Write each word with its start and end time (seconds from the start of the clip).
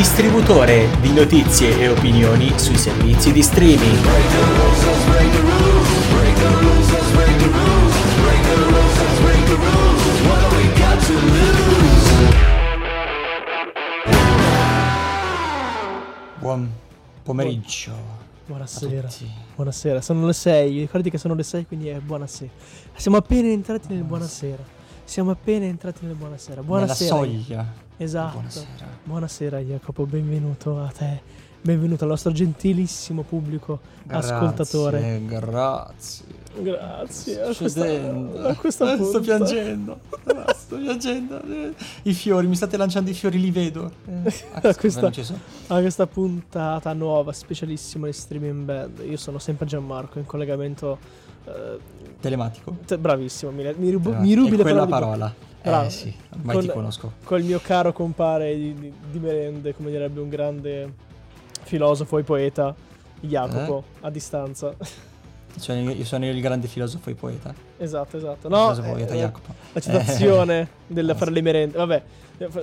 distributore 0.00 0.88
di 1.02 1.12
notizie 1.12 1.78
e 1.78 1.88
opinioni 1.88 2.58
sui 2.58 2.78
servizi 2.78 3.32
di 3.32 3.42
streaming. 3.42 3.98
Buon 16.38 16.70
pomeriggio. 17.22 17.92
Buonasera. 18.46 19.06
a 19.06 19.10
tutti. 19.10 19.30
Buonasera, 19.54 20.00
sono 20.00 20.24
le 20.24 20.32
6. 20.32 20.80
Ricordi 20.80 21.10
che 21.10 21.18
sono 21.18 21.34
le 21.34 21.42
6, 21.42 21.66
quindi 21.66 21.88
è 21.88 21.98
buonasera. 21.98 22.50
Siamo 22.94 23.18
appena 23.18 23.48
entrati 23.48 23.92
nel 23.92 24.04
buonasera. 24.04 24.79
Siamo 25.10 25.32
appena 25.32 25.64
entrati 25.64 26.06
nel 26.06 26.14
buonasera. 26.14 26.62
Buonasera. 26.62 27.14
Nella 27.20 27.26
soglia. 27.32 27.72
Esatto. 27.96 28.32
Buonasera. 28.34 28.86
Buonasera 29.02 29.58
Jacopo, 29.58 30.06
benvenuto 30.06 30.80
a 30.80 30.86
te. 30.96 31.20
Benvenuto 31.62 32.04
al 32.04 32.10
nostro 32.10 32.30
gentilissimo 32.30 33.22
pubblico 33.22 33.80
ascoltatore. 34.06 35.20
Grazie. 35.26 36.24
Grazie. 36.62 37.40
A 37.42 37.52
Sto 37.52 37.58
questa, 37.62 37.80
scendendo. 37.82 38.46
a 38.48 38.54
questa 38.54 38.92
Eh, 38.94 39.04
Sto 39.04 39.20
piangendo. 39.20 40.00
Ah, 40.26 40.54
Sto 40.54 40.76
piangendo. 40.76 41.42
I 42.02 42.12
fiori, 42.14 42.46
mi 42.46 42.54
state 42.54 42.76
lanciando 42.76 43.10
i 43.10 43.14
fiori, 43.14 43.40
li 43.40 43.50
vedo. 43.50 43.90
Eh, 44.22 44.32
A 44.62 44.74
questa- 44.76 45.10
a 45.66 45.80
questa 45.80 46.06
puntata 46.06 46.92
nuova, 46.92 47.32
specialissima 47.32 48.06
di 48.06 48.12
Streaming 48.12 48.62
Band. 48.64 49.02
Io 49.04 49.16
sono 49.16 49.38
sempre 49.40 49.66
Gianmarco 49.66 50.20
in 50.20 50.24
collegamento. 50.26 50.98
Eh, 51.46 51.78
Telematico. 52.20 52.76
te- 52.86 52.98
bravissimo, 52.98 53.50
mi, 53.50 53.64
mi, 53.76 53.90
rubo- 53.90 54.12
Eh, 54.14 54.18
mi 54.20 54.34
rubi 54.34 54.56
di 54.56 54.62
bocca. 54.62 54.86
parola. 54.86 55.34
Bravo. 55.62 55.86
Eh 55.86 55.90
sì, 55.90 56.14
ormai 56.34 56.54
Con- 56.56 56.64
ti 56.64 56.70
conosco. 56.72 57.12
col 57.24 57.42
mio 57.42 57.60
caro 57.62 57.92
compare 57.92 58.54
di, 58.56 58.74
di- 58.74 58.92
di 59.10 59.18
merende, 59.18 59.74
come 59.74 59.90
direbbe 59.90 60.20
un 60.20 60.28
grande 60.30 60.92
filosofo 61.62 62.16
e 62.18 62.22
poeta, 62.22 62.74
Jacopo, 63.20 63.84
Eh? 63.86 64.06
a 64.06 64.10
distanza. 64.10 64.74
Cioè, 65.58 65.76
io 65.76 66.04
sono 66.04 66.26
il 66.26 66.40
grande 66.40 66.66
filosofo 66.68 67.10
e 67.10 67.14
poeta. 67.14 67.52
esatto, 67.76 68.16
esatto. 68.16 68.48
No, 68.48 68.56
filosofo 68.72 68.90
poeta 68.92 69.14
eh, 69.14 69.18
Jacopo. 69.18 69.54
la 69.72 69.80
citazione 69.80 70.68
del 70.86 71.10
Eh, 71.10 71.14
fare 71.14 71.26
sì. 71.26 71.32
le 71.32 71.40
merende. 71.42 71.76
Vabbè, 71.76 72.02
eh, 72.38 72.44
eh, 72.44 72.62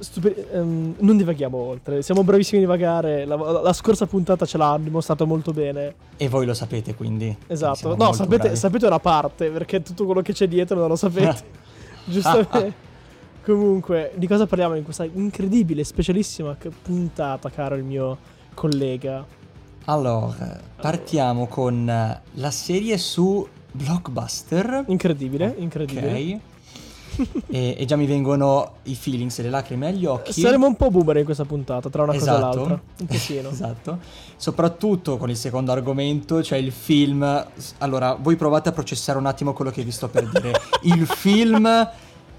stupi- 0.00 0.34
ehm, 0.52 0.94
non 0.98 1.16
divaghiamo 1.16 1.56
oltre. 1.56 2.02
Siamo 2.02 2.24
bravissimi 2.24 2.58
a 2.58 2.64
divagare. 2.64 3.24
La, 3.24 3.36
la 3.36 3.72
scorsa 3.72 4.06
puntata 4.06 4.44
ce 4.46 4.58
l'ha 4.58 4.78
dimostrato 4.80 5.26
molto 5.26 5.52
bene. 5.52 5.94
E 6.16 6.28
voi 6.28 6.46
lo 6.46 6.54
sapete, 6.54 6.94
quindi. 6.94 7.36
Esatto. 7.46 7.96
No, 7.96 8.12
sapete, 8.12 8.56
sapete 8.56 8.86
una 8.86 8.98
parte, 9.00 9.50
perché 9.50 9.82
tutto 9.82 10.04
quello 10.04 10.22
che 10.22 10.32
c'è 10.32 10.48
dietro 10.48 10.78
non 10.78 10.88
lo 10.88 10.96
sapete. 10.96 11.60
Giustamente. 12.04 12.90
Comunque, 13.44 14.12
di 14.14 14.28
cosa 14.28 14.46
parliamo 14.46 14.76
in 14.76 14.84
questa 14.84 15.04
incredibile, 15.04 15.82
specialissima 15.82 16.56
puntata, 16.82 17.50
caro 17.50 17.74
il 17.74 17.82
mio 17.82 18.16
collega? 18.54 19.26
Allora, 19.86 20.60
partiamo 20.80 21.48
con 21.48 21.88
eh, 21.88 22.20
la 22.34 22.50
serie 22.52 22.96
su 22.98 23.44
Blockbuster. 23.72 24.84
Incredibile, 24.86 25.54
incredibile. 25.58 26.34
Ok. 26.34 26.40
E, 27.48 27.74
e 27.78 27.84
già 27.84 27.96
mi 27.96 28.06
vengono 28.06 28.74
i 28.84 28.94
feelings 28.94 29.40
le 29.40 29.50
lacrime 29.50 29.88
agli 29.88 30.04
occhi. 30.06 30.32
Saremo 30.32 30.66
un 30.66 30.76
po' 30.76 30.90
boomer 30.90 31.18
in 31.18 31.24
questa 31.24 31.44
puntata, 31.44 31.88
tra 31.90 32.02
una 32.04 32.12
cosa 32.12 32.32
e 32.32 32.36
Esatto. 32.36 32.56
l'altra. 32.56 32.82
Un 33.00 33.06
pochino. 33.06 33.48
esatto. 33.50 33.98
Soprattutto 34.36 35.16
con 35.16 35.30
il 35.30 35.36
secondo 35.36 35.72
argomento, 35.72 36.42
cioè 36.42 36.58
il 36.58 36.72
film. 36.72 37.46
Allora, 37.78 38.14
voi 38.14 38.36
provate 38.36 38.68
a 38.68 38.72
processare 38.72 39.18
un 39.18 39.26
attimo 39.26 39.52
quello 39.52 39.70
che 39.70 39.82
vi 39.84 39.90
sto 39.90 40.08
per 40.08 40.28
dire. 40.28 40.52
il 40.82 41.06
film. 41.06 41.90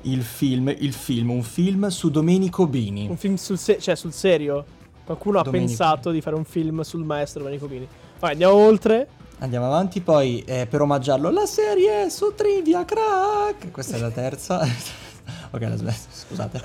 Il 0.06 0.22
film, 0.22 0.67
il 0.79 0.91
film, 0.91 1.29
un 1.29 1.44
film 1.44 1.88
su 1.88 2.09
Domenico 2.12 2.67
Bini. 2.67 3.07
Un 3.07 3.16
film 3.16 3.35
sul, 3.35 3.57
se- 3.57 3.79
cioè, 3.79 3.95
sul 3.95 4.12
serio. 4.12 4.66
Qualcuno 5.06 5.39
ha 5.39 5.44
Domenico. 5.44 5.69
pensato 5.69 6.12
di 6.12 6.19
fare 6.19 6.35
un 6.35 6.44
film 6.44 6.81
sul 6.81 7.06
maestro 7.06 7.39
Domenico 7.44 7.67
Bini. 7.67 7.88
Vai, 8.19 8.31
andiamo 8.31 8.53
oltre. 8.56 9.07
Andiamo 9.44 9.66
avanti, 9.66 10.00
poi 10.00 10.42
eh, 10.46 10.68
per 10.68 10.80
omaggiarlo 10.80 11.30
la 11.30 11.46
serie 11.46 12.09
su 12.09 12.34
Trivia 12.34 12.86
Crack. 12.86 13.72
Questa 13.72 13.98
è 13.98 14.00
la 14.00 14.09
terza. 14.09 14.62
ok, 15.52 15.59
la 15.59 15.76
smesso, 15.76 16.08
scusate. 16.12 16.62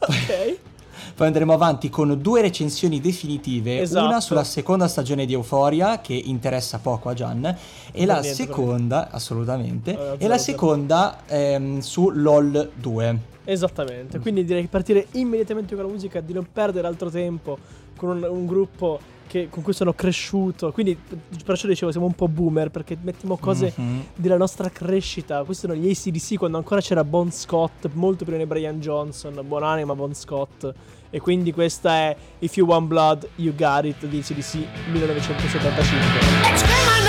Ok. 0.00 0.58
Poi 1.14 1.26
andremo 1.26 1.52
avanti 1.52 1.88
con 1.88 2.20
due 2.20 2.40
recensioni 2.40 3.00
definitive, 3.00 3.80
Esatto. 3.80 4.06
una 4.06 4.20
sulla 4.20 4.42
seconda 4.42 4.88
stagione 4.88 5.24
di 5.24 5.34
Euphoria 5.34 6.00
che 6.00 6.14
interessa 6.14 6.78
poco 6.78 7.10
a 7.10 7.14
Gian 7.14 7.44
e 7.44 7.56
per 7.92 8.06
la 8.06 8.20
niente, 8.20 8.34
seconda, 8.34 9.08
assolutamente, 9.10 9.94
Allora, 9.94 10.16
e 10.18 10.26
la 10.26 10.38
seconda 10.38 11.18
ehm, 11.26 11.78
su 11.78 12.10
LOL 12.10 12.72
2. 12.74 13.18
Esattamente. 13.44 14.18
Quindi 14.18 14.44
direi 14.44 14.62
di 14.62 14.68
partire 14.68 15.06
immediatamente 15.12 15.74
con 15.76 15.84
la 15.84 15.90
musica, 15.90 16.20
di 16.20 16.32
non 16.32 16.46
perdere 16.52 16.86
altro 16.86 17.08
tempo 17.08 17.56
con 17.96 18.16
un, 18.16 18.26
un 18.28 18.46
gruppo 18.46 19.18
che- 19.30 19.46
con 19.48 19.62
cui 19.62 19.72
sono 19.72 19.92
cresciuto. 19.92 20.72
Quindi, 20.72 20.98
perciò 21.44 21.68
dicevo, 21.68 21.92
siamo 21.92 22.06
un 22.06 22.14
po' 22.14 22.26
boomer 22.26 22.68
perché 22.70 22.96
mettiamo 23.00 23.36
cose 23.36 23.72
Mhm. 23.76 24.06
della 24.16 24.36
nostra 24.36 24.68
crescita. 24.70 25.44
Questi 25.44 25.66
sono 25.68 25.78
gli 25.78 25.88
ACDC 25.88 26.36
quando 26.36 26.56
ancora 26.56 26.80
c'era 26.80 27.04
Bon 27.04 27.30
Scott, 27.30 27.88
molto 27.92 28.24
prima 28.24 28.38
di 28.40 28.46
Brian 28.46 28.80
Johnson, 28.80 29.40
buonanima 29.46 29.94
Bon 29.94 30.12
Scott. 30.14 30.72
E 31.10 31.20
quindi 31.20 31.52
questa 31.52 31.92
è 31.92 32.16
If 32.40 32.56
You 32.56 32.66
Want 32.66 32.88
Blood, 32.88 33.28
You 33.36 33.54
Got 33.54 33.84
It 33.84 34.04
di 34.06 34.18
ACDC 34.18 34.54
1975. 34.90 36.18
It's 36.50 36.62
criminal. 36.62 37.08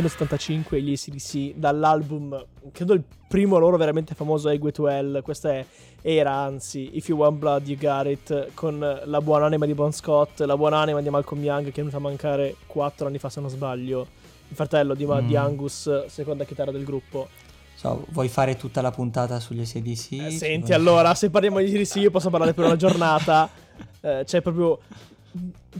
1975 0.00 0.80
gli 0.82 0.92
ACDC 0.92 1.54
dall'album, 1.58 2.44
credo 2.72 2.92
il 2.94 3.02
primo 3.28 3.58
loro 3.58 3.76
veramente 3.76 4.14
famoso 4.14 4.48
Egue 4.48 4.72
to 4.72 4.88
Hell, 4.88 5.22
questa 5.22 5.52
è, 5.52 5.64
era 6.02 6.32
anzi 6.32 6.96
If 6.96 7.08
You 7.08 7.18
Want 7.18 7.38
Blood 7.38 7.68
You 7.68 7.78
Got 7.78 8.06
It 8.06 8.54
con 8.54 8.78
la 9.04 9.20
buonanima 9.20 9.66
di 9.66 9.74
Bon 9.74 9.92
Scott, 9.92 10.40
la 10.40 10.56
buonanima 10.56 11.00
di 11.00 11.08
Malcolm 11.08 11.42
Young 11.42 11.64
che 11.64 11.70
è 11.70 11.74
venuta 11.76 11.96
a 11.96 12.00
mancare 12.00 12.56
4 12.66 13.06
anni 13.06 13.18
fa 13.18 13.28
se 13.28 13.40
non 13.40 13.50
sbaglio, 13.50 14.06
il 14.48 14.54
fratello 14.54 14.94
di, 14.94 15.06
Mm. 15.06 15.26
di 15.26 15.36
Angus, 15.36 16.06
seconda 16.06 16.44
chitarra 16.44 16.70
del 16.70 16.84
gruppo. 16.84 17.28
So, 17.74 18.06
vuoi 18.10 18.28
fare 18.28 18.56
tutta 18.56 18.80
la 18.80 18.90
puntata 18.90 19.38
sugli 19.40 19.64
SDC? 19.64 20.12
Eh, 20.12 20.30
senti 20.30 20.72
allora, 20.72 21.14
se 21.14 21.28
parliamo 21.30 21.58
di 21.58 21.66
ACDC 21.66 21.96
io 21.96 22.10
posso 22.10 22.30
parlare 22.30 22.54
per 22.54 22.64
una 22.64 22.76
giornata, 22.76 23.48
Eh, 24.00 24.22
c'è 24.24 24.40
proprio... 24.40 24.78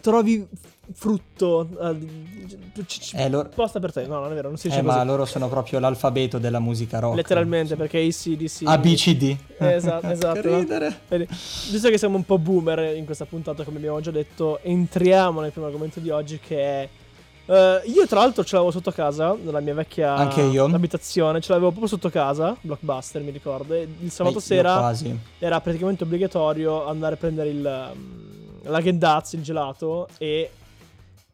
Trovi 0.00 0.46
frutto... 0.92 1.68
eh, 1.80 2.84
c- 2.84 2.98
c- 3.00 3.14
Eh, 3.14 3.28
loro- 3.28 3.48
Posta 3.48 3.78
per 3.80 3.92
te, 3.92 4.06
no 4.06 4.20
non 4.20 4.30
è 4.32 4.34
vero, 4.34 4.48
non 4.48 4.56
si 4.56 4.68
dice 4.68 4.80
Eh, 4.80 4.82
così. 4.84 4.96
ma 4.96 5.04
loro 5.04 5.24
sono 5.24 5.48
proprio 5.48 5.78
l'alfabeto 5.78 6.38
della 6.38 6.60
musica 6.60 6.98
rock. 6.98 7.16
Letteralmente 7.16 7.76
perché 7.76 7.98
ACDC... 7.98 8.62
A, 8.64 8.78
B, 8.78 8.94
C, 8.94 9.16
D. 9.16 9.36
Esatto, 9.58 10.06
esatto. 10.10 10.40
Che 10.40 10.56
ridere. 10.58 11.00
Vedi, 11.08 11.26
Visto 11.28 11.88
che 11.90 11.98
siamo 11.98 12.16
un 12.16 12.24
po' 12.24 12.38
boomer 12.38 12.96
in 12.96 13.04
questa 13.04 13.24
puntata, 13.24 13.64
come 13.64 13.78
abbiamo 13.78 14.00
già 14.00 14.10
detto, 14.10 14.60
entriamo 14.62 15.40
nel 15.40 15.50
primo 15.50 15.66
argomento 15.66 16.00
di 16.00 16.10
oggi 16.10 16.38
che 16.38 16.56
è. 16.58 16.88
eh, 17.46 17.80
io, 17.86 18.06
tra 18.06 18.20
l'altro, 18.20 18.44
ce 18.44 18.54
l'avevo 18.54 18.72
sotto 18.72 18.90
casa, 18.92 19.36
nella 19.40 19.60
mia 19.60 19.74
vecchia 19.74 20.14
abitazione. 20.74 21.40
Ce 21.40 21.48
l'avevo 21.52 21.68
proprio 21.70 21.88
sotto 21.88 22.10
casa, 22.10 22.56
Blockbuster, 22.60 23.22
mi 23.22 23.30
ricordo. 23.30 23.74
E 23.74 23.88
il 24.00 24.10
sabato 24.10 24.34
Eh, 24.36 24.38
io 24.38 24.44
sera 24.44 24.94
era 25.38 25.60
praticamente 25.60 26.04
obbligatorio 26.04 26.86
andare 26.86 27.14
a 27.14 27.16
prendere 27.18 27.48
il. 27.50 27.90
um, 27.94 28.24
la 28.68 28.80
Gendaz, 28.82 29.32
il 29.34 29.42
gelato, 29.42 30.08
e. 30.18 30.50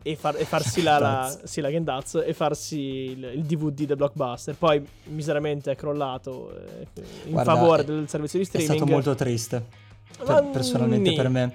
E, 0.04 0.16
far- 0.16 0.38
e 0.40 0.44
farsi 0.44 0.82
la, 0.82 0.98
la, 0.98 1.38
sì, 1.44 1.60
la 1.60 1.70
Gendaz 1.70 2.20
e 2.26 2.34
farsi 2.34 2.78
il, 2.78 3.30
il 3.34 3.42
DVD 3.44 3.84
del 3.84 3.96
blockbuster. 3.96 4.54
Poi 4.56 4.84
miseramente 5.04 5.70
è 5.70 5.76
crollato 5.76 6.52
eh, 6.56 6.86
in 7.26 7.30
Guarda, 7.32 7.54
favore 7.54 7.82
è- 7.82 7.84
del 7.84 8.08
servizio 8.08 8.38
di 8.38 8.44
È 8.44 8.48
streaming. 8.48 8.76
stato 8.76 8.90
molto 8.90 9.14
triste. 9.14 9.64
Per- 10.24 10.48
personalmente 10.52 11.10
nì. 11.10 11.16
per 11.16 11.28
me. 11.28 11.54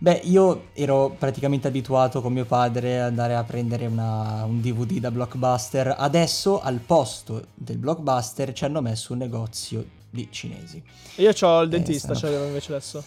Beh, 0.00 0.20
io 0.24 0.66
ero 0.74 1.16
praticamente 1.18 1.66
abituato 1.66 2.20
con 2.20 2.32
mio 2.32 2.44
padre 2.44 3.00
ad 3.00 3.06
andare 3.08 3.34
a 3.34 3.42
prendere 3.42 3.86
una- 3.86 4.44
un 4.44 4.60
DVD 4.60 4.98
da 5.00 5.10
Blockbuster. 5.10 5.94
Adesso 5.98 6.60
al 6.60 6.78
posto 6.78 7.46
del 7.54 7.78
Blockbuster 7.78 8.52
ci 8.52 8.64
hanno 8.64 8.80
messo 8.80 9.12
un 9.14 9.18
negozio 9.18 9.84
di 10.10 10.28
cinesi. 10.30 10.80
Io 11.16 11.32
ho 11.40 11.62
il 11.62 11.68
dentista, 11.68 12.14
sono- 12.14 12.18
ce 12.18 12.24
l'avevo 12.26 12.46
invece 12.46 12.72
adesso. 12.72 13.04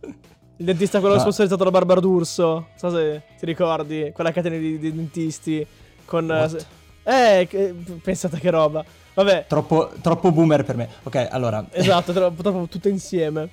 Il 0.60 0.64
dentista 0.64 0.98
quello 0.98 1.14
Ma- 1.14 1.20
sponsorizzato 1.20 1.62
da 1.64 1.70
Barbara 1.70 2.00
D'Urso. 2.00 2.44
Non 2.46 2.64
so 2.76 2.90
se 2.90 3.22
ti 3.38 3.46
ricordi, 3.46 4.10
quella 4.12 4.32
catena 4.32 4.56
di, 4.56 4.78
di 4.78 4.92
dentisti 4.94 5.64
con... 6.04 6.30
eh, 6.30 6.34
What? 6.40 6.66
Eh, 7.04 7.74
pensate 8.02 8.38
che 8.38 8.50
roba. 8.50 8.84
Vabbè, 9.14 9.46
Troppo, 9.48 9.90
troppo 10.02 10.30
boomer 10.32 10.64
per 10.64 10.76
me. 10.76 10.88
Ok, 11.04 11.28
allora. 11.30 11.64
esatto, 11.70 12.12
troppo, 12.12 12.42
troppo 12.42 12.66
tutto 12.68 12.88
insieme. 12.88 13.48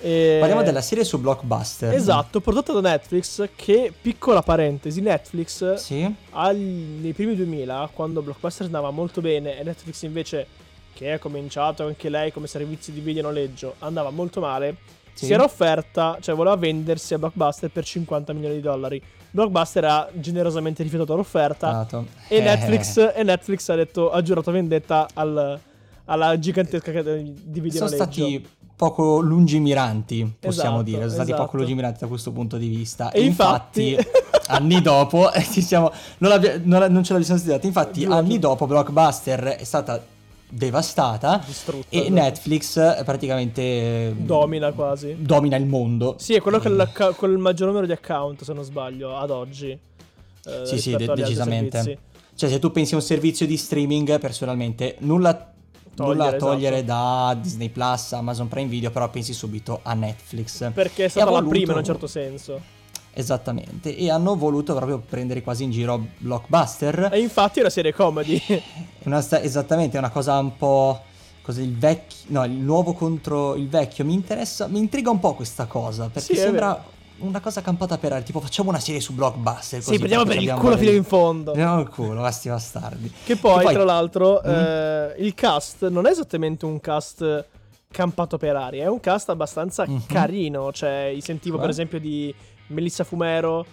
E- 0.00 0.36
Parliamo 0.38 0.62
della 0.62 0.80
serie 0.82 1.04
su 1.04 1.18
Blockbuster. 1.20 1.94
Esatto, 1.94 2.40
prodotta 2.40 2.72
da 2.72 2.80
Netflix 2.80 3.48
che, 3.54 3.92
piccola 4.00 4.42
parentesi, 4.42 5.00
Netflix 5.00 5.74
Sì. 5.74 6.12
al- 6.30 6.56
nei 6.56 7.12
primi 7.12 7.36
2000, 7.36 7.90
quando 7.92 8.22
Blockbuster 8.22 8.66
andava 8.66 8.90
molto 8.90 9.20
bene 9.20 9.58
e 9.58 9.62
Netflix 9.62 10.02
invece, 10.02 10.46
che 10.94 11.12
ha 11.12 11.18
cominciato 11.18 11.84
anche 11.86 12.08
lei 12.08 12.32
come 12.32 12.46
servizio 12.46 12.92
di 12.92 13.00
video 13.00 13.22
noleggio, 13.22 13.74
andava 13.80 14.10
molto 14.10 14.40
male, 14.40 14.76
Sì. 15.20 15.26
si 15.26 15.32
era 15.34 15.44
offerta, 15.44 16.16
cioè 16.20 16.34
voleva 16.34 16.56
vendersi 16.56 17.12
a 17.14 17.18
Blockbuster 17.18 17.70
per 17.70 17.84
50 17.84 18.32
milioni 18.32 18.54
di 18.54 18.60
dollari. 18.62 19.02
Blockbuster 19.30 19.84
ha 19.84 20.08
generosamente 20.14 20.82
rifiutato 20.82 21.14
l'offerta 21.14 21.70
Dato. 21.70 22.06
e, 22.26 22.36
Eh, 22.36 22.40
Netflix, 22.40 23.12
e 23.14 23.22
Netflix 23.22 23.68
ha 23.68 23.74
detto, 23.74 24.10
ha 24.10 24.22
giurato 24.22 24.50
vendetta 24.50 25.06
al- 25.14 25.58
alla 26.06 26.38
gigantesca 26.38 26.90
catena 26.90 27.16
di 27.22 27.60
video 27.60 27.86
sono 27.86 27.90
stati 27.90 28.44
poco 28.74 29.20
lungimiranti, 29.20 30.36
possiamo 30.40 30.76
Esatto, 30.76 30.82
dire, 30.82 30.96
sono 31.02 31.10
stati 31.12 31.28
esatto. 31.30 31.44
poco 31.44 31.56
lungimiranti 31.58 31.98
da 32.00 32.06
questo 32.06 32.32
punto 32.32 32.56
di 32.56 32.68
vista. 32.68 33.10
E 33.10 33.20
E 33.20 33.24
infatti- 33.26 33.90
infatti, 33.90 34.08
anni 34.48 34.80
dopo, 34.80 35.30
eh, 35.34 35.42
ci 35.44 35.60
siamo, 35.60 35.92
non, 36.18 36.40
non 36.64 36.90
non 36.90 37.04
ce 37.04 37.12
l'abbiamo 37.12 37.36
studiata, 37.36 37.66
infatti 37.66 38.04
anni 38.06 38.38
dopo 38.38 38.66
Blockbuster 38.66 39.40
è 39.58 39.64
stata 39.64 40.02
devastata 40.50 41.42
Distrutta, 41.46 41.86
e 41.88 41.98
esatto. 41.98 42.12
Netflix 42.14 42.76
eh, 42.76 43.02
praticamente 43.04 43.62
eh, 43.62 44.14
Domina 44.16 44.72
quasi. 44.72 45.16
domina 45.18 45.56
il 45.56 45.66
mondo. 45.66 46.16
Sì, 46.18 46.34
è 46.34 46.40
quello 46.40 46.58
con, 46.58 46.88
con 47.16 47.30
il 47.30 47.38
maggior 47.38 47.68
numero 47.68 47.86
di 47.86 47.92
account, 47.92 48.42
se 48.42 48.52
non 48.52 48.64
sbaglio, 48.64 49.16
ad 49.16 49.30
oggi. 49.30 49.70
eh, 49.70 50.66
Sì, 50.66 50.78
sì, 50.78 50.96
de- 50.96 51.06
decisamente. 51.14 51.98
Cioè, 52.34 52.48
se 52.48 52.58
tu 52.58 52.70
pensi 52.72 52.94
a 52.94 52.96
un 52.96 53.02
servizio 53.02 53.46
di 53.46 53.56
streaming, 53.56 54.18
personalmente, 54.18 54.96
nulla 55.00 55.52
Togliere, 55.94 56.14
nulla 56.18 56.28
a 56.28 56.38
togliere 56.38 56.76
esatto. 56.78 57.34
da 57.34 57.40
Disney 57.40 57.68
Plus, 57.68 58.12
Amazon 58.12 58.48
Prime 58.48 58.68
Video, 58.68 58.90
però 58.90 59.10
pensi 59.10 59.32
subito 59.34 59.80
a 59.82 59.92
Netflix. 59.94 60.72
Perché 60.72 61.04
è 61.04 61.08
stata 61.08 61.26
la 61.26 61.32
voluto- 61.32 61.50
prima 61.50 61.72
in 61.72 61.78
un 61.78 61.84
certo 61.84 62.06
senso. 62.06 62.78
Esattamente, 63.12 63.96
e 63.96 64.08
hanno 64.10 64.36
voluto 64.36 64.74
proprio 64.74 64.98
prendere 65.00 65.42
quasi 65.42 65.64
in 65.64 65.70
giro 65.72 66.06
Blockbuster. 66.18 67.08
E 67.12 67.18
infatti 67.20 67.58
è 67.58 67.62
una 67.62 67.70
serie 67.70 67.92
comedy. 67.92 68.40
Una 69.04 69.20
sta- 69.20 69.40
esattamente, 69.42 69.96
è 69.96 69.98
una 69.98 70.10
cosa 70.10 70.38
un 70.38 70.56
po'. 70.56 71.00
Così 71.42 71.62
il 71.62 71.76
vecchio. 71.76 72.18
No, 72.28 72.44
il 72.44 72.52
nuovo 72.52 72.92
contro 72.92 73.56
il 73.56 73.68
vecchio. 73.68 74.04
Mi 74.04 74.12
interessa. 74.14 74.68
Mi 74.68 74.78
intriga 74.78 75.10
un 75.10 75.18
po' 75.18 75.34
questa 75.34 75.64
cosa. 75.66 76.04
Perché 76.12 76.34
Sì, 76.34 76.40
sembra 76.40 76.84
una 77.18 77.40
cosa 77.40 77.60
campata 77.62 77.98
per 77.98 78.12
aria. 78.12 78.24
Tipo, 78.24 78.40
facciamo 78.40 78.68
una 78.68 78.78
serie 78.78 79.00
su 79.00 79.12
Blockbuster. 79.14 79.80
sì, 79.80 79.86
così, 79.88 79.96
prendiamo 79.98 80.24
per 80.24 80.40
il 80.40 80.52
culo 80.52 80.76
fino 80.76 80.90
in 80.92 81.02
fondo. 81.04 81.52
Prendiamo 81.52 81.80
il 81.80 81.88
culo, 81.88 82.20
questi 82.20 82.48
bastardi. 82.48 83.12
Che 83.24 83.36
poi, 83.36 83.66
Che 83.66 83.72
tra 83.72 83.84
l'altro, 83.84 84.40
Mm. 84.46 84.50
eh, 84.50 85.14
il 85.18 85.34
cast 85.34 85.88
non 85.88 86.06
è 86.06 86.10
esattamente 86.10 86.64
un 86.66 86.78
cast 86.78 87.46
campato 87.90 88.36
per 88.38 88.54
aria, 88.54 88.84
è 88.84 88.88
un 88.88 89.00
cast 89.00 89.30
abbastanza 89.30 89.84
Mhm. 89.86 90.04
carino. 90.06 90.70
Cioè, 90.72 91.16
sentivo 91.20 91.56
per 91.56 91.64
Cioè? 91.64 91.72
esempio 91.72 91.98
di 92.00 92.32
Melissa 92.70 93.04
Fumero, 93.04 93.64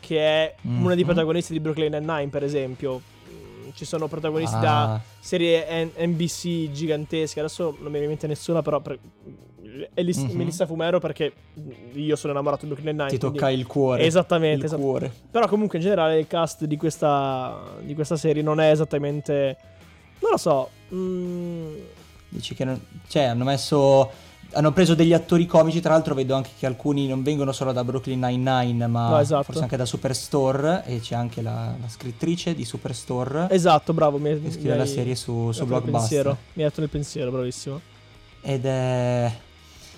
che 0.00 0.18
è 0.18 0.54
una 0.62 0.88
dei 0.94 0.98
Mhm. 0.98 1.04
protagonisti 1.10 1.52
di 1.52 1.60
Brooklyn 1.60 1.90
Nine-Nine, 1.92 2.28
per 2.28 2.42
esempio. 2.44 3.00
Mm, 3.30 3.70
Ci 3.74 3.84
sono 3.84 4.06
protagonisti 4.08 4.56
Ah. 4.56 4.60
da 4.60 5.00
serie 5.20 5.84
N- 5.84 5.90
NBC 6.10 6.70
gigantesche. 6.70 7.40
Adesso 7.40 7.64
non 7.78 7.84
mi 7.86 7.90
viene 7.90 8.04
in 8.04 8.08
mente 8.10 8.26
nessuna, 8.26 8.62
però. 8.62 8.80
Per... 8.80 8.98
Elis- 9.92 10.18
Mhm. 10.18 10.36
Melissa 10.36 10.64
Fumero, 10.64 10.98
perché 11.00 11.32
io 11.92 12.16
sono 12.16 12.32
innamorato 12.32 12.64
di 12.64 12.72
Brooklyn 12.72 12.96
Nine. 12.96 13.08
Ti 13.10 13.18
quindi- 13.18 13.38
tocca 13.38 13.50
il 13.50 13.66
cuore. 13.66 14.04
Esattamente, 14.04 14.60
Il 14.60 14.64
esatto. 14.64 14.80
cuore. 14.80 15.12
Però 15.30 15.46
comunque 15.48 15.76
in 15.78 15.84
generale 15.84 16.18
il 16.18 16.26
cast 16.26 16.64
di 16.64 16.76
questa, 16.78 17.60
di 17.80 17.94
questa 17.94 18.16
serie 18.16 18.42
non 18.42 18.60
è 18.60 18.70
esattamente... 18.70 19.56
Non 20.20 20.30
lo 20.30 20.36
so. 20.38 20.70
mm, 20.94 21.74
Dici 22.28 22.54
che 22.54 22.64
non... 22.64 22.80
Cioè, 23.08 23.24
hanno 23.24 23.44
messo... 23.44 24.10
Hanno 24.56 24.72
preso 24.72 24.94
degli 24.94 25.12
attori 25.12 25.44
comici, 25.44 25.80
tra 25.80 25.92
l'altro 25.92 26.14
vedo 26.14 26.34
anche 26.34 26.50
che 26.58 26.64
alcuni 26.64 27.06
non 27.06 27.22
vengono 27.22 27.52
solo 27.52 27.72
da 27.72 27.84
Brooklyn 27.84 28.18
Nine-Nine, 28.20 28.86
ma 28.86 29.10
No, 29.10 29.18
esatto. 29.20 29.42
forse 29.42 29.60
anche 29.62 29.76
da 29.76 29.84
Superstore, 29.84 30.82
e 30.86 31.00
c'è 31.00 31.14
anche 31.14 31.42
la, 31.42 31.74
la 31.78 31.88
scrittrice 31.88 32.54
di 32.54 32.64
Superstore 32.64 33.48
esatto, 33.50 33.92
bravo. 33.92 34.16
Mi, 34.18 34.30
che 34.30 34.38
mi 34.38 34.50
scrive 34.50 34.72
hai- 34.72 34.78
la 34.78 34.86
serie 34.86 35.14
su, 35.14 35.32
mi 35.34 35.52
su 35.52 35.60
il 35.62 35.66
Blockbuster. 35.68 35.98
pensiero. 36.00 36.36
Mi 36.54 36.62
hai 36.62 36.68
dato 36.70 36.80
nel 36.80 36.88
pensiero, 36.90 37.30
bravissimo. 37.30 37.80
Ed 38.40 38.64
è... 38.64 39.32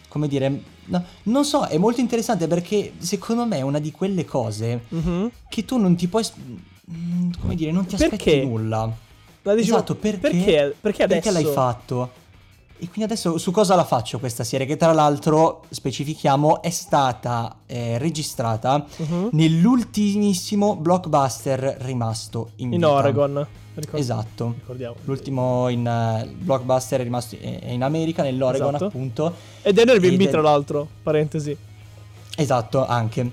come 0.08 0.26
dire... 0.26 0.62
no, 0.86 1.04
non 1.24 1.44
so, 1.44 1.64
è 1.66 1.78
molto 1.78 2.00
interessante 2.00 2.48
perché 2.48 2.94
secondo 2.98 3.46
me 3.46 3.58
è 3.58 3.62
una 3.62 3.78
di 3.78 3.92
quelle 3.92 4.24
cose 4.24 4.80
Mhm. 4.88 5.30
che 5.48 5.64
tu 5.64 5.76
non 5.76 5.94
ti 5.94 6.08
puoi... 6.08 6.24
come 7.40 7.54
dire, 7.54 7.70
non 7.70 7.86
ti 7.86 7.94
aspetti 7.94 8.16
Perché? 8.16 8.44
nulla. 8.44 8.90
La 9.42 9.54
dicevo- 9.54 9.76
Esatto, 9.76 9.94
perché? 9.94 10.18
Perché, 10.18 10.74
perché 10.80 11.02
adesso? 11.04 11.20
Perché 11.30 11.42
l'hai 11.44 11.52
fatto? 11.52 12.10
E 12.80 12.86
quindi 12.88 13.02
adesso 13.04 13.38
su 13.38 13.50
cosa 13.50 13.74
la 13.74 13.84
faccio 13.84 14.20
questa 14.20 14.44
serie? 14.44 14.64
Che 14.64 14.76
tra 14.76 14.92
l'altro, 14.92 15.64
specifichiamo, 15.68 16.62
è 16.62 16.70
stata 16.70 17.56
eh, 17.66 17.98
registrata 17.98 18.84
Mhm. 18.98 19.30
nell'ultimissimo 19.32 20.76
blockbuster 20.76 21.76
rimasto 21.80 22.50
in, 22.56 22.72
In. 22.74 22.84
Oregon. 22.84 23.46
Ricordo- 23.74 23.96
Esatto. 23.98 24.54
Ricordiamo. 24.58 24.94
L'ultimo 25.04 25.68
in, 25.68 25.86
eh, 25.86 26.28
blockbuster 26.36 27.00
è 27.00 27.02
rimasto 27.02 27.36
in, 27.40 27.58
in 27.64 27.82
America, 27.82 28.22
nell'Oregon 28.22 28.68
Esatto. 28.74 28.84
appunto. 28.86 29.34
Ed 29.62 29.76
è 29.78 29.84
nel 29.84 29.98
B&B 30.00 30.26
è- 30.26 30.30
tra 30.30 30.40
l'altro, 30.40 30.86
parentesi. 31.02 31.56
Esatto, 32.36 32.86
anche. 32.86 33.30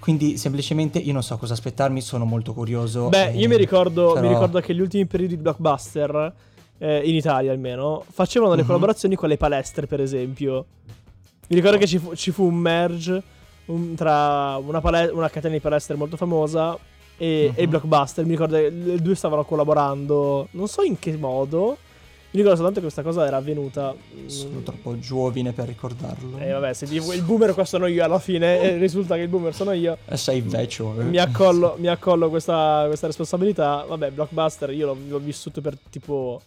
Quindi 0.00 0.36
semplicemente 0.36 0.98
io 0.98 1.12
non 1.12 1.22
so 1.22 1.36
cosa 1.38 1.52
aspettarmi, 1.52 2.00
sono 2.00 2.24
molto 2.24 2.52
curioso. 2.52 3.08
Beh, 3.08 3.28
eh, 3.30 3.36
io 3.38 3.46
mi 3.48 3.56
ricordo, 3.56 4.12
però- 4.14 4.26
mi 4.26 4.32
ricordo 4.32 4.60
che 4.60 4.74
gli 4.74 4.80
ultimi 4.80 5.06
periodi 5.06 5.36
di 5.36 5.42
blockbuster, 5.42 6.32
eh, 6.78 7.00
in 7.08 7.14
Italia 7.14 7.52
almeno, 7.52 8.04
facevano 8.10 8.54
le 8.54 8.60
Mhm. 8.62 8.66
collaborazioni 8.66 9.14
con 9.16 9.28
le 9.28 9.36
palestre, 9.36 9.86
per 9.86 10.00
esempio. 10.00 10.64
Mi 11.48 11.56
ricordo 11.56 11.78
che 11.78 11.86
ci 11.86 11.98
fu, 11.98 12.14
ci 12.14 12.30
fu 12.30 12.44
un 12.44 12.54
merge 12.56 13.22
un- 13.66 13.94
tra 13.94 14.56
una, 14.56 14.80
pale- 14.80 15.06
una 15.12 15.28
catena 15.28 15.54
di 15.54 15.60
palestre 15.60 15.94
molto 15.96 16.16
famosa 16.16 16.76
e, 17.16 17.52
e 17.54 17.62
il 17.62 17.64
Mhm. 17.64 17.68
blockbuster. 17.70 18.24
Mi 18.24 18.30
ricordo 18.32 18.56
che 18.56 18.70
le 18.70 18.96
due 19.00 19.14
stavano 19.14 19.44
collaborando, 19.44 20.48
non 20.52 20.68
so 20.68 20.82
in 20.82 20.98
che 20.98 21.16
modo. 21.16 21.76
Mi 22.30 22.40
ricordo 22.40 22.56
soltanto 22.56 22.80
che 22.80 22.92
questa 22.92 23.02
cosa 23.02 23.26
era 23.26 23.38
avvenuta. 23.38 23.94
mm, 23.94 24.26
Sono 24.26 24.60
troppo 24.60 24.98
giovine 24.98 25.52
per 25.52 25.66
ricordarlo. 25.66 26.36
E 26.38 26.50
vabbè, 26.52 26.74
se 26.74 26.84
dico 26.86 27.12
il 27.14 27.22
boomer 27.22 27.54
qua 27.54 27.64
sono 27.64 27.86
io 27.86 28.04
alla 28.04 28.18
fine, 28.18 28.60
e 28.60 28.76
risulta 28.76 29.14
che 29.14 29.22
il 29.22 29.28
boomer 29.28 29.54
sono 29.54 29.72
io. 29.72 29.96
Eh, 30.06 30.16
sei 30.18 30.42
vecchio. 30.42 30.94
eh. 31.00 31.04
Mi 31.04 31.16
accollo, 31.16 31.76
mi 31.78 31.86
accollo 31.88 32.28
questa, 32.28 32.84
questa 32.86 33.06
responsabilità. 33.06 33.84
Vabbè, 33.88 34.10
Blockbuster 34.10 34.70
io 34.72 34.86
l'ho, 34.88 34.96
l'ho 35.08 35.18
vissuto 35.18 35.62
per 35.62 35.78
tipo 35.88 36.42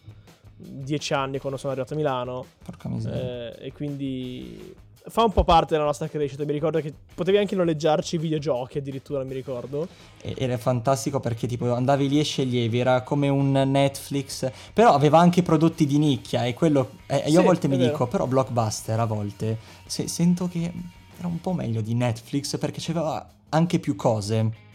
dieci 0.61 1.13
anni 1.13 1.39
quando 1.39 1.57
sono 1.57 1.71
arrivato 1.73 1.93
a 1.93 1.97
Milano. 1.97 2.45
Porca 2.63 2.89
miseria. 2.89 3.55
eh, 3.57 3.67
e 3.67 3.71
quindi 3.73 4.73
fa 5.03 5.23
un 5.23 5.31
po' 5.31 5.43
parte 5.43 5.73
della 5.73 5.85
nostra 5.85 6.07
crescita. 6.07 6.45
Mi 6.45 6.51
ricordo 6.51 6.79
che 6.79 6.93
potevi 7.15 7.37
anche 7.37 7.55
noleggiarci 7.55 8.17
videogiochi, 8.19 8.77
addirittura 8.77 9.23
mi 9.23 9.33
ricordo. 9.33 9.87
Era 10.21 10.57
fantastico 10.57 11.19
perché 11.19 11.47
tipo 11.47 11.73
andavi 11.73 12.07
lì 12.07 12.19
e 12.19 12.23
sceglievi, 12.23 12.77
era 12.79 13.01
come 13.01 13.27
un 13.27 13.51
Netflix, 13.51 14.49
però 14.73 14.93
aveva 14.93 15.17
anche 15.19 15.41
prodotti 15.41 15.85
di 15.87 15.97
nicchia 15.97 16.45
e 16.45 16.53
quello... 16.53 16.91
eh, 17.07 17.17
io 17.25 17.29
Sì, 17.29 17.37
a 17.37 17.41
volte 17.41 17.67
mi 17.67 17.77
vero. 17.77 17.89
dico, 17.91 18.07
però 18.07 18.27
Blockbuster 18.27 18.99
a 18.99 19.05
volte 19.05 19.57
se- 19.87 20.07
sento 20.07 20.47
che 20.47 20.71
era 21.17 21.27
un 21.27 21.41
po' 21.41 21.53
meglio 21.53 21.81
di 21.81 21.95
Netflix 21.95 22.57
perché 22.57 22.79
c'aveva 22.79 23.27
anche 23.49 23.79
più 23.79 23.95
cose. 23.95 24.69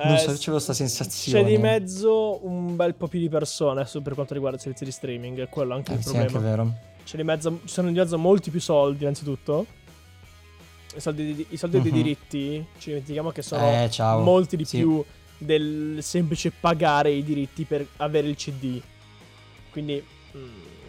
Non 0.00 0.14
Eh, 0.14 0.18
so, 0.18 0.26
c'avevo 0.26 0.52
questa 0.52 0.74
sensazione. 0.74 1.42
C'è 1.44 1.48
di 1.50 1.58
mezzo 1.58 2.38
un 2.46 2.76
bel 2.76 2.94
po' 2.94 3.08
più 3.08 3.18
di 3.18 3.28
persone 3.28 3.84
per 4.02 4.14
quanto 4.14 4.32
riguarda 4.34 4.56
i 4.56 4.60
servizi 4.60 4.84
di 4.84 4.92
streaming, 4.92 5.40
è 5.40 5.48
quello 5.48 5.74
anche 5.74 5.90
Eh, 5.92 5.94
il 5.96 6.02
sì, 6.02 6.10
problema. 6.10 6.30
anche 6.38 6.48
vero. 6.48 6.72
C'è 7.04 7.16
di 7.16 7.22
mezzo, 7.24 7.60
ci 7.64 7.72
sono 7.72 7.88
di 7.90 7.98
mezzo 7.98 8.16
molti 8.18 8.50
più 8.50 8.60
soldi, 8.60 9.02
innanzitutto. 9.02 9.66
I 10.94 11.00
soldi, 11.00 11.34
di- 11.34 11.46
i 11.50 11.56
soldi 11.56 11.80
dei 11.80 11.90
Mhm. 11.90 11.96
diritti, 11.96 12.64
ci 12.78 12.88
dimentichiamo 12.90 13.30
che 13.30 13.42
sono 13.42 13.62
Eh, 13.64 13.90
molti 14.22 14.56
di 14.56 14.64
Sì. 14.64 14.78
più 14.78 15.04
del 15.36 15.98
semplice 16.00 16.50
pagare 16.52 17.10
i 17.10 17.24
diritti 17.24 17.64
per 17.64 17.84
avere 17.96 18.28
il 18.28 18.36
CD. 18.36 18.80
Quindi 19.70 20.02
mm, 20.36 20.46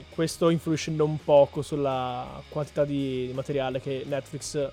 questo 0.10 0.50
influisce 0.50 0.92
non 0.92 1.18
poco 1.24 1.62
sulla 1.62 2.42
quantità 2.50 2.86
di, 2.86 3.28
di 3.28 3.34
materiale 3.34 3.80
che 3.82 4.04
Netflix 4.08 4.70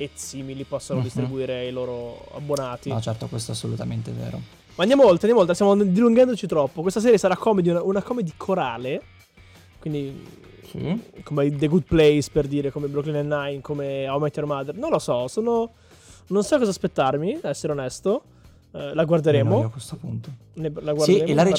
e 0.00 0.08
simili 0.14 0.64
possono 0.64 1.00
Mhm. 1.00 1.04
distribuire 1.04 1.58
ai 1.58 1.70
loro 1.72 2.26
abbonati. 2.34 2.88
No, 2.88 3.00
certo, 3.02 3.26
questo 3.26 3.50
è 3.50 3.54
assolutamente 3.54 4.10
vero. 4.12 4.40
Ma 4.76 4.82
andiamo 4.84 5.02
oltre, 5.02 5.28
andiamo 5.28 5.40
oltre, 5.40 5.54
stiamo 5.54 5.76
dilungandoci 5.76 6.46
troppo. 6.46 6.80
Questa 6.80 7.00
serie 7.00 7.18
sarà 7.18 7.36
comedy, 7.36 7.68
una, 7.68 7.82
una 7.82 8.02
comedy 8.02 8.32
corale. 8.36 9.02
Quindi 9.78 10.24
Sì. 10.70 11.02
come 11.22 11.54
The 11.54 11.66
Good 11.68 11.82
Place 11.84 12.30
per 12.32 12.46
dire, 12.46 12.70
come 12.70 12.86
Brooklyn 12.86 13.26
Nine, 13.26 13.60
come 13.60 14.08
How 14.08 14.16
I 14.16 14.20
Met 14.22 14.36
Your 14.36 14.48
Mother. 14.48 14.74
Non 14.76 14.90
lo 14.90 14.98
so, 14.98 15.28
sono 15.28 15.70
non 16.28 16.42
so 16.44 16.56
cosa 16.58 16.70
aspettarmi, 16.70 17.34
ad 17.34 17.44
essere 17.44 17.72
onesto. 17.74 18.22
Eh, 18.72 18.94
la 18.94 19.04
guarderemo. 19.04 19.64
a 19.64 19.68
questo 19.70 19.96
punto. 19.96 20.30
Ne- 20.54 20.70
la 20.72 20.90
Sì, 20.92 20.94
guarderemo, 20.94 21.24
e 21.30 21.34
la 21.34 21.42
par- 21.42 21.52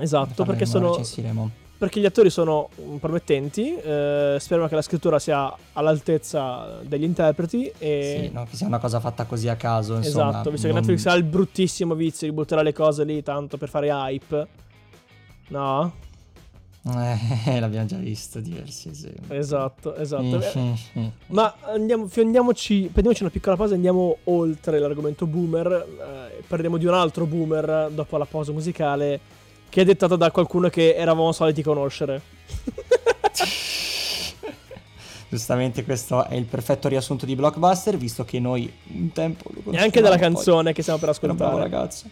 Esatto, 0.00 0.44
perché 0.44 0.64
La 0.64 0.70
sono 0.70 0.88
recensiremo. 0.90 1.50
Perché 1.78 2.00
gli 2.00 2.06
attori 2.06 2.30
sono 2.30 2.70
mm, 2.80 2.96
promettenti. 2.96 3.74
eh, 3.76 4.36
speriamo 4.40 4.68
che 4.68 4.74
la 4.74 4.82
scrittura 4.82 5.18
sia 5.18 5.54
all'altezza 5.74 6.78
degli 6.82 7.02
interpreti. 7.04 7.70
E... 7.78 8.26
Sì, 8.28 8.34
no, 8.34 8.46
che 8.48 8.56
sia 8.56 8.66
una 8.66 8.78
cosa 8.78 9.00
fatta 9.00 9.24
così 9.24 9.48
a 9.48 9.56
caso, 9.56 9.96
insomma. 9.96 10.30
esatto, 10.30 10.50
visto 10.50 10.66
che 10.66 10.72
non- 10.72 10.82
Netflix 10.82 11.06
ha 11.06 11.14
il 11.14 11.24
bruttissimo 11.24 11.94
vizio 11.94 12.26
di 12.26 12.32
buttare 12.32 12.62
le 12.62 12.72
cose 12.72 13.04
lì 13.04 13.22
tanto 13.22 13.56
per 13.58 13.68
fare 13.68 13.88
hype. 13.88 14.46
No? 15.48 15.92
Eh, 16.88 17.58
l'abbiamo 17.60 17.86
già 17.86 17.96
visto 17.96 18.40
diversi 18.40 18.88
esempi. 18.88 19.34
Esatto, 19.34 19.94
esatto. 19.96 20.40
Eh. 20.40 21.10
Ma 21.26 21.54
andiamo, 21.62 22.06
fiondiamoci, 22.06 22.82
prendiamoci 22.92 23.22
una 23.22 23.32
piccola 23.32 23.56
pausa 23.56 23.72
e 23.72 23.76
andiamo 23.76 24.18
oltre 24.24 24.78
l'argomento 24.78 25.26
boomer. 25.26 25.66
eh, 25.66 26.42
parleremo 26.46 26.76
di 26.76 26.86
un 26.86 26.94
altro 26.94 27.26
boomer 27.26 27.90
dopo 27.92 28.16
la 28.16 28.24
pausa 28.24 28.52
musicale 28.52 29.20
che 29.68 29.80
è 29.82 29.84
dettata 29.84 30.16
da 30.16 30.30
qualcuno 30.30 30.68
che 30.68 30.94
eravamo 30.94 31.32
soliti 31.32 31.62
conoscere. 31.62 32.20
Giustamente 35.28 35.84
questo 35.84 36.24
è 36.26 36.34
il 36.36 36.44
perfetto 36.44 36.88
riassunto 36.88 37.26
di 37.26 37.34
Blockbuster, 37.34 37.96
visto 37.96 38.24
che 38.24 38.38
noi 38.38 38.72
un 38.94 39.10
tempo 39.12 39.50
lo 39.64 39.72
E 39.72 39.78
anche 39.78 40.00
della 40.00 40.16
canzone 40.18 40.72
che 40.72 40.82
stiamo 40.82 41.00
per 41.00 41.10
poi 41.10 41.18
era 41.22 41.32
un 41.32 41.36
bravo 41.36 41.56
ascoltare. 41.58 41.76
ragazzo. 41.76 42.06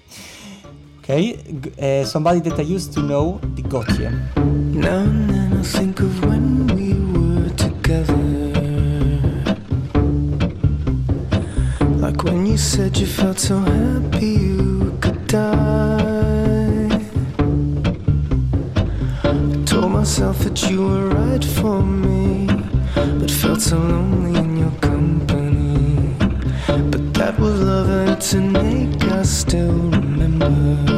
Ok, 0.98 1.60
g- 1.60 1.72
eh, 1.76 2.02
Somebody 2.04 2.40
That 2.40 2.58
I 2.58 2.72
Used 2.72 2.92
To 2.94 3.00
Know 3.02 3.38
di 3.52 3.62
Gautier. 3.62 4.32
Now 4.36 4.98
and 5.02 5.30
then 5.30 5.58
I 5.60 5.62
think 5.62 6.00
of 6.00 6.24
when 6.24 6.66
we 6.74 6.92
were 7.12 7.54
together. 7.54 8.22
Like 12.00 12.22
when 12.24 12.46
you 12.46 12.56
said 12.56 12.96
you 12.96 13.06
felt 13.06 13.38
so 13.38 13.58
happy 13.60 14.26
you 14.26 14.92
could 15.00 15.26
die. 15.26 16.03
Myself 20.04 20.38
that 20.40 20.68
you 20.68 20.82
were 20.82 21.08
right 21.08 21.42
for 21.42 21.82
me, 21.82 22.46
but 22.94 23.30
felt 23.30 23.62
so 23.62 23.78
lonely 23.78 24.38
in 24.38 24.58
your 24.58 24.70
company. 24.72 26.14
But 26.90 27.14
that 27.14 27.38
was 27.38 27.58
love 27.58 27.88
and 27.88 28.20
tonight 28.20 29.02
us 29.04 29.30
still 29.30 29.72
remember. 29.72 30.93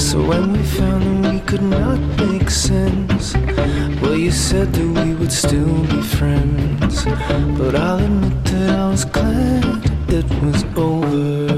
So 0.00 0.22
when 0.24 0.54
we 0.54 0.62
found 0.62 1.24
that 1.24 1.32
we 1.34 1.40
could 1.40 1.62
not 1.62 2.00
make 2.18 2.48
sense, 2.48 3.34
well, 4.00 4.16
you 4.16 4.30
said 4.30 4.72
that 4.72 5.04
we 5.04 5.14
would 5.14 5.30
still 5.30 5.84
be 5.92 6.00
friends. 6.02 7.04
But 7.58 7.76
I'll 7.76 7.98
admit 7.98 8.44
that 8.46 8.70
I 8.70 8.88
was 8.88 9.04
glad 9.04 9.62
it 10.08 10.28
was 10.42 10.64
over. 10.74 11.49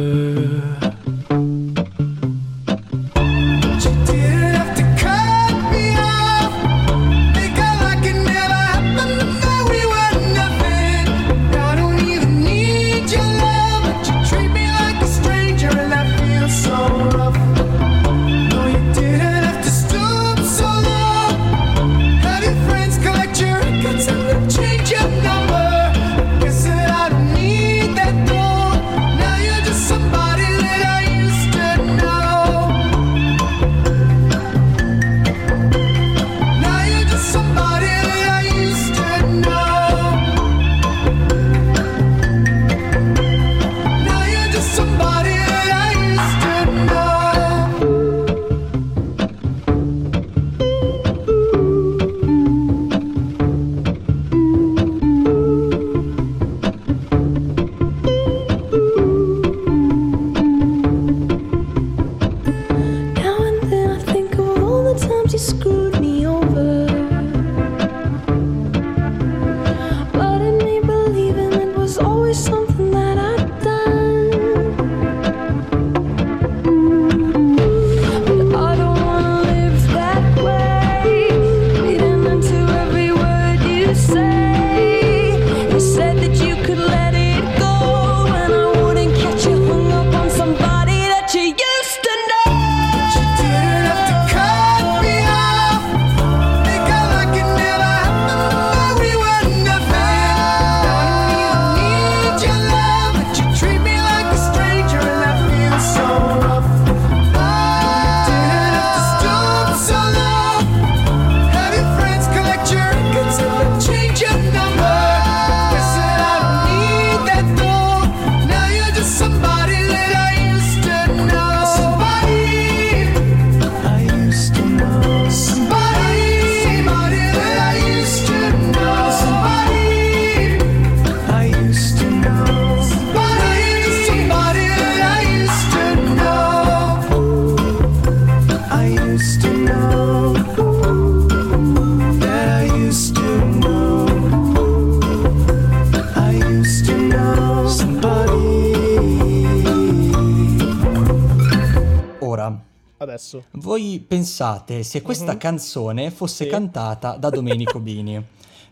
Pensate 154.42 154.82
se 154.82 155.02
questa 155.02 155.32
Mhm. 155.32 155.38
canzone 155.38 156.10
fosse 156.10 156.44
Sì. 156.44 156.50
cantata 156.50 157.16
da 157.16 157.30
Domenico 157.30 157.78
Bini. 157.78 158.20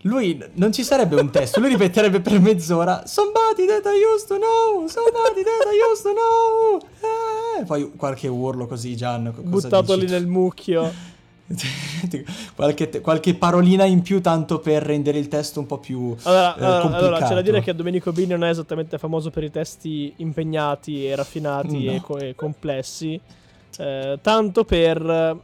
Lui 0.04 0.42
non 0.54 0.72
ci 0.72 0.82
sarebbe 0.82 1.14
un 1.20 1.30
testo, 1.30 1.60
lui 1.60 1.68
ripeterebbe 1.68 2.20
per 2.20 2.40
mezz'ora 2.40 3.02
Somebody 3.06 3.66
that 3.66 3.84
I 3.84 4.00
used 4.14 4.26
to 4.28 4.36
know, 4.36 4.86
somebody 4.88 5.42
that 5.42 5.66
I 5.70 5.92
used 5.92 6.02
to 6.02 6.12
know. 6.12 7.60
Eh, 7.60 7.64
poi 7.64 7.92
qualche 7.96 8.26
urlo 8.26 8.66
così, 8.66 8.96
Gian. 8.96 9.24
co- 9.34 9.42
cosa 9.42 9.68
Buttato 9.68 9.94
dici? 9.94 10.06
lì 10.06 10.12
nel 10.12 10.26
mucchio. 10.26 11.08
qualche, 12.54 13.00
qualche 13.00 13.34
parolina 13.34 13.84
in 13.84 14.02
più 14.02 14.20
tanto 14.20 14.60
per 14.60 14.82
rendere 14.84 15.18
il 15.18 15.26
testo 15.28 15.58
un 15.60 15.66
po' 15.66 15.78
più 15.78 16.14
Allora, 16.22 16.54
eh, 16.56 16.64
allora, 16.64 16.80
complicato. 16.80 17.04
allora, 17.06 17.26
c'è 17.26 17.34
da 17.34 17.42
dire 17.42 17.60
che 17.60 17.74
Domenico 17.74 18.12
Bini 18.12 18.28
non 18.28 18.44
è 18.44 18.48
esattamente 18.50 18.98
famoso 18.98 19.30
per 19.30 19.42
i 19.44 19.50
testi 19.50 20.12
impegnati 20.16 21.06
e 21.06 21.14
raffinati 21.14 21.84
No. 21.84 21.92
e, 21.92 22.00
co- 22.00 22.18
e 22.18 22.34
complessi. 22.34 23.20
eh, 23.78 24.18
tanto 24.22 24.64
per. 24.64 25.38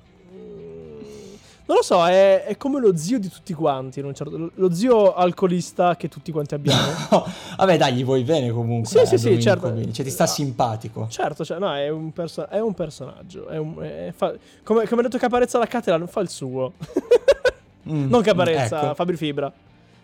Non 1.66 1.78
lo 1.78 1.82
so, 1.82 2.06
è, 2.06 2.44
è 2.44 2.56
come 2.56 2.78
lo 2.80 2.96
zio 2.96 3.18
di 3.18 3.28
tutti 3.28 3.52
quanti. 3.52 4.00
certo- 4.14 4.50
lo- 4.54 4.72
zio 4.72 5.14
alcolista 5.14 5.96
che 5.96 6.08
tutti 6.08 6.30
quanti 6.30 6.54
abbiamo. 6.54 6.80
Vabbè, 7.58 7.76
dai, 7.76 7.94
gli 7.94 8.04
vuoi 8.04 8.22
bene 8.22 8.50
comunque. 8.52 8.88
Sì, 8.88 8.98
eh, 8.98 9.06
sì, 9.06 9.18
sì, 9.18 9.40
certo. 9.42 9.70
Bini. 9.70 9.92
Cioè, 9.92 10.04
ti 10.04 10.10
sta 10.12 10.26
simpatico. 10.26 11.08
certo, 11.10 11.44
cioè, 11.44 11.58
no, 11.58 11.74
è 11.74 11.88
un, 11.88 12.12
perso- 12.12 12.48
è 12.48 12.60
un 12.60 12.72
personaggio. 12.72 13.48
È 13.48 13.56
un- 13.58 13.82
è- 13.82 14.12
fa- 14.14 14.32
come, 14.62 14.86
come 14.86 15.00
ha 15.00 15.04
detto 15.04 15.18
Caparezza 15.18 15.58
da 15.58 15.66
Cateran, 15.66 16.06
fa 16.06 16.20
il 16.20 16.28
suo. 16.28 16.72
Mm, 17.88 18.08
Non 18.08 18.20
Caparezza, 18.20 18.82
ecco. 18.82 18.94
Fabri 18.94 19.16
Fibra. 19.16 19.52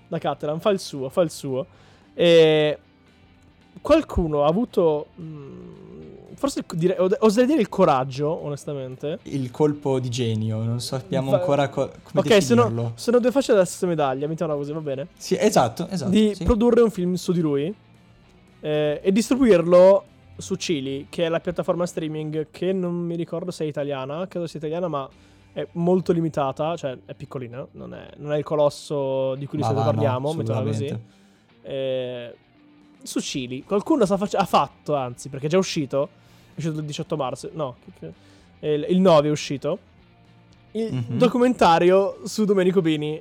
Da 0.06 0.18
Cateran, 0.18 0.60
fa 0.60 0.70
il 0.70 0.78
suo, 0.78 1.08
fa 1.08 1.22
il 1.22 1.30
suo. 1.32 1.66
E 2.14 2.78
qualcuno 3.80 4.44
ha 4.44 4.46
avuto. 4.46 5.06
mm, 5.20 5.81
forse 6.42 6.64
dire- 6.74 6.96
oserei 7.20 7.46
dire 7.46 7.60
il 7.60 7.68
coraggio, 7.68 8.28
onestamente. 8.44 9.20
Il 9.24 9.52
colpo 9.52 10.00
di 10.00 10.08
genio, 10.08 10.64
non 10.64 10.80
sappiamo 10.80 11.30
Fa- 11.30 11.36
ancora 11.36 11.68
co- 11.68 11.92
come 12.02 12.18
Ok, 12.18 12.42
sono, 12.42 12.92
sono 12.96 13.20
due 13.20 13.30
facce 13.30 13.52
della 13.52 13.64
stessa 13.64 13.86
medaglia, 13.86 14.26
mettiamola 14.26 14.58
così, 14.58 14.72
va 14.72 14.80
bene? 14.80 15.06
Sì, 15.16 15.36
esatto, 15.38 15.86
esatto. 15.86 16.10
di 16.10 16.34
sì. 16.34 16.42
produrre 16.42 16.80
un 16.80 16.90
film 16.90 17.14
su 17.14 17.30
di 17.30 17.40
lui 17.40 17.72
eh, 18.58 19.00
e 19.00 19.12
distribuirlo 19.12 20.04
su 20.36 20.56
Chili, 20.56 21.06
che 21.08 21.26
è 21.26 21.28
la 21.28 21.38
piattaforma 21.38 21.86
streaming 21.86 22.48
che 22.50 22.72
non 22.72 22.92
mi 22.92 23.14
ricordo 23.14 23.52
se 23.52 23.62
è 23.62 23.68
italiana, 23.68 24.26
credo 24.26 24.48
sia 24.48 24.58
italiana, 24.58 24.88
ma 24.88 25.08
è 25.52 25.64
molto 25.74 26.10
limitata, 26.10 26.74
cioè 26.76 26.98
è 27.04 27.14
piccolina, 27.14 27.64
non 27.72 27.94
è, 27.94 28.08
non 28.16 28.32
è 28.32 28.36
il 28.38 28.42
colosso 28.42 29.36
di 29.36 29.46
cui 29.46 29.58
di 29.58 29.62
solito 29.62 29.82
va, 29.84 29.86
no, 29.86 29.92
parliamo, 29.92 30.32
mettiamola 30.32 30.66
così. 30.66 30.98
Eh, 31.62 32.34
su 33.00 33.20
Chili, 33.20 33.62
qualcuno 33.62 34.04
sta 34.06 34.16
faccia- 34.16 34.38
ha 34.38 34.44
fatto, 34.44 34.96
anzi, 34.96 35.28
perché 35.28 35.46
è 35.46 35.48
già 35.48 35.58
uscito, 35.58 36.08
è 36.54 36.58
uscito 36.58 36.78
il 36.78 36.84
18 36.84 37.16
marzo, 37.16 37.50
no, 37.52 37.76
il, 38.60 38.86
il 38.88 39.00
9 39.00 39.28
è 39.28 39.30
uscito, 39.30 39.78
il 40.72 40.92
Mhm. 40.92 41.18
documentario 41.18 42.18
su 42.24 42.44
Domenico 42.44 42.80
Bini. 42.80 43.20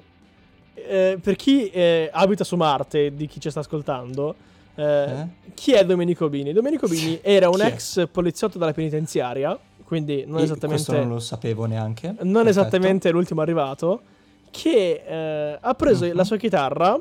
Eh, 0.73 1.17
per 1.21 1.35
chi 1.35 1.69
eh, 1.69 2.09
abita 2.11 2.43
su 2.43 2.55
Marte, 2.55 3.13
di 3.15 3.27
chi 3.27 3.39
ci 3.39 3.49
sta 3.49 3.59
ascoltando, 3.59 4.35
eh, 4.75 4.83
Eh? 4.83 5.27
chi 5.53 5.73
è 5.73 5.85
Domenico 5.85 6.29
Bini? 6.29 6.53
Domenico 6.53 6.87
Bini 6.87 7.19
era 7.21 7.49
un 7.49 7.55
Chi 7.55 7.61
è? 7.61 7.65
ex 7.65 8.07
poliziotto 8.09 8.57
della 8.57 8.71
penitenziaria, 8.73 9.57
quindi 9.83 10.23
non 10.25 10.39
E 10.39 10.43
esattamente 10.43 10.83
Questo 10.85 11.03
non 11.03 11.13
lo 11.13 11.19
sapevo 11.19 11.65
neanche. 11.65 12.07
non 12.07 12.15
Perfetto. 12.15 12.47
esattamente 12.49 13.11
l'ultimo 13.11 13.41
arrivato, 13.41 14.01
che 14.49 15.03
eh, 15.05 15.57
ha 15.59 15.73
preso 15.75 16.05
Mhm. 16.05 16.15
la 16.15 16.23
sua 16.23 16.37
chitarra. 16.37 16.91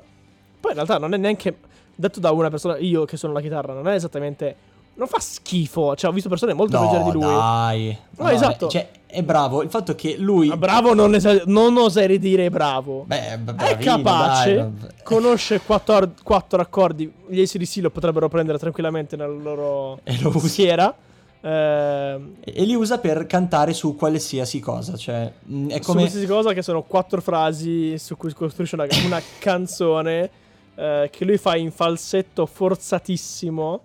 Poi 0.61 0.71
in 0.73 0.75
realtà 0.77 0.99
non 0.99 1.15
è 1.15 1.17
neanche 1.17 1.57
detto 1.95 2.21
da 2.21 2.33
una 2.33 2.51
persona, 2.51 2.77
io 2.79 3.05
che 3.05 3.17
sono 3.17 3.33
la 3.33 3.41
chitarra, 3.41 3.73
non 3.73 3.87
è 3.89 3.95
esattamente. 3.95 4.69
Non 5.01 5.09
fa 5.09 5.19
schifo. 5.19 5.97
Cioè, 5.97 6.11
ho 6.11 6.13
visto 6.13 6.29
persone 6.29 6.53
molto 6.53 6.79
No, 6.79 6.87
peggiori 6.91 7.05
di 7.05 7.11
lui. 7.13 7.23
dai. 7.35 7.99
No, 8.19 8.29
esatto. 8.29 8.69
Cioè, 8.69 8.91
è 9.07 9.23
bravo. 9.23 9.63
Il 9.63 9.71
fatto 9.71 9.95
che 9.95 10.17
lui... 10.19 10.51
Ah, 10.51 10.59
bravo, 10.59 10.93
non, 10.93 11.15
esa- 11.15 11.41
non 11.47 11.75
oserei 11.79 12.19
dire 12.19 12.51
bravo. 12.51 13.05
Beh, 13.07 13.39
b- 13.39 13.49
è 13.51 13.55
bravino, 13.55 13.97
capace, 13.97 14.55
dai, 14.55 14.91
conosce 15.03 15.61
quattro, 15.63 15.95
ar- 15.95 16.11
quattro 16.23 16.61
accordi. 16.61 17.11
Gli 17.29 17.41
ACDC 17.41 17.77
lo 17.77 17.89
potrebbero 17.91 18.29
prendere 18.29 18.59
tranquillamente 18.59 19.17
nella 19.17 19.33
loro 19.33 20.01
E 20.05 20.19
lo 20.21 20.39
schiera. 20.39 20.95
Ehm, 21.41 22.35
E 22.45 22.65
li 22.65 22.75
usa 22.75 22.99
per 22.99 23.25
cantare 23.27 23.73
su 23.73 23.97
qualsiasi 23.97 24.61
cosa. 24.61 24.97
Cioè, 24.99 25.33
mh, 25.45 25.69
è 25.69 25.77
su 25.77 25.81
come... 25.83 26.01
qualsiasi 26.01 26.27
cosa 26.27 26.53
che 26.53 26.61
sono 26.61 26.83
quattro 26.83 27.23
frasi 27.23 27.97
su 27.99 28.19
cui 28.19 28.35
costruisce 28.35 28.75
una, 28.75 28.87
una 29.07 29.23
canzone 29.41 30.31
eh, 30.75 31.09
che 31.11 31.25
lui 31.25 31.39
fa 31.39 31.57
in 31.57 31.71
falsetto 31.73 32.45
forzatissimo. 32.45 33.81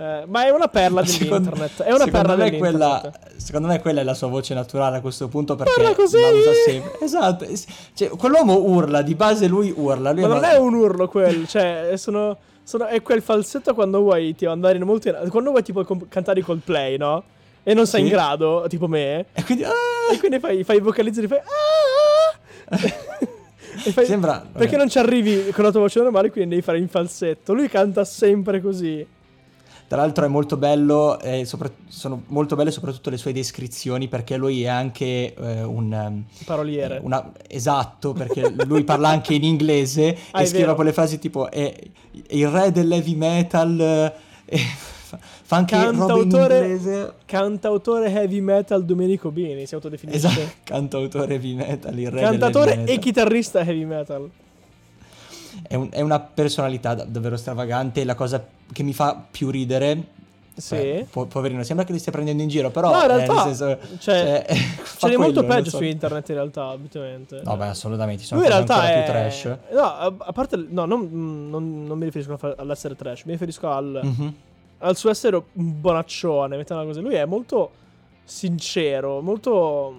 Eh, 0.00 0.22
ma 0.28 0.46
è 0.46 0.50
una 0.50 0.68
perla 0.68 1.04
Secondo- 1.04 1.38
dell'internet. 1.50 1.82
È 1.82 1.88
una 1.92 2.04
secondo 2.04 2.28
perla 2.28 2.36
me 2.36 2.56
quella, 2.56 3.12
secondo 3.36 3.66
me 3.66 3.80
quella 3.80 4.00
è 4.00 4.04
la 4.04 4.14
sua 4.14 4.28
voce 4.28 4.54
naturale 4.54 4.98
a 4.98 5.00
questo 5.00 5.26
punto 5.26 5.56
perché 5.56 5.72
Parla 5.74 5.94
così! 5.96 6.20
la 6.20 6.28
usa 6.28 6.52
sempre. 6.64 6.98
Esatto. 7.00 7.44
es- 7.44 7.66
Cioè, 7.94 8.08
quell'uomo 8.10 8.58
urla, 8.58 9.02
di 9.02 9.16
base 9.16 9.48
lui 9.48 9.72
urla. 9.76 10.12
Lui 10.12 10.20
Ma 10.22 10.28
non 10.28 10.44
è 10.44 10.56
un 10.56 10.74
urlo 10.74 11.08
quel, 11.08 11.48
cioè 11.48 11.94
sono, 11.96 12.36
sono- 12.62 12.86
è 12.86 13.02
quel 13.02 13.22
falsetto 13.22 13.74
quando 13.74 13.98
vuoi 14.00 14.36
tipo, 14.36 14.52
andare 14.52 14.76
in 14.76 14.84
molti 14.84 15.12
quando 15.30 15.50
vuoi 15.50 15.64
tipo 15.64 15.82
com- 15.84 16.06
cantare 16.08 16.38
i 16.38 16.42
Coldplay, 16.44 16.96
no? 16.96 17.24
E 17.64 17.74
non 17.74 17.84
sei 17.88 18.02
Sì. 18.02 18.06
in 18.06 18.12
grado, 18.12 18.66
tipo 18.68 18.86
me. 18.86 19.26
E 19.32 19.42
quindi... 19.44 19.64
ah! 19.64 19.72
E 20.12 20.18
quindi 20.20 20.38
fai, 20.38 20.62
fai 20.62 20.76
i 20.76 20.80
vocalizzi 20.80 21.22
e 21.22 21.26
fai 21.26 21.38
"Ah!" 21.38 22.76
Fai- 23.90 24.06
Sembra- 24.06 24.38
Perché 24.52 24.66
vabbè. 24.70 24.76
non 24.76 24.88
ci 24.88 24.98
arrivi 24.98 25.50
con 25.50 25.64
la 25.64 25.70
tua 25.70 25.80
voce 25.80 26.00
normale, 26.00 26.30
quindi 26.30 26.50
devi 26.50 26.62
fare 26.62 26.78
in 26.78 26.88
falsetto. 26.88 27.52
Lui 27.52 27.68
canta 27.68 28.04
sempre 28.04 28.60
così. 28.60 29.04
Tra 29.88 29.96
l'altro 29.96 30.26
è 30.26 30.28
molto 30.28 30.58
bello, 30.58 31.18
e 31.18 31.46
sopra- 31.46 31.70
sono 31.88 32.22
molto 32.26 32.54
belle 32.56 32.70
soprattutto 32.70 33.08
le 33.08 33.16
sue 33.16 33.32
descrizioni 33.32 34.06
perché 34.06 34.36
lui 34.36 34.62
è 34.64 34.66
anche 34.68 35.34
eh, 35.34 35.62
un... 35.62 35.90
ehm, 35.92 36.24
Paroliere. 36.44 36.96
eh, 36.96 37.00
una- 37.02 37.32
esatto, 37.48 38.12
perché 38.12 38.52
lui 38.66 38.84
parla 38.84 39.08
anche 39.08 39.32
in 39.32 39.44
inglese 39.44 40.14
Ah, 40.32 40.42
e 40.42 40.46
scrive 40.46 40.74
quelle 40.74 40.92
frasi 40.92 41.18
tipo 41.18 41.50
è, 41.50 41.74
è 41.74 42.34
il 42.34 42.48
re 42.48 42.70
dell'heavy 42.70 43.14
metal 43.14 43.80
eh, 44.44 44.58
fa, 45.42 45.56
anche 45.56 45.74
Cantautore, 45.74 46.58
inglese. 46.58 47.14
cantautore 47.24 48.10
heavy 48.12 48.40
metal 48.40 48.84
Domenico 48.84 49.30
Bini, 49.30 49.64
si 49.64 49.74
autodefinisce. 49.74 50.18
Esatto, 50.28 50.50
cantautore 50.64 51.32
heavy 51.32 51.54
metal, 51.54 51.98
il 51.98 52.10
re 52.10 52.20
Cantatore 52.20 52.64
dell'heavy 52.72 52.90
e 52.90 52.94
metal. 52.94 52.98
chitarrista 53.04 53.60
heavy 53.60 53.84
metal. 53.86 54.30
È, 55.62 55.74
un- 55.74 55.88
è 55.90 56.00
una 56.00 56.20
personalità 56.20 56.94
da- 56.94 57.04
davvero 57.04 57.36
stravagante. 57.36 58.04
La 58.04 58.14
cosa 58.14 58.44
che 58.72 58.82
mi 58.82 58.92
fa 58.92 59.22
più 59.30 59.50
ridere. 59.50 60.16
Sì. 60.58 60.74
eh, 60.74 61.06
po- 61.08 61.26
poverino, 61.26 61.62
sembra 61.62 61.84
che 61.84 61.92
li 61.92 62.00
stia 62.00 62.10
prendendo 62.10 62.42
in 62.42 62.48
giro, 62.48 62.70
però. 62.70 62.90
No, 62.90 62.96
in 62.96 63.02
eh, 63.04 63.06
realtà, 63.06 63.44
nel 63.44 63.54
senso, 63.54 63.78
cioè, 63.98 64.44
fa 64.48 65.06
Ce 65.06 65.12
n'è 65.12 65.16
molto 65.16 65.44
peggio 65.44 65.70
so. 65.70 65.76
su 65.76 65.84
internet 65.84 66.28
in 66.30 66.34
realtà, 66.34 66.66
ovviamente. 66.72 67.42
No, 67.44 67.56
beh, 67.56 67.68
assolutamente. 67.68 68.24
Sono 68.24 68.40
Lui 68.40 68.48
in 68.48 68.54
realtà 68.56 68.90
è... 68.90 69.02
più 69.04 69.12
trash. 69.12 69.44
No, 69.72 69.82
a, 69.82 70.32
parte... 70.32 70.56
No, 70.68 70.84
non, 70.84 71.08
non- 71.48 71.84
non 71.86 71.96
mi 71.96 72.04
riferisco 72.06 72.36
all'essere 72.56 72.96
trash, 72.96 73.22
mi 73.26 73.32
riferisco 73.32 73.70
al, 73.70 74.00
Mhm. 74.02 74.34
al 74.78 74.96
suo 74.96 75.10
essere 75.10 75.36
un 75.36 75.80
bonaccione, 75.80 76.56
mettiamola 76.56 76.88
così. 76.88 77.00
Lui 77.02 77.14
è 77.14 77.24
molto 77.24 77.70
sincero, 78.24 79.20
molto... 79.20 79.94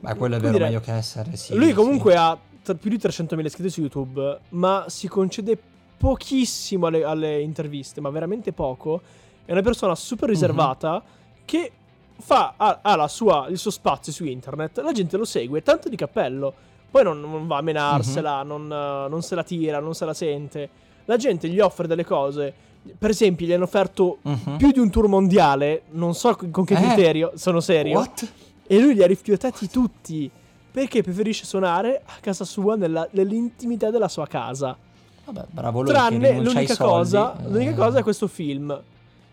Ma 0.00 0.14
quello 0.14 0.36
è 0.36 0.38
vero, 0.40 0.52
dire, 0.52 0.64
meglio 0.64 0.80
che 0.80 0.92
essere. 0.92 1.36
Sì, 1.36 1.54
lui 1.54 1.68
sì. 1.68 1.72
comunque 1.72 2.14
ha 2.16 2.30
tra- 2.30 2.40
più 2.74 2.90
di 2.90 2.98
300.000 2.98 3.44
iscritti 3.44 3.70
su 3.70 3.80
YouTube, 3.80 4.38
ma 4.50 4.84
si 4.88 5.08
concede 5.08 5.58
pochissimo 5.96 6.86
alle, 6.86 7.04
alle 7.04 7.40
interviste, 7.40 8.00
ma 8.00 8.10
veramente 8.10 8.52
poco. 8.52 9.00
È 9.44 9.52
una 9.52 9.62
persona 9.62 9.94
super 9.94 10.28
riservata 10.28 11.02
che 11.44 11.70
fa, 12.18 12.54
ha, 12.56 12.80
ha 12.82 12.96
la 12.96 13.08
sua- 13.08 13.46
il 13.48 13.58
suo 13.58 13.70
spazio 13.70 14.12
su 14.12 14.24
internet, 14.24 14.78
la 14.80 14.92
gente 14.92 15.16
lo 15.16 15.24
segue, 15.24 15.62
tanto 15.62 15.88
di 15.88 15.96
cappello. 15.96 16.52
Poi 16.90 17.02
non, 17.04 17.20
non 17.20 17.46
va 17.46 17.58
a 17.58 17.62
menarsela, 17.62 18.42
non, 18.42 18.64
eh, 18.72 19.08
non 19.08 19.22
se 19.22 19.34
la 19.34 19.42
tira, 19.42 19.80
non 19.80 19.94
se 19.94 20.04
la 20.04 20.14
sente. 20.14 20.68
La 21.04 21.16
gente 21.16 21.48
gli 21.48 21.60
offre 21.60 21.86
delle 21.86 22.04
cose. 22.04 22.52
Per 22.98 23.10
esempio, 23.10 23.46
gli 23.46 23.52
hanno 23.52 23.64
offerto 23.64 24.18
Mhm. 24.22 24.56
più 24.56 24.70
di 24.70 24.78
un 24.78 24.90
tour 24.90 25.08
mondiale, 25.08 25.82
non 25.90 26.14
so 26.14 26.36
con 26.50 26.64
che 26.64 26.74
Eh? 26.74 26.76
criterio, 26.80 27.32
sono 27.34 27.60
serio. 27.60 27.98
What? 27.98 28.26
E 28.66 28.78
lui 28.80 28.94
li 28.94 29.02
ha 29.02 29.06
rifiutati 29.06 29.68
tutti. 29.68 30.30
Perché 30.76 31.02
preferisce 31.02 31.46
suonare 31.46 32.02
a 32.04 32.18
casa 32.20 32.44
sua, 32.44 32.76
nella- 32.76 33.08
nell'intimità 33.12 33.90
della 33.90 34.08
sua 34.08 34.26
casa. 34.26 34.76
Vabbè, 35.24 35.46
bravo 35.50 35.80
lui 35.80 35.90
Tranne 35.90 36.38
l'unica 36.38 36.76
cosa, 36.76 37.34
eh, 37.34 37.48
l'unica 37.48 37.72
cosa 37.72 38.00
è 38.00 38.02
questo 38.02 38.28
film 38.28 38.78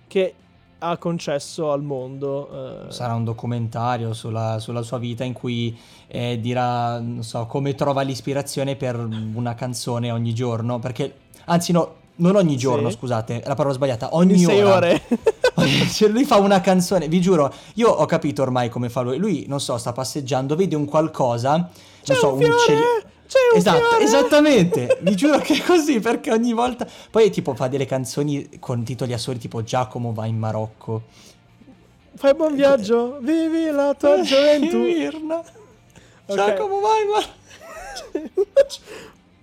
che 0.08 0.34
ha 0.80 0.96
concesso 0.96 1.74
al 1.74 1.84
mondo. 1.84 2.86
eh, 2.88 2.92
Sarà 2.94 3.14
un 3.14 3.26
documentario 3.26 4.14
sulla, 4.14 4.60
sulla 4.60 4.84
sua 4.84 4.98
vita 5.00 5.26
in 5.26 5.34
cui 5.34 5.78
eh, 6.08 6.40
dirà, 6.40 7.00
non 7.02 7.24
so, 7.24 7.46
come 7.46 7.76
trova 7.76 8.04
l'ispirazione 8.04 8.78
per 8.78 8.96
una 8.96 9.54
canzone 9.54 10.12
ogni 10.12 10.34
giorno. 10.34 10.80
Perché, 10.80 11.14
anzi, 11.48 11.74
no, 11.74 11.96
non 12.16 12.36
ogni 12.36 12.58
giorno, 12.58 12.90
Sì. 12.90 12.98
scusate, 12.98 13.42
è 13.42 13.48
la 13.48 13.56
parola 13.56 13.74
sbagliata. 13.74 14.10
Ogni 14.16 14.38
sei 14.38 14.62
ora. 14.62 14.76
ore. 14.76 15.02
Se 15.88 16.08
lui 16.14 16.26
fa 16.26 16.38
una 16.38 16.62
canzone, 16.62 17.08
vi 17.08 17.20
giuro, 17.22 17.52
io 17.76 17.90
ho 17.90 18.06
capito 18.06 18.42
ormai 18.42 18.70
come 18.70 18.90
fa 18.90 19.02
lui. 19.02 19.18
Lui, 19.18 19.46
non 19.48 19.60
so, 19.60 19.78
sta 19.78 19.92
passeggiando, 19.94 20.56
vede 20.56 20.76
un 20.76 20.86
qualcosa, 20.86 21.70
C'è 22.04 22.14
non 22.14 22.22
so, 22.22 22.34
un 22.34 22.40
fiore! 22.40 22.74
un 22.76 23.58
Esatto, 23.58 23.80
fiore. 23.90 24.04
esattamente. 24.04 24.98
Vi 25.02 25.16
giuro 25.16 25.40
che 25.40 25.56
è 25.56 25.64
così 25.64 26.00
perché 26.00 26.32
ogni 26.32 26.54
volta. 26.54 26.86
Poi, 27.10 27.32
tipo, 27.32 27.56
fa 27.56 27.68
delle 27.68 27.86
canzoni 27.88 28.60
con 28.60 28.84
titoli 28.84 29.12
assoli, 29.14 29.40
tipo 29.40 29.64
Giacomo 29.64 30.14
va 30.14 30.28
in 30.28 30.38
Marocco. 30.38 31.02
Fai 32.16 32.36
buon 32.36 32.54
viaggio, 32.56 33.18
vivi 33.22 33.72
la 33.72 33.96
tua 33.98 34.22
gioventù. 34.22 34.78
Mirna. 34.78 35.38
Ok. 35.38 36.36
Giacomo 36.36 36.80
va 36.80 36.90
in 37.02 37.10
Marocco. 37.10 37.42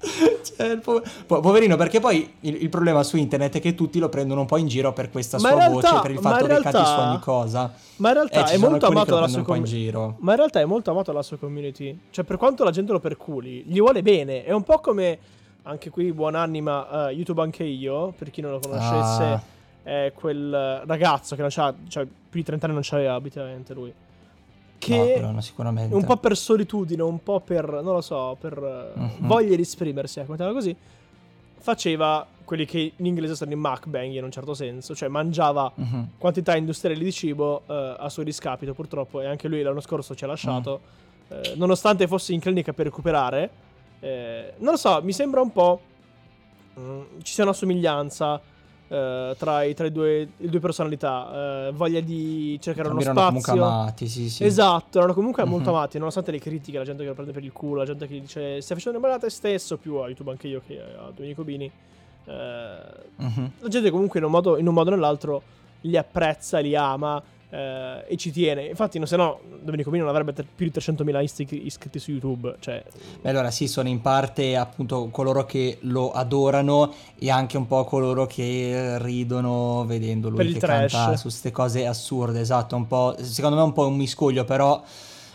Cioè, 0.43 0.79
po- 0.79 1.03
po- 1.27 1.41
poverino, 1.41 1.77
perché 1.77 2.01
poi 2.01 2.35
il, 2.41 2.63
il 2.63 2.69
problema 2.69 3.03
su 3.03 3.17
internet 3.17 3.57
è 3.57 3.61
che 3.61 3.75
tutti 3.75 3.99
lo 3.99 4.09
prendono 4.09 4.41
un 4.41 4.47
po' 4.47 4.57
in 4.57 4.67
giro 4.69 4.93
per 4.93 5.11
questa 5.11 5.39
Ma 5.39 5.51
sua 5.51 5.59
realtà- 5.59 5.91
voce, 5.91 6.03
per 6.03 6.11
il 6.11 6.19
fatto 6.19 6.35
in 6.37 6.41
che 6.43 6.47
realtà- 6.59 6.85
su 6.85 6.99
ogni 7.01 7.19
cosa. 7.21 7.73
Ma 7.97 8.09
in 8.09 8.15
realtà 8.15 8.47
Eh, 8.51 8.55
è 8.55 8.57
molto 8.57 8.87
amato 8.87 9.15
dalla 9.15 9.29
sua 9.29 9.43
community. 9.43 9.91
Ma 10.19 10.31
in 10.33 10.37
realtà 10.37 10.61
è 10.61 10.65
molto 10.65 10.91
amato 10.91 11.11
dalla 11.13 11.23
sua 11.23 11.37
community. 11.37 11.99
Cioè, 12.11 12.25
per 12.25 12.37
quanto 12.37 12.65
la 12.65 12.71
gente 12.71 12.93
lo 12.93 13.01
perculi, 13.01 13.63
gli 13.67 13.79
vuole 13.79 14.03
bene. 14.03 14.45
È 14.45 14.53
un 14.53 14.63
po' 14.63 14.79
come 14.81 15.19
anche 15.65 15.91
qui, 15.91 16.13
buonanima, 16.13 17.09
eh, 17.09 17.13
YouTube 17.13 17.43
anche 17.43 17.65
io, 17.65 18.13
per 18.17 18.31
chi 18.31 18.41
non 18.41 18.53
lo 18.53 18.59
conoscesse, 18.61 19.23
Ah. 19.23 19.43
è 19.83 20.13
quel 20.15 20.83
ragazzo 20.87 21.35
che 21.37 21.41
non 21.43 21.51
c'ha, 21.53 21.73
cioè, 21.89 22.05
più 22.05 22.41
di 22.41 22.45
30 22.45 22.65
anni 22.67 22.75
non 22.75 22.83
c'aveva 22.85 23.15
abitualmente 23.15 23.75
lui. 23.75 23.93
Che 24.81 25.13
quello 25.13 25.31
no, 25.31 25.41
sicuramente. 25.43 25.95
un 25.95 26.05
po' 26.05 26.17
per 26.17 26.35
solitudine, 26.37 27.03
un 27.03 27.23
po' 27.23 27.41
per, 27.41 27.69
non 27.71 27.95
lo 27.95 28.01
so, 28.01 28.37
per 28.41 28.93
Mhm. 28.95 29.27
voglia 29.27 29.55
di 29.55 29.61
esprimersi, 29.63 30.21
ecco, 30.21 30.31
mettiamola 30.31 30.57
così, 30.59 30.75
faceva 31.59 32.27
quelli 32.45 32.65
che 32.65 32.93
in 32.97 33.07
inglese 33.07 33.37
sono 33.37 33.53
i 33.53 33.57
mukbang 33.57 34.11
in 34.13 34.25
un 34.25 34.31
certo 34.31 34.55
senso, 34.55 34.95
cioè 34.95 35.09
mangiava 35.09 35.71
Mhm. 35.75 36.09
quantità 36.19 36.57
industriali 36.57 37.05
di 37.05 37.13
cibo 37.13 37.63
eh, 37.69 37.95
a 37.99 38.09
suo 38.09 38.23
discapito 38.23 38.73
purtroppo 38.75 39.21
e 39.21 39.27
anche 39.27 39.47
lui 39.49 39.63
l'anno 39.63 39.81
scorso 39.81 40.15
ci 40.15 40.25
ha 40.25 40.27
lasciato 40.27 40.81
Mm. 40.81 41.33
eh, 41.33 41.53
nonostante 41.57 42.09
fosse 42.09 42.33
in 42.33 42.41
clinica 42.41 42.73
per 42.73 42.87
recuperare 42.87 43.51
eh, 44.01 44.55
non 44.57 44.73
lo 44.73 44.77
so 44.79 45.01
mi 45.05 45.13
sembra 45.13 45.41
un 45.43 45.53
po' 45.53 45.81
mm, 46.81 47.01
ci 47.23 47.35
sia 47.35 47.45
una 47.45 47.53
somiglianza 47.53 48.41
eh, 48.93 49.35
tra, 49.39 49.63
i, 49.63 49.73
tra 49.75 49.87
i 49.87 49.93
due, 49.93 50.29
le 50.37 50.49
due 50.49 50.59
personalità 50.59 51.69
eh, 51.69 51.73
voglia 51.73 52.01
di 52.01 52.59
cercare 52.61 52.89
uno 52.89 53.01
Erano 53.01 53.21
comunque 53.23 53.53
spazio 53.53 53.65
amati, 53.65 54.09
sì, 54.09 54.29
sì. 54.29 54.45
Esatto, 54.45 54.99
erano 54.99 55.15
comunque 55.15 55.45
Mhm. 55.45 55.49
molto 55.49 55.71
amati, 55.71 55.99
nonostante 55.99 56.33
le 56.33 56.41
critiche, 56.41 56.77
la 56.79 56.85
gente 56.85 57.03
che 57.03 57.09
lo 57.09 57.15
prende 57.15 57.33
per 57.33 57.45
il 57.45 57.53
culo, 57.53 57.77
la 57.81 57.87
gente 57.87 58.07
che 58.09 58.21
dice 58.21 58.61
stai 58.61 58.77
facendo 58.77 58.99
male 58.99 59.15
a 59.15 59.19
te 59.19 59.31
stesso, 59.31 59.77
più 59.77 59.97
a 59.97 60.07
YouTube 60.09 60.31
anche 60.33 60.49
io 60.49 60.61
che 60.67 60.81
a 60.81 61.11
Domenico 61.15 61.45
Bini. 61.45 61.71
Eh, 62.25 62.79
Mhm. 63.17 63.51
la 63.61 63.69
gente 63.69 63.91
comunque 63.91 64.19
in 64.19 64.25
un 64.25 64.31
modo, 64.33 64.59
in 64.59 64.67
un 64.67 64.75
modo 64.75 64.91
o 64.91 64.95
nell'altro 64.95 65.43
li 65.83 65.97
apprezza, 65.97 66.59
li 66.59 66.75
ama 66.75 67.23
eh, 67.51 68.05
e 68.07 68.17
ci 68.17 68.31
tiene. 68.31 68.65
Infatti, 68.67 68.99
no, 68.99 69.07
se 69.07 69.17
no, 69.17 69.41
Domenico 69.61 69.91
Bini 69.91 70.03
non 70.03 70.11
avrebbe 70.11 70.33
tre- 70.33 70.47
più 70.55 70.67
di 70.67 70.73
300.000 70.73 71.21
isti- 71.21 71.67
iscritti 71.67 71.99
su 71.99 72.13
YouTube. 72.13 72.57
Cioè, 72.61 72.83
Beh, 73.21 73.29
allora 73.29 73.51
sì, 73.51 73.69
sono 73.69 73.89
in 73.89 74.01
parte 74.01 74.57
appunto 74.57 75.09
coloro 75.11 75.45
che 75.45 75.79
lo 75.83 76.13
adorano 76.13 76.93
e 77.19 77.31
anche 77.31 77.57
un 77.57 77.67
po' 77.67 77.85
coloro 77.85 78.27
che 78.27 78.99
ridono 78.99 79.85
vedendo 79.87 80.29
lui 80.29 80.45
Per 80.45 80.53
che 80.53 80.59
canta 80.61 81.17
su 81.17 81.23
queste 81.23 81.51
cose 81.51 81.87
assurde, 81.87 82.41
esatto, 82.41 82.77
un 82.77 82.87
po', 82.87 83.17
secondo 83.21 83.57
me 83.57 83.63
è 83.63 83.67
un 83.67 83.73
po' 83.73 83.87
un 83.87 83.97
miscuglio, 83.97 84.45
però 84.45 84.83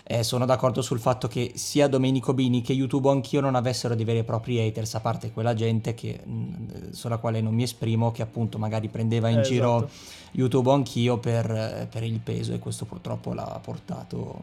eh, 0.08 0.22
sono 0.24 0.46
d'accordo 0.46 0.82
sul 0.84 1.00
fatto 1.00 1.28
che 1.28 1.54
sia 1.56 1.88
Domenico 1.88 2.34
Bini 2.36 2.62
che 2.62 2.74
YouTube 2.74 3.10
anch'io 3.10 3.41
non 3.41 3.56
avessero 3.56 3.96
dei 3.96 4.06
veri 4.06 4.20
e 4.20 4.24
propri 4.24 4.60
haters, 4.60 4.94
a 4.96 5.00
parte 5.00 5.32
quella 5.32 5.54
gente 5.56 5.96
che, 5.96 6.20
mh, 6.24 6.91
sulla 6.91 7.18
quale 7.18 7.41
non 7.41 7.54
mi 7.56 7.63
esprimo, 7.63 8.12
che 8.12 8.22
appunto 8.22 8.60
magari 8.60 8.88
prendeva 8.88 9.30
in 9.30 9.39
Eh, 9.39 9.41
giro 9.41 9.78
esatto. 9.78 9.91
YouTube 10.34 10.72
anch'io 10.72 11.18
per, 11.18 11.50
eh, 11.50 11.88
per 11.89 12.04
il 12.04 12.20
peso 12.20 12.54
e 12.54 12.60
questo 12.60 12.86
purtroppo 12.86 13.34
l'ha 13.34 13.60
portato 13.63 14.41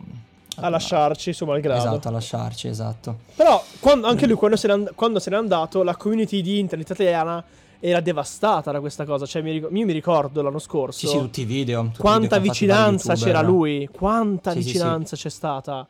a 0.57 0.69
lasciarci 0.69 1.33
su 1.33 1.45
malgrado. 1.47 1.79
Esatto, 1.81 2.09
a 2.09 2.11
lasciarci, 2.11 2.69
esatto. 2.69 3.19
Però 3.37 3.63
quando- 3.81 4.07
anche 4.09 4.27
lui 4.27 4.37
quando 4.37 4.57
se, 4.57 4.67
n'è 4.67 4.73
and- 4.75 4.93
quando 4.95 5.19
se 5.21 5.31
n'è 5.31 5.37
andato, 5.37 5.83
la 5.83 5.97
community 5.97 6.43
di 6.43 6.59
internet 6.59 6.91
italiana 6.91 7.43
era 7.85 7.99
devastata 8.01 8.71
da 8.71 8.79
questa 8.79 9.05
cosa. 9.05 9.27
Cioè, 9.27 9.43
mi 9.43 9.51
ric- 9.53 9.69
io 9.73 9.85
mi 9.87 9.93
ricordo 9.93 10.41
l'anno 10.41 10.61
scorso. 10.61 11.01
Sì, 11.01 11.09
sì, 11.09 11.19
tutti 11.19 11.41
i 11.41 11.45
video. 11.45 11.83
tutti 11.87 11.99
quanta 11.99 12.37
video 12.39 12.53
vicinanza 12.53 13.15
c'era 13.15 13.43
lui, 13.43 13.89
quanta 13.91 14.53
Sì, 14.53 14.63
sì, 14.63 14.67
vicinanza 14.73 15.17
c'è 15.17 15.29
stata. 15.29 15.89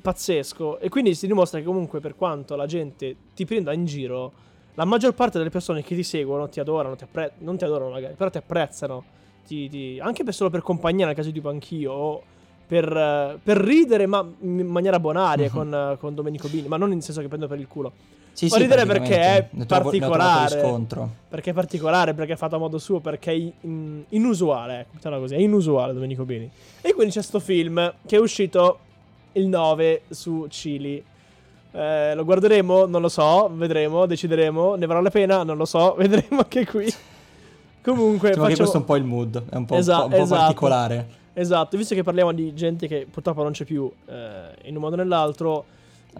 Pazzesco. 0.00 0.78
E 0.80 0.88
quindi 0.88 1.14
si 1.14 1.26
dimostra 1.26 1.58
che 1.60 1.64
comunque 1.64 2.00
per 2.00 2.16
quanto 2.16 2.56
la 2.56 2.66
gente 2.66 3.14
ti 3.34 3.44
prenda 3.44 3.72
in 3.72 3.84
giro, 3.84 4.32
la 4.74 4.84
maggior 4.84 5.14
parte 5.14 5.38
delle 5.38 5.50
persone 5.50 5.82
che 5.82 5.94
ti 5.94 6.02
seguono 6.02 6.48
ti 6.48 6.58
adorano, 6.58 6.96
ti 6.96 7.04
appre- 7.04 7.34
non 7.38 7.56
ti 7.56 7.64
adorano 7.64 7.90
magari, 7.90 8.14
però 8.14 8.30
ti 8.30 8.38
apprezzano. 8.38 9.04
Ti- 9.46 9.68
ti- 9.68 9.98
anche 10.00 10.24
per 10.24 10.34
solo 10.34 10.50
per 10.50 10.62
compagnia, 10.62 11.06
nel 11.06 11.14
caso 11.14 11.28
di 11.28 11.34
tipo 11.34 11.48
anch'io, 11.50 11.92
o 11.92 12.22
per, 12.66 13.38
per 13.42 13.58
ridere 13.58 14.06
ma 14.06 14.26
in 14.40 14.66
maniera 14.66 14.98
bonaria 14.98 15.46
Mhm. 15.46 15.52
con, 15.52 15.96
con 16.00 16.14
Domenico 16.14 16.48
Bini, 16.48 16.66
ma 16.66 16.76
non 16.78 16.90
in 16.92 17.02
senso 17.02 17.20
che 17.20 17.28
prendo 17.28 17.46
per 17.46 17.58
il 17.60 17.68
culo. 17.68 17.92
Sì, 18.34 18.48
Fa 18.48 18.56
sì, 18.56 18.62
ridere 18.62 18.84
perché 18.84 19.16
è. 19.18 19.48
Ne 19.52 19.64
trovo- 19.64 19.84
particolare. 19.84 20.54
riscontro. 20.54 21.10
Perché 21.28 21.50
è 21.50 21.52
particolare, 21.54 22.14
perché 22.14 22.32
è 22.32 22.36
fatto 22.36 22.56
a 22.56 22.58
modo 22.58 22.78
suo, 22.78 22.98
perché 23.00 23.30
è 23.30 23.34
in- 23.60 24.02
inusuale, 24.10 24.80
ecco, 24.80 24.88
mettiamola 24.94 25.20
così, 25.22 25.34
è 25.34 25.38
inusuale 25.38 25.92
Domenico 25.92 26.24
Bini. 26.24 26.50
E 26.80 26.92
quindi 26.94 27.12
c'è 27.12 27.22
sto 27.22 27.38
film 27.40 27.94
che 28.04 28.16
è 28.16 28.18
uscito 28.18 28.78
il 29.32 29.46
9 29.46 30.02
su 30.10 30.46
Chili. 30.48 31.02
Eh, 31.72 32.14
lo 32.14 32.24
guarderemo? 32.24 32.86
Non 32.86 33.00
lo 33.00 33.08
so, 33.08 33.50
vedremo, 33.54 34.06
decideremo. 34.06 34.74
Ne 34.74 34.86
varrà 34.86 35.00
la 35.00 35.10
pena? 35.10 35.42
Non 35.44 35.56
lo 35.56 35.64
so, 35.64 35.94
vedremo 35.98 36.40
anche 36.40 36.66
qui. 36.66 36.92
Comunque, 37.82 38.30
Diciamo 38.30 38.46
facciamo... 38.48 38.56
questo 38.56 38.76
è 38.76 38.80
un 38.80 38.84
po' 38.86 38.96
il 38.96 39.04
mood, 39.04 39.42
è 39.50 39.56
un 39.56 39.64
po', 39.66 39.74
Esa- 39.76 39.94
un 39.94 39.98
po', 40.00 40.04
un 40.06 40.10
po' 40.10 40.22
esatto. 40.24 40.40
particolare. 40.40 41.08
Esatto, 41.34 41.76
visto 41.76 41.94
che 41.94 42.02
parliamo 42.02 42.32
di 42.32 42.54
gente 42.54 42.86
che 42.86 43.06
purtroppo 43.10 43.42
non 43.42 43.52
c'è 43.52 43.64
più 43.64 43.90
eh, 44.06 44.68
in 44.68 44.76
un 44.76 44.80
modo 44.82 44.94
o 44.94 44.98
nell'altro, 44.98 45.64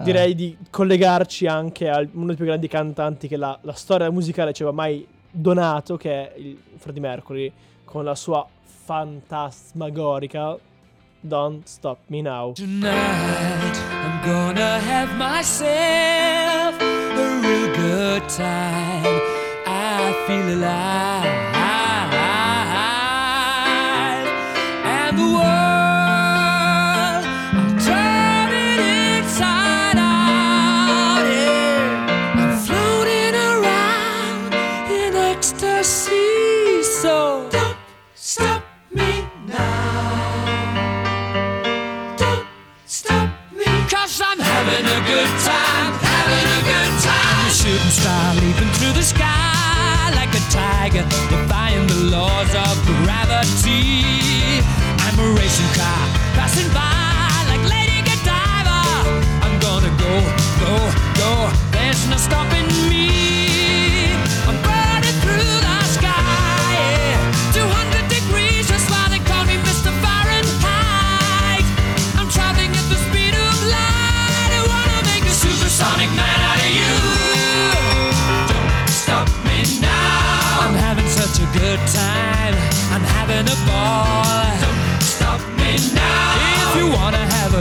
Direi 0.03 0.35
di 0.35 0.57
collegarci 0.71 1.47
anche 1.47 1.89
a 1.89 2.05
uno 2.13 2.27
dei 2.27 2.37
più 2.37 2.45
grandi 2.45 2.67
cantanti 2.69 3.29
che 3.29 3.37
la, 3.37 3.57
la 3.63 3.75
storia 3.75 4.11
musicale 4.11 4.53
ci 4.53 4.63
aveva 4.63 4.77
mai 4.77 5.07
donato, 5.31 5.97
che 5.97 6.11
è 6.11 6.33
il 6.39 6.59
Freddie 6.79 7.01
Mercury, 7.01 7.53
con 7.85 8.05
la 8.05 8.15
sua 8.15 8.47
fantasmagorica 8.85 10.59
Don't 11.21 11.65
Stop 11.67 11.99
Me 12.07 12.21
Now. 12.21 12.53
Tonight 12.53 13.77
I'm 14.03 14.21
gonna 14.25 14.79
have 14.79 15.17
myself 15.17 16.81
a 16.81 17.41
real 17.41 17.73
good 17.75 18.29
time. 18.29 19.21
I 19.67 20.13
feel 20.27 20.49
alive. 20.55 21.43
And 24.85 25.19
the 25.19 25.23
world, 25.23 25.54
defying 50.93 51.87
the 51.87 52.11
laws 52.11 52.55
of 52.55 52.85
gravity. 52.85 54.61
I'm 54.99 55.19
a 55.19 55.35
racing 55.35 55.73
car 55.75 56.09
passing 56.37 56.73
by 56.75 56.94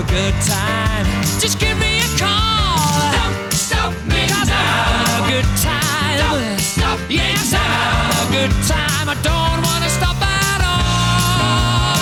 a 0.03 0.11
good 0.11 0.33
time, 0.41 1.05
just 1.39 1.59
give 1.59 1.77
me 1.77 1.99
a 1.99 2.09
call. 2.17 3.11
Don't 3.15 3.53
stop 3.53 3.93
me 4.07 4.27
Cause 4.27 4.49
now. 4.49 4.57
I'm 4.57 5.05
having 5.05 5.23
a 5.23 5.27
good 5.31 5.49
time. 5.61 6.17
Don't 6.19 6.59
stop 6.59 6.99
me 7.07 7.15
yes, 7.15 7.51
now. 7.51 7.59
I'm 7.59 8.11
having 8.11 8.27
a 8.27 8.31
good 8.37 8.53
time. 8.67 9.05
I 9.09 9.15
don't 9.21 9.59
wanna 9.63 9.89
stop 9.89 10.17
at 10.19 10.61
all. 10.65 11.97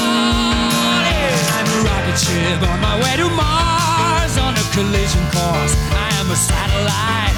Yeah. 1.05 1.57
I'm 1.57 1.67
a 1.67 1.79
rocket 1.85 2.17
ship 2.17 2.61
on 2.69 2.79
my 2.81 2.95
way 3.01 3.13
to 3.21 3.27
Mars 3.29 4.37
on 4.37 4.53
a 4.55 4.65
collision 4.73 5.23
course. 5.35 5.73
I 5.91 6.09
am 6.21 6.31
a 6.31 6.37
satellite. 6.37 7.37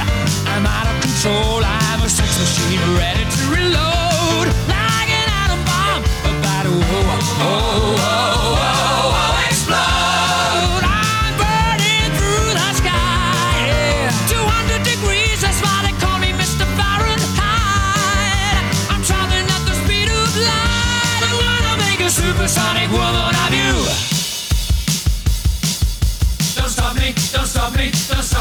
I'm 0.53 0.65
out 0.65 0.87
of 0.87 0.95
control. 1.01 1.63
I'm 1.63 2.01
a 2.03 2.09
sex 2.09 2.39
machine 2.39 2.79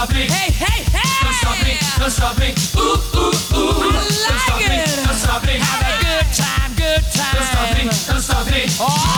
stop 0.06 0.16
me. 0.16 0.22
Hey, 0.22 0.50
hey, 0.50 0.82
hey! 0.90 1.22
Don't 1.22 1.34
stop 1.34 1.56
me, 1.64 1.78
don't 1.98 2.10
stop 2.10 2.38
me. 2.38 2.54
Ooh, 2.76 2.98
ooh, 3.14 3.30
ooh. 3.54 3.82
I 3.82 3.92
like 3.92 4.02
don't 4.02 4.10
stop 4.10 4.58
me, 4.58 4.64
it. 4.64 5.06
don't 5.06 5.14
stop 5.14 5.46
me. 5.46 5.52
Have 5.58 5.82
a 5.82 6.02
good 6.02 6.26
time, 6.34 6.74
good 6.74 7.02
time. 7.12 7.34
Don't 7.34 7.46
stop 7.46 7.76
me, 7.76 7.84
don't 8.10 8.20
stop 8.20 8.46
me. 8.50 8.64
Oh. 8.80 9.11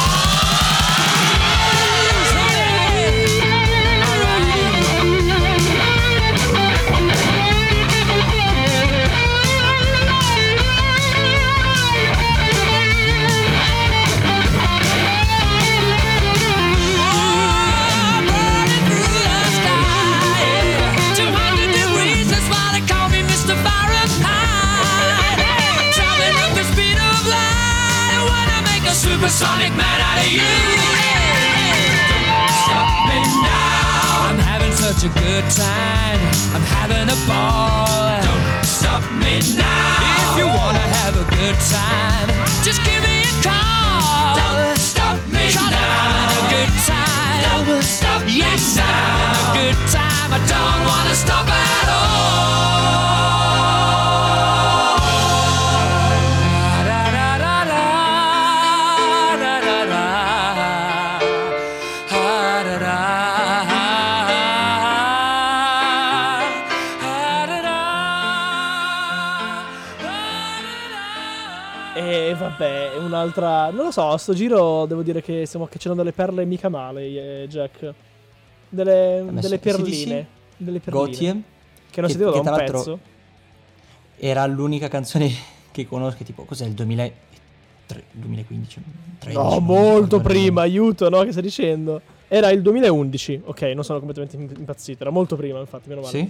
So, 73.95 74.17
sto 74.17 74.35
giro 74.35 74.87
devo 74.87 75.03
dire 75.03 75.23
che 75.23 75.47
stiamo 75.47 75.67
cacciando 75.67 75.97
delle 75.99 76.13
perle 76.13 76.45
mica 76.45 76.69
male, 76.69 77.43
eh, 77.43 77.47
Jack. 77.49 77.93
Delle, 78.69 79.23
messo 79.23 79.41
delle 79.49 79.59
perline. 79.61 80.27
Delle 80.57 80.81
perline. 80.81 81.07
Gothie, 81.07 81.43
Che 81.91 82.01
non 82.01 82.11
da 82.11 82.31
che 82.33 82.39
un 82.49 82.55
pezzo. 82.57 82.99
era 84.19 84.45
l'unica 84.47 84.89
canzone 84.89 85.31
che 85.71 85.87
conosco, 85.87 86.25
tipo, 86.25 86.43
cos'è 86.45 86.67
il 86.67 86.73
2003, 86.73 88.03
2015? 88.13 88.83
13, 89.21 89.39
No, 89.41 89.61
molto 89.61 90.21
prima, 90.21 90.63
aiuto, 90.63 91.09
no? 91.09 91.23
Che 91.23 91.31
stai 91.31 91.43
dicendo? 91.43 92.01
Era 92.27 92.51
il 92.51 92.63
2011, 92.63 93.43
ok, 93.45 93.63
non 93.75 93.85
sono 93.85 94.01
completamente 94.01 94.37
im- 94.37 94.59
impazzito, 94.59 95.03
era 95.03 95.11
molto 95.11 95.37
prima, 95.37 95.61
infatti, 95.61 95.89
meno 95.89 96.01
male. 96.01 96.13
Sì? 96.13 96.19
Eh, 96.19 96.29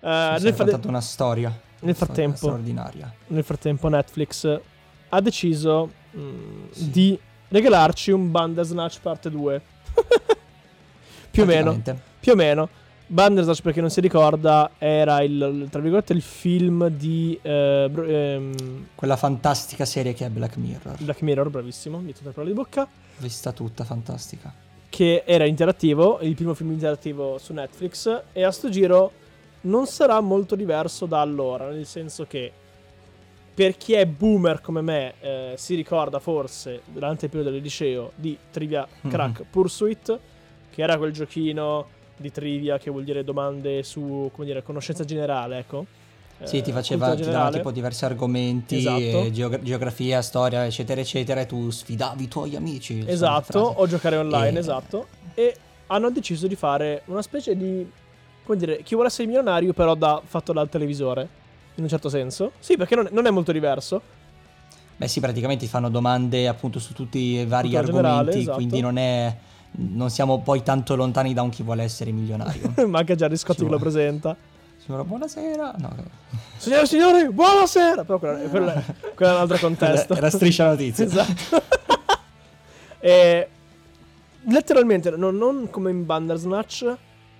Mi 0.00 0.42
nel, 0.42 0.52
raccontando 0.52 0.88
una 0.88 1.00
storia. 1.00 1.56
nel 1.80 1.94
frattempo, 1.94 2.36
straordinaria. 2.36 3.12
nel 3.28 3.44
frattempo 3.44 3.88
Netflix 3.88 4.60
ha 5.08 5.20
deciso 5.20 5.90
mm, 6.16 6.62
di 6.72 7.18
regalarci 7.48 8.10
un 8.10 8.30
Bandersnatch 8.30 9.00
parte 9.00 9.30
2. 9.30 9.62
più 11.30 11.42
o 11.42 11.46
meno, 11.46 11.80
più 12.20 12.32
o 12.32 12.34
meno. 12.34 12.68
Bandersnatch, 13.08 13.62
per 13.62 13.72
chi 13.72 13.80
non 13.80 13.90
si 13.90 14.00
ricorda, 14.00 14.72
era 14.78 15.22
il, 15.22 15.68
tra 15.70 15.80
virgolette, 15.80 16.12
il 16.12 16.22
film 16.22 16.88
di 16.88 17.38
eh, 17.40 17.88
bro- 17.88 18.04
ehm, 18.04 18.86
Quella 18.96 19.16
fantastica 19.16 19.84
serie 19.84 20.12
che 20.12 20.26
è 20.26 20.28
Black 20.28 20.56
Mirror. 20.56 21.02
Black 21.02 21.22
Mirror, 21.22 21.48
bravissimo, 21.50 21.98
mi 21.98 22.12
tutta 22.12 22.30
parola 22.30 22.48
di 22.48 22.54
bocca. 22.54 22.88
Vista 23.18 23.52
tutta, 23.52 23.84
fantastica. 23.84 24.52
che 24.88 25.22
era 25.24 25.44
interattivo, 25.44 26.18
il 26.22 26.34
primo 26.34 26.54
film 26.54 26.72
interattivo 26.72 27.38
su 27.38 27.52
Netflix, 27.52 28.22
e 28.32 28.42
a 28.42 28.50
sto 28.50 28.68
giro 28.70 29.12
non 29.62 29.86
sarà 29.86 30.20
molto 30.20 30.56
diverso 30.56 31.06
da 31.06 31.20
allora, 31.20 31.68
nel 31.70 31.86
senso 31.86 32.24
che 32.26 32.52
per 33.56 33.78
chi 33.78 33.94
è 33.94 34.04
boomer 34.04 34.60
come 34.60 34.82
me 34.82 35.14
eh, 35.20 35.54
si 35.56 35.74
ricorda 35.74 36.18
forse 36.18 36.82
durante 36.84 37.24
il 37.24 37.30
periodo 37.30 37.50
del 37.54 37.62
liceo 37.62 38.12
di 38.14 38.36
Trivia 38.50 38.86
Crack 39.08 39.44
Pursuit, 39.50 40.18
che 40.70 40.82
era 40.82 40.98
quel 40.98 41.10
giochino 41.12 41.86
di 42.18 42.30
trivia 42.30 42.76
che 42.76 42.90
vuol 42.90 43.04
dire 43.04 43.24
domande 43.24 43.82
su, 43.82 44.28
come 44.34 44.46
dire, 44.46 44.62
conoscenza 44.62 45.04
generale, 45.04 45.56
ecco. 45.60 45.86
Sì, 46.42 46.58
Eh, 46.58 46.62
ti 46.62 46.70
faceva 46.70 47.06
cultura 47.06 47.30
ti 47.30 47.34
dava 47.34 47.50
tipo 47.50 47.70
diversi 47.70 48.04
argomenti, 48.04 48.76
Esatto. 48.76 49.24
eh, 49.24 49.30
geogra- 49.32 49.62
geografia, 49.62 50.20
storia, 50.20 50.66
eccetera, 50.66 51.00
eccetera, 51.00 51.40
e 51.40 51.46
tu 51.46 51.70
sfidavi 51.70 52.24
i 52.24 52.28
tuoi 52.28 52.56
amici. 52.56 53.02
Esatto, 53.06 53.58
o 53.58 53.86
giocare 53.86 54.16
online, 54.18 54.56
E- 54.58 54.60
esatto. 54.60 55.06
E 55.32 55.56
hanno 55.86 56.10
deciso 56.10 56.46
di 56.46 56.56
fare 56.56 57.00
una 57.06 57.22
specie 57.22 57.56
di. 57.56 57.90
come 58.44 58.58
dire, 58.58 58.82
chi 58.82 58.92
vuole 58.94 59.08
essere 59.08 59.26
milionario, 59.26 59.72
però 59.72 59.94
da, 59.94 60.20
fatto 60.22 60.52
dal 60.52 60.68
televisore. 60.68 61.44
In 61.76 61.82
un 61.84 61.88
certo 61.88 62.08
senso. 62.08 62.52
Sì, 62.58 62.76
perché 62.76 62.94
non, 62.94 63.08
non 63.12 63.26
è 63.26 63.30
molto 63.30 63.52
diverso. 63.52 64.00
Beh 64.96 65.08
sì, 65.08 65.20
praticamente 65.20 65.64
ti 65.64 65.70
fanno 65.70 65.90
domande 65.90 66.48
appunto 66.48 66.78
su 66.78 66.94
tutti 66.94 67.18
i 67.18 67.44
vari 67.44 67.68
Cultura 67.68 67.86
argomenti, 67.86 68.08
generale, 68.08 68.38
esatto. 68.38 68.56
quindi 68.56 68.80
non 68.80 68.98
è... 68.98 69.36
Non 69.78 70.08
siamo 70.08 70.40
poi 70.40 70.62
tanto 70.62 70.96
lontani 70.96 71.34
da 71.34 71.42
un 71.42 71.50
chi 71.50 71.62
vuole 71.62 71.82
essere 71.82 72.10
milionario. 72.10 72.72
Manca 72.88 73.14
già 73.14 73.28
Scotti 73.36 73.58
Sì, 73.58 73.64
che 73.66 73.70
lo 73.70 73.78
presenta. 73.78 74.34
Signora, 74.78 75.04
buonasera. 75.04 75.74
No, 75.78 75.94
Signore 76.56 76.82
e 76.82 76.86
signori, 76.86 77.28
buonasera! 77.30 78.04
Però 78.04 78.18
quella, 78.18 78.38
quella, 78.48 78.82
quella 79.14 79.32
è 79.32 79.34
un 79.34 79.40
altro 79.40 79.58
contesto. 79.58 80.14
era 80.14 80.30
striscia 80.30 80.68
notizie. 80.68 81.04
esatto. 81.06 81.62
e 83.00 83.48
letteralmente, 84.44 85.10
non, 85.10 85.36
non 85.36 85.68
come 85.68 85.90
in 85.90 86.06
Bandersnatch, 86.06 86.96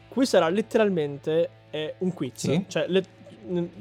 qui 0.09 0.27
sarà 0.27 0.49
letteralmente 0.51 1.51
eh, 1.71 1.95
un 1.99 2.13
quiz. 2.13 2.33
Sì. 2.35 2.65
Cioè, 2.69 2.87
le- 2.89 3.05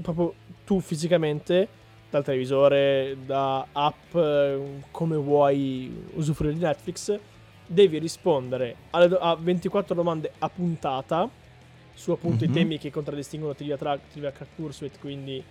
proprio 0.02 0.34
tu 0.66 0.80
fisicamente, 0.80 1.68
dal 2.10 2.24
televisore, 2.24 3.18
da 3.26 3.66
app, 3.72 4.16
eh, 4.16 4.60
come 4.92 5.16
vuoi 5.16 6.06
usufruire 6.16 6.54
di 6.56 6.60
Netflix, 6.62 7.18
devi 7.68 7.98
rispondere 8.00 8.76
do- 9.08 9.18
a 9.20 9.36
24 9.36 9.96
domande 9.96 10.32
a 10.40 10.50
puntata 10.50 11.28
su 11.94 12.12
appunto 12.12 12.44
i 12.44 12.48
Mhm. 12.48 12.54
temi 12.54 12.78
che 12.78 12.92
contraddistinguono 12.92 13.56
Trivia 13.56 13.78
Track, 13.78 14.10
Trivia 14.12 14.32
Crack 14.32 14.52
Pursuit, 14.56 15.00
quindi 15.00 15.44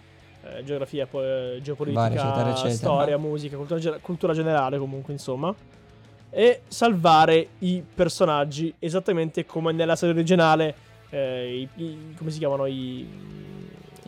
eh, 0.46 0.62
geografia, 0.62 1.06
po- 1.06 1.22
eh, 1.22 1.58
geopolitica, 1.62 2.02
Vari, 2.02 2.14
eccetera, 2.16 2.50
eccetera. 2.50 2.74
storia, 2.76 3.16
musica, 3.16 3.56
cultura, 3.56 3.98
cultura 3.98 4.32
generale 4.34 4.76
comunque 4.78 5.12
insomma. 5.14 5.54
E 6.28 6.60
salvare 6.68 7.48
i 7.60 7.82
personaggi 7.94 8.74
esattamente 8.78 9.46
come 9.46 9.72
nella 9.72 9.96
serie 9.96 10.14
originale, 10.14 10.74
eh, 11.08 11.60
i, 11.76 11.82
i- 11.82 12.14
come 12.16 12.30
si 12.30 12.38
chiamano 12.38 12.66
i... 12.66 13.08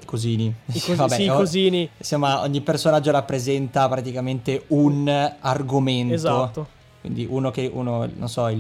Cosini. 0.07 0.47
I, 0.47 0.73
cosi- 0.81 0.95
Vabbè, 0.95 1.15
sì, 1.17 1.23
i 1.25 1.29
cosini. 1.29 1.91
Insomma, 1.99 2.41
ogni 2.41 2.63
personaggio 2.63 3.11
rappresenta 3.11 3.87
praticamente 3.91 4.65
un 4.69 5.07
argomento. 5.41 6.15
Esatto. 6.15 6.67
Quindi 7.03 7.27
uno 7.29 7.51
che, 7.51 7.71
uno, 7.73 8.09
non 8.17 8.29
so, 8.31 8.49
il, 8.49 8.59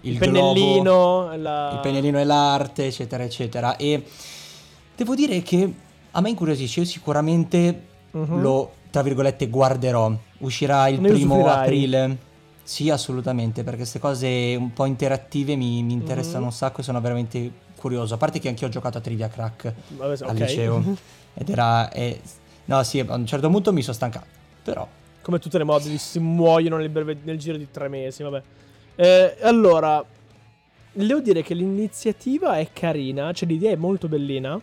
il, 0.00 0.12
Il, 0.12 0.18
globo, 0.18 0.52
pennellino, 0.54 1.36
la... 1.36 1.70
il 1.74 1.78
pennellino 1.80 2.18
e 2.18 2.24
l'arte, 2.24 2.86
eccetera, 2.86 3.22
eccetera. 3.22 3.76
E 3.76 4.02
devo 4.96 5.14
dire 5.14 5.42
che 5.42 5.72
a 6.12 6.20
me 6.22 6.30
incuriosisce, 6.30 6.80
io 6.80 6.86
sicuramente 6.86 7.82
Mhm. 8.10 8.40
lo, 8.40 8.72
tra 8.90 9.02
virgolette, 9.02 9.48
guarderò. 9.48 10.10
Uscirà 10.38 10.88
il 10.88 10.98
Ne 11.00 11.08
primo 11.08 11.34
usufruirai. 11.34 11.64
aprile. 11.66 12.16
Sì, 12.62 12.90
assolutamente, 12.90 13.62
perché 13.62 13.78
queste 13.78 13.98
cose 13.98 14.54
un 14.58 14.72
po' 14.72 14.84
interattive 14.86 15.54
mi, 15.56 15.82
mi 15.82 15.92
interessano 15.92 16.40
Mhm. 16.40 16.44
un 16.46 16.52
sacco 16.52 16.80
e 16.80 16.84
sono 16.84 17.00
veramente 17.00 17.50
curioso. 17.78 18.14
A 18.14 18.16
parte 18.16 18.38
che 18.38 18.48
anch'io 18.48 18.66
ho 18.66 18.70
giocato 18.70 18.98
a 18.98 19.00
Trivia 19.00 19.28
Crack 19.28 19.72
Vabbè, 19.96 20.24
al 20.24 20.30
ok. 20.30 20.38
liceo. 20.40 20.82
Ed 21.34 21.48
era... 21.48 21.90
eh, 21.92 22.20
no, 22.66 22.82
sì, 22.82 23.00
a 23.00 23.14
un 23.14 23.26
certo 23.26 23.48
punto 23.48 23.72
mi 23.72 23.82
sono 23.82 23.94
stancato. 23.94 24.26
Però... 24.62 24.86
Come 25.22 25.38
tutte 25.38 25.58
le 25.58 25.64
mod 25.64 25.82
si 25.82 26.18
muoiono 26.20 26.76
nel, 26.78 26.88
breve- 26.88 27.18
nel 27.22 27.38
giro 27.38 27.56
di 27.56 27.68
tre 27.70 27.88
mesi, 27.88 28.22
vabbè. 28.22 28.42
Eh, 28.96 29.36
allora, 29.42 30.02
devo 30.92 31.20
dire 31.20 31.42
che 31.42 31.54
l'iniziativa 31.54 32.56
è 32.56 32.68
carina, 32.72 33.30
cioè 33.32 33.46
l'idea 33.48 33.70
è 33.72 33.76
molto 33.76 34.08
bellina. 34.08 34.58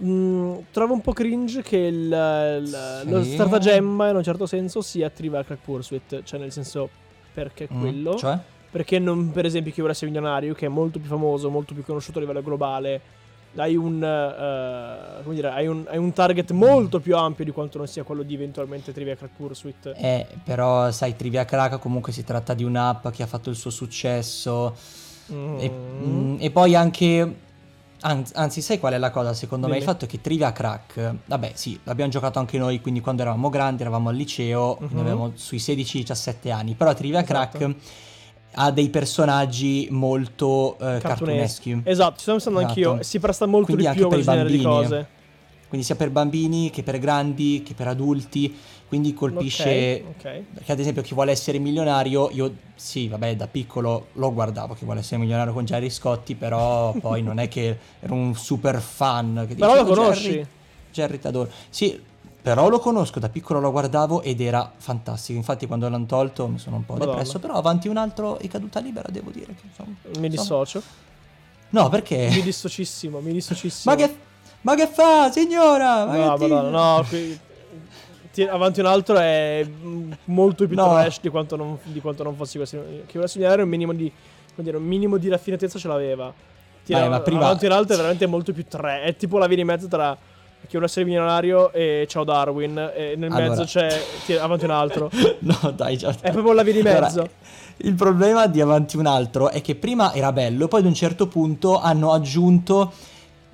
Mm, 0.00 0.58
trovo 0.70 0.92
un 0.94 1.00
po' 1.00 1.12
cringe 1.12 1.60
che 1.62 1.76
il, 1.76 2.04
il- 2.04 3.02
lo 3.10 3.22
Sì. 3.24 3.32
stratagemma 3.32 4.10
in 4.10 4.16
un 4.16 4.22
certo 4.22 4.46
senso 4.46 4.80
sia 4.80 5.10
Trivial 5.10 5.44
Crack 5.44 5.60
Pursuit, 5.64 6.22
cioè 6.22 6.38
nel 6.38 6.52
senso 6.52 6.88
perché 7.34 7.68
mm, 7.72 7.80
quello? 7.80 8.16
Cioè? 8.16 8.38
Perché 8.70 8.98
non, 8.98 9.30
per 9.32 9.44
esempio, 9.46 9.70
chi 9.72 9.78
vuole 9.78 9.92
essere 9.92 10.10
milionario, 10.10 10.54
che 10.54 10.66
è 10.66 10.68
molto 10.68 10.98
più 10.98 11.08
famoso, 11.08 11.48
molto 11.50 11.72
più 11.74 11.84
conosciuto 11.84 12.18
a 12.18 12.20
livello 12.20 12.42
globale, 12.42 13.00
hai 13.56 13.76
un, 13.76 14.02
eh, 14.04 15.22
come 15.22 15.34
dire, 15.34 15.48
hai 15.48 15.66
un, 15.66 15.84
hai 15.88 15.96
un 15.96 16.12
target 16.12 16.50
molto 16.52 17.00
più 17.00 17.16
ampio 17.16 17.44
di 17.44 17.50
quanto 17.50 17.78
non 17.78 17.86
sia 17.86 18.02
quello 18.02 18.22
di 18.22 18.34
eventualmente 18.34 18.92
Trivia 18.92 19.16
Crack 19.16 19.32
Pursuit. 19.36 19.92
Eh, 19.96 20.26
però 20.44 20.90
sai, 20.90 21.16
Trivia 21.16 21.44
Crack 21.46 21.78
comunque 21.78 22.12
si 22.12 22.24
tratta 22.24 22.52
di 22.52 22.62
un'app 22.62 23.08
che 23.08 23.22
ha 23.22 23.26
fatto 23.26 23.48
il 23.48 23.56
suo 23.56 23.70
successo. 23.70 24.76
Mm. 25.32 25.58
E, 25.58 25.70
mm, 25.70 26.36
e 26.40 26.50
poi 26.50 26.74
anche. 26.74 27.36
Anzi, 28.00 28.32
anzi, 28.36 28.60
sai 28.62 28.78
qual 28.78 28.92
è 28.92 28.98
la 28.98 29.10
cosa? 29.10 29.32
Secondo 29.34 29.66
me 29.66 29.72
il 29.72 29.80
Dimmi. 29.80 29.90
fatto 29.92 30.04
è 30.04 30.08
che 30.08 30.20
Trivia 30.20 30.52
Crack, 30.52 31.14
vabbè, 31.24 31.52
sì, 31.54 31.80
l'abbiamo 31.82 32.10
giocato 32.12 32.38
anche 32.38 32.56
noi, 32.56 32.80
quindi 32.80 33.00
quando 33.00 33.22
eravamo 33.22 33.48
grandi, 33.48 33.80
eravamo 33.82 34.10
al 34.10 34.14
liceo, 34.14 34.76
quindi 34.76 34.94
Mhm. 34.94 35.00
avevamo 35.00 35.32
sui 35.34 35.58
16-17 35.58 36.50
anni. 36.52 36.74
Però 36.74 36.94
Trivia 36.94 37.22
Esatto. 37.24 37.58
Crack 37.58 37.74
ha 38.60 38.70
dei 38.72 38.88
personaggi 38.88 39.86
molto 39.90 40.74
eh, 40.74 40.98
Cartooneschi. 40.98 41.70
cartooneschi. 41.70 41.80
Esatto, 41.84 42.16
ci 42.16 42.22
sto 42.22 42.32
pensando 42.32 42.58
Esatto. 42.58 42.88
anch'io. 42.88 43.02
Si 43.04 43.18
presta 43.20 43.46
molto 43.46 43.66
Quindi 43.72 43.86
di 43.88 43.94
più 43.94 44.04
a 44.04 44.08
questo 44.08 44.30
genere 44.32 44.50
di 44.50 44.62
cose. 44.62 45.06
Quindi 45.68 45.86
sia 45.86 45.96
per 45.96 46.10
bambini 46.10 46.70
che 46.70 46.82
per 46.82 46.98
grandi 46.98 47.62
che 47.64 47.74
per 47.74 47.86
adulti. 47.88 48.56
Quindi 48.88 49.12
colpisce. 49.14 50.02
Ok, 50.08 50.16
ok. 50.26 50.42
Perché 50.54 50.72
ad 50.72 50.80
esempio 50.80 51.02
chi 51.02 51.14
vuole 51.14 51.30
essere 51.30 51.58
milionario, 51.58 52.30
io 52.32 52.54
sì, 52.74 53.06
vabbè, 53.06 53.36
da 53.36 53.46
piccolo 53.46 54.06
lo 54.14 54.32
guardavo 54.32 54.74
chi 54.74 54.84
vuole 54.86 55.00
essere 55.00 55.20
milionario 55.20 55.52
con 55.52 55.64
Jerry 55.64 55.90
Scotti, 55.90 56.34
però 56.34 56.92
poi 57.00 57.22
non 57.22 57.38
è 57.38 57.48
che 57.48 57.78
ero 58.00 58.14
un 58.14 58.34
super 58.34 58.80
fan. 58.80 59.44
Che 59.46 59.54
Però 59.54 59.74
lo 59.74 59.82
dice, 59.84 59.92
"Oh, 59.92 59.94
conosci? 60.02 60.28
Jerry, 60.30 60.46
Jerry 60.90 61.18
t'adoro. 61.18 61.50
Sì, 61.68 62.00
però 62.48 62.70
lo 62.70 62.78
conosco, 62.78 63.18
da 63.20 63.28
piccolo 63.28 63.60
lo 63.60 63.70
guardavo 63.70 64.22
ed 64.22 64.40
era 64.40 64.72
fantastico. 64.74 65.36
Infatti 65.38 65.66
quando 65.66 65.86
l'hanno 65.86 66.06
tolto 66.06 66.46
mi 66.48 66.58
sono 66.58 66.76
un 66.76 66.86
po' 66.86 66.94
Madonna. 66.94 67.10
depresso, 67.12 67.38
però 67.38 67.54
avanti 67.54 67.88
un 67.88 67.98
altro 67.98 68.38
e 68.38 68.48
caduta 68.48 68.80
libera 68.80 69.08
devo 69.10 69.28
dire 69.30 69.54
che 69.54 69.66
insomma, 69.66 69.94
Mi 70.18 70.30
dissocio. 70.30 70.80
No, 71.70 71.90
perché? 71.90 72.28
Mi 72.30 72.40
dissocissimo, 72.40 73.20
mi 73.20 73.32
dissocissimo. 73.32 73.94
ma, 73.94 74.00
che, 74.00 74.16
ma 74.62 74.74
che 74.74 74.86
fa, 74.86 75.30
signora? 75.30 76.06
Ma 76.06 76.16
No, 76.16 76.36
che 76.36 76.46
madonna, 76.46 76.70
no, 76.96 77.04
qui- 77.06 77.38
ti- 78.32 78.42
avanti 78.44 78.80
un 78.80 78.86
altro 78.86 79.18
è 79.18 79.66
mm, 79.68 80.12
molto 80.24 80.66
più 80.66 80.74
No. 80.74 80.88
trash 80.88 81.20
di 81.20 81.28
quanto 81.28 81.54
non, 81.56 81.78
di 81.82 82.00
quanto 82.00 82.22
non 82.22 82.34
fossi 82.34 82.56
questo. 82.56 82.78
Chi 83.04 83.12
voleva 83.12 83.26
segnalare 83.26 83.60
un 83.60 83.68
minimo 83.68 83.92
di, 83.92 84.10
come 84.54 84.62
dire, 84.64 84.78
un 84.78 84.84
minimo 84.84 85.18
di 85.18 85.28
raffinatezza 85.28 85.78
ce 85.78 85.86
l'aveva. 85.88 86.32
Ti- 86.82 86.94
Vai, 86.94 87.10
ma 87.10 87.20
prima- 87.20 87.44
Avanti 87.44 87.66
un 87.66 87.72
altro 87.72 87.92
è 87.92 87.96
veramente 87.98 88.24
molto 88.24 88.54
più 88.54 88.64
tre. 88.66 89.02
È 89.02 89.14
tipo 89.16 89.36
la 89.36 89.46
via 89.46 89.56
di 89.56 89.64
mezzo 89.64 89.86
tra 89.86 90.16
chi 90.62 90.72
vuole 90.72 90.86
essere 90.86 91.04
milionario 91.04 91.72
e 91.72 92.06
ciao 92.08 92.24
Darwin. 92.24 92.76
E 92.94 93.14
nel 93.16 93.30
Allora. 93.32 93.48
mezzo 93.50 93.64
c'è 93.64 94.00
ti- 94.26 94.34
avanti 94.36 94.64
un 94.64 94.70
altro. 94.70 95.10
No, 95.40 95.72
dai, 95.74 95.96
già. 95.96 96.14
È 96.20 96.30
proprio 96.30 96.52
la 96.52 96.62
via 96.62 96.72
di 96.74 96.80
Allora, 96.80 97.00
mezzo. 97.06 97.28
il 97.78 97.94
problema 97.94 98.46
di 98.46 98.60
Avanti 98.60 98.96
un 98.96 99.06
altro 99.06 99.48
è 99.50 99.60
che 99.62 99.74
prima 99.76 100.12
era 100.12 100.32
bello, 100.32 100.68
poi 100.68 100.80
ad 100.80 100.86
un 100.86 100.94
certo 100.94 101.26
punto 101.28 101.80
hanno 101.80 102.12
aggiunto. 102.12 102.92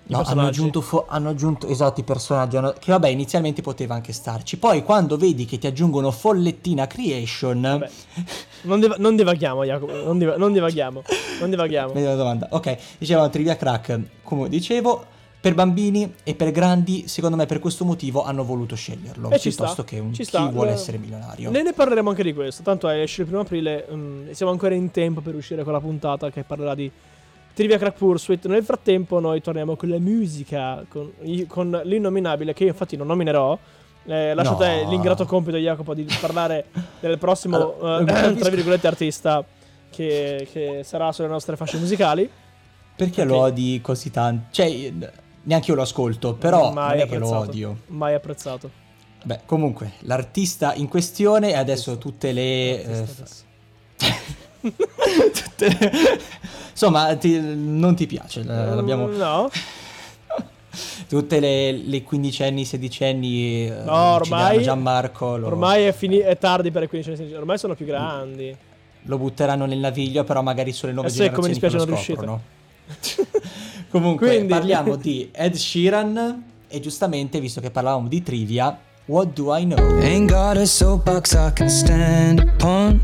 No, 0.06 0.20
hanno 0.22 0.46
aggiunto, 0.46 0.82
fo- 0.82 1.06
hanno 1.08 1.30
aggiunto 1.30 1.66
esatto 1.66 1.98
i 1.98 2.02
personaggi. 2.02 2.58
hanno- 2.58 2.74
che 2.78 2.90
vabbè, 2.92 3.08
inizialmente 3.08 3.62
poteva 3.62 3.94
anche 3.94 4.12
starci. 4.12 4.58
Poi 4.58 4.82
quando 4.82 5.16
vedi 5.16 5.46
che 5.46 5.56
ti 5.56 5.66
aggiungono 5.66 6.10
Follettina 6.10 6.86
Creation. 6.86 7.60
Vabbè. 7.62 7.88
Non, 8.62 8.80
diva- 8.80 8.96
non 8.98 9.16
divaghiamo, 9.16 9.64
Jacopo. 9.64 9.92
Non, 9.94 10.18
diva- 10.18 10.36
non 10.36 10.52
divaghiamo. 10.52 11.02
Non 11.40 11.48
divaghiamo. 11.48 11.92
Domanda. 12.16 12.48
Ok, 12.50 12.76
dicevamo 12.98 13.30
Trivia 13.30 13.56
Crack. 13.56 13.98
Come 14.22 14.50
dicevo, 14.50 15.06
per 15.44 15.52
bambini 15.52 16.10
e 16.24 16.34
per 16.34 16.52
grandi, 16.52 17.06
secondo 17.06 17.36
me 17.36 17.44
per 17.44 17.58
questo 17.58 17.84
motivo 17.84 18.24
hanno 18.24 18.44
voluto 18.44 18.74
sceglierlo. 18.76 19.28
E 19.28 19.38
ci 19.38 19.50
piuttosto 19.50 19.82
sta, 19.82 19.84
che 19.84 19.98
un 19.98 20.10
chi 20.10 20.24
sta. 20.24 20.46
vuole 20.46 20.70
Eh, 20.70 20.72
essere 20.72 20.96
milionario. 20.96 21.50
Ne, 21.50 21.62
ne 21.62 21.74
parleremo 21.74 22.08
anche 22.08 22.22
di 22.22 22.32
questo. 22.32 22.62
Tanto 22.62 22.88
è 22.88 23.00
esce 23.00 23.20
il 23.20 23.26
primo 23.26 23.42
aprile. 23.42 23.86
mm, 23.92 24.30
siamo 24.30 24.52
ancora 24.52 24.74
in 24.74 24.90
tempo 24.90 25.20
per 25.20 25.34
uscire 25.34 25.62
con 25.62 25.74
la 25.74 25.80
puntata 25.80 26.30
che 26.30 26.44
parlerà 26.44 26.74
di 26.74 26.90
Trivia 27.52 27.76
Crack 27.76 27.98
Pursuit. 27.98 28.46
Nel 28.46 28.64
frattempo, 28.64 29.20
noi 29.20 29.42
torniamo 29.42 29.76
con 29.76 29.90
la 29.90 29.98
musica, 29.98 30.82
con, 30.88 31.12
con 31.46 31.78
l'innominabile, 31.84 32.54
che 32.54 32.62
io 32.64 32.70
infatti 32.70 32.96
non 32.96 33.08
nominerò. 33.08 33.58
Eh, 34.06 34.32
lascio 34.32 34.52
No. 34.52 34.56
te 34.56 34.86
l'ingrato 34.88 35.26
compito, 35.26 35.58
Jacopo, 35.58 35.92
di 35.92 36.06
parlare 36.22 36.68
del 37.00 37.18
prossimo, 37.18 37.76
Allora, 37.82 38.30
eh, 38.30 38.34
tra 38.36 38.48
virgolette, 38.48 38.86
artista 38.86 39.44
che, 39.90 40.48
che 40.50 40.80
sarà 40.84 41.12
sulle 41.12 41.28
nostre 41.28 41.54
fasce 41.56 41.76
musicali. 41.76 42.26
Perché 42.96 43.20
Ok. 43.20 43.28
lo 43.28 43.36
odi 43.40 43.80
così 43.82 44.10
tanto? 44.10 44.46
Cioè, 44.50 44.66
eh, 44.66 44.92
neanche 45.44 45.70
io 45.70 45.76
lo 45.76 45.82
ascolto, 45.82 46.34
però 46.34 46.72
Mai 46.72 46.98
non 46.98 47.06
è 47.06 47.08
che 47.08 47.18
lo 47.18 47.36
odio. 47.36 47.76
Mai 47.88 48.14
apprezzato. 48.14 48.70
Beh, 49.24 49.40
comunque, 49.46 49.92
l'artista 50.00 50.74
in 50.74 50.86
questione 50.88 51.50
e 51.50 51.54
adesso 51.54 51.96
tutte 51.96 52.32
le... 52.32 52.82
eh, 52.84 53.06
tutte 55.32 55.68
le- 55.68 55.92
Insomma, 56.70 57.14
ti- 57.16 57.40
non 57.40 57.94
ti 57.94 58.06
piace, 58.06 58.42
l'abbiamo... 58.42 59.06
Mm, 59.06 59.16
No, 59.16 59.48
Tutte 61.08 61.38
le, 61.38 61.70
le 61.72 62.02
quindicenni, 62.02 62.64
sedicenni... 62.64 63.66
eh, 63.68 63.82
No, 63.84 63.92
ormai- 64.14 64.60
Gianmarco, 64.62 65.36
lo, 65.36 65.46
ormai 65.46 65.84
è, 65.84 65.92
fini- 65.92 66.18
è 66.18 66.36
tardi 66.36 66.70
per 66.72 66.82
i 66.82 66.88
15 66.88 67.22
anni. 67.22 67.34
Ormai 67.34 67.58
sono 67.58 67.74
più 67.74 67.86
grandi. 67.86 68.54
lo 69.02 69.18
butteranno 69.18 69.66
nel 69.66 69.78
naviglio, 69.78 70.24
però 70.24 70.42
magari 70.42 70.72
sulle 70.72 70.92
nuove 70.92 71.08
Eh 71.08 71.30
come 71.30 71.48
generazioni 71.48 71.54
mi 71.54 71.60
che 71.60 71.68
spiace 71.68 71.86
lo 71.86 71.92
non 71.94 72.02
scoprono. 72.02 72.42
Comunque, 73.94 74.26
Quindi- 74.26 74.48
parliamo 74.48 74.96
di 75.00 75.28
Ed 75.30 75.54
Sheeran 75.54 76.42
e 76.66 76.80
giustamente, 76.80 77.38
visto 77.38 77.60
che 77.60 77.70
parlavamo 77.70 78.08
di 78.08 78.24
trivia, 78.24 78.76
what 79.04 79.34
do 79.34 79.56
I 79.56 79.64
know? 79.64 79.78
Ain't 80.00 80.28
got 80.28 80.56
a 80.56 80.66
soapbox 80.66 81.32
I 81.34 81.52
can 81.54 81.68
stand 81.68 82.40
upon. 82.40 83.00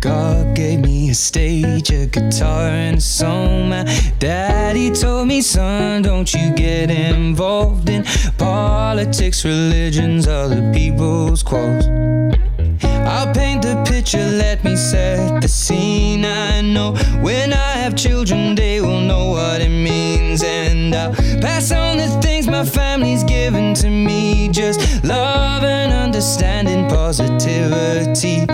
God 0.00 0.54
gave 0.54 0.78
me 0.78 1.10
a 1.10 1.14
stage, 1.14 1.90
a 1.92 2.06
guitar, 2.06 2.70
and 2.70 2.96
a 2.96 3.00
song. 3.00 3.68
My 3.68 3.84
daddy 4.18 4.90
told 4.92 5.26
me, 5.26 5.42
son, 5.42 6.00
don't 6.00 6.32
you 6.32 6.50
get 6.54 6.88
involved 6.90 7.90
in 7.90 8.02
politics, 8.38 9.44
religions, 9.44 10.26
other 10.26 10.62
people's 10.72 11.42
quarrels. 11.42 11.84
I'll 13.04 13.30
paint 13.34 13.62
the 13.62 13.76
picture, 13.84 14.24
let 14.24 14.64
me 14.64 14.76
set 14.76 15.42
the 15.42 15.48
scene. 15.48 16.24
I 16.24 16.62
know 16.62 16.94
when 17.20 17.52
I 17.52 17.72
have 17.82 17.94
children, 17.94 18.41
love 25.04 25.64
and 25.64 25.92
understanding, 25.92 26.88
positivity. 26.88 28.46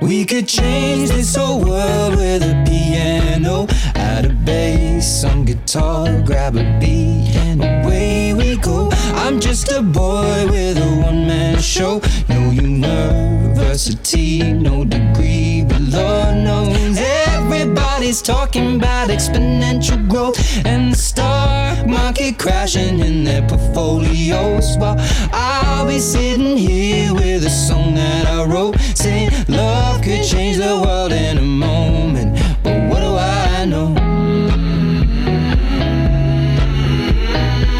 We 0.00 0.24
could 0.24 0.46
change 0.46 1.10
this 1.10 1.34
whole 1.34 1.60
world 1.60 2.16
with 2.16 2.42
a 2.42 2.64
piano, 2.66 3.66
add 3.94 4.26
a 4.26 4.28
bass, 4.30 5.22
some 5.22 5.44
guitar, 5.44 6.22
grab 6.22 6.56
a 6.56 6.78
beat, 6.78 7.34
and 7.34 7.60
away 7.60 8.32
we 8.34 8.56
go. 8.56 8.90
I'm 9.14 9.40
just 9.40 9.72
a 9.72 9.82
boy 9.82 10.46
with 10.48 10.78
a 10.78 11.00
one 11.02 11.26
man 11.26 11.60
show. 11.60 12.00
No 12.28 12.50
university, 12.50 14.42
no 14.52 14.84
degree, 14.84 15.64
but 15.68 15.80
Lord 15.80 16.36
knows 16.44 16.98
everybody's 16.98 18.22
talking 18.22 18.76
about 18.76 19.08
exponential 19.08 20.08
growth 20.08 20.38
and 20.64 20.92
the 20.92 20.96
stock 20.96 21.65
market 21.96 22.38
crashing 22.38 23.00
in 23.00 23.24
their 23.24 23.42
portfolios. 23.48 24.76
While 24.76 24.96
I'll 25.32 25.86
be 25.86 25.98
sitting 25.98 26.56
here 26.56 27.14
with 27.14 27.44
a 27.44 27.50
song 27.50 27.94
that 27.94 28.26
I 28.26 28.44
wrote, 28.44 28.78
saying 28.94 29.30
love 29.48 30.02
could 30.02 30.24
change 30.24 30.56
the 30.56 30.74
world 30.84 31.12
in 31.12 31.38
a 31.38 31.48
moment. 31.68 32.38
But 32.62 32.78
what 32.88 33.00
do 33.00 33.12
I 33.16 33.64
know? 33.72 33.88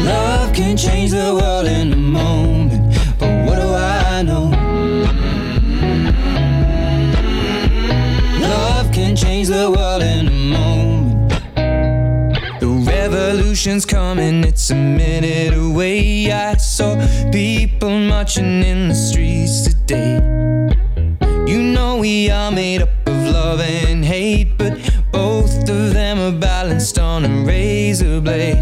Love 0.03 0.53
can 0.53 0.75
change 0.77 1.11
the 1.11 1.29
world 1.39 1.56
revolution's 13.57 13.87
coming, 13.87 14.43
it's 14.43 14.69
a 14.69 14.75
minute 14.75 15.51
away. 15.51 16.31
I 16.31 16.55
saw 16.57 16.95
people 17.31 17.89
marching 17.89 18.61
in 18.61 18.89
the 18.89 18.93
streets 18.93 19.63
today. 19.63 20.19
You 21.47 21.63
know 21.63 21.97
we 21.97 22.29
are 22.29 22.51
made 22.51 22.83
up 22.83 22.89
of 23.07 23.15
love 23.33 23.59
and 23.59 24.05
hate, 24.05 24.59
but 24.59 24.73
both 25.11 25.67
of 25.67 25.91
them 25.91 26.19
are 26.19 26.39
balanced 26.39 26.99
on 26.99 27.25
a 27.25 27.45
razor 27.45 28.21
blade. 28.21 28.61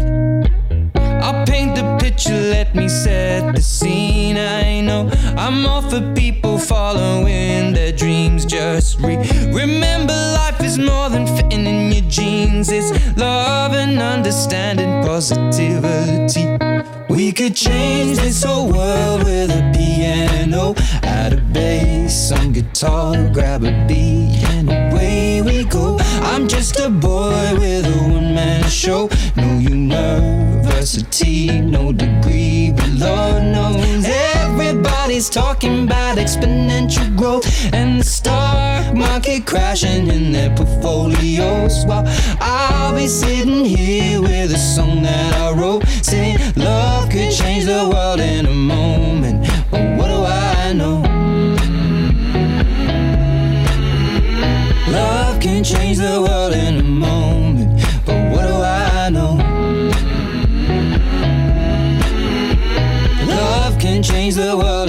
I'll 0.96 1.44
paint 1.44 1.76
the 1.76 1.98
picture, 2.00 2.40
let 2.56 2.74
me 2.74 2.88
set 2.88 3.54
the 3.54 3.60
scene. 3.60 4.38
I 4.38 4.80
know 4.80 5.10
I'm 5.36 5.66
all 5.66 5.82
for 5.82 6.00
people 6.14 6.58
following 6.58 7.74
their 7.74 7.92
dreams. 7.92 8.46
Just 8.46 8.98
re- 9.00 9.18
remember, 9.52 10.14
life 10.14 10.62
is 10.62 10.78
more 10.78 11.10
than 11.10 11.26
It's 12.58 13.18
love 13.18 13.74
and 13.74 13.98
understanding, 13.98 15.02
positivity. 15.02 16.56
We 17.10 17.30
could 17.30 17.54
change 17.54 18.16
this 18.16 18.42
whole 18.42 18.72
world 18.72 19.24
with 19.24 19.50
a 19.50 19.70
piano, 19.76 20.74
add 21.02 21.34
a 21.34 21.36
bass, 21.36 22.30
some 22.30 22.54
guitar, 22.54 23.28
grab 23.28 23.62
a 23.62 23.72
beat, 23.86 24.42
and 24.54 24.70
away 24.70 25.42
we 25.42 25.64
go. 25.64 25.98
I'm 26.32 26.48
just 26.48 26.80
a 26.80 26.88
boy 26.88 27.56
with 27.58 27.84
a 27.84 27.98
one 28.10 28.34
man 28.34 28.64
show. 28.70 29.10
No 29.36 29.58
university, 29.58 31.60
no 31.60 31.92
degree, 31.92 32.72
but 32.74 32.88
Lord 32.88 33.42
knows 33.42 34.06
everybody's 34.06 35.28
talking 35.28 35.84
about 35.84 36.16
exponential 36.16 37.14
growth 37.16 37.44
and 37.74 38.00
the 38.00 38.04
stock 38.04 38.45
crashing 39.40 40.08
in 40.08 40.32
their 40.32 40.54
portfolios. 40.56 41.84
While 41.86 42.04
I'll 42.40 42.94
be 42.94 43.06
sitting 43.08 43.64
here 43.64 44.20
with 44.20 44.52
a 44.52 44.58
song 44.58 45.02
that 45.02 45.34
I 45.34 45.52
wrote, 45.52 45.86
saying 46.02 46.38
love 46.56 47.10
could 47.10 47.30
change 47.30 47.64
the 47.64 47.88
world 47.88 48.20
in 48.20 48.46
a 48.46 48.50
moment. 48.50 49.46
But 49.70 49.96
what 49.96 50.08
do 50.08 50.24
I 50.24 50.72
know? 50.72 51.02
Love 54.90 55.40
can 55.40 55.64
change 55.64 55.98
the 55.98 56.22
world 56.22 56.54
in 56.54 56.78
a 56.78 56.82
moment, 56.82 57.80
but 58.04 58.30
what 58.32 58.46
do 58.46 58.54
I 58.54 59.10
know? 59.10 59.34
Love 63.26 63.78
can 63.78 64.02
change 64.02 64.36
the 64.36 64.56
world 64.56 64.85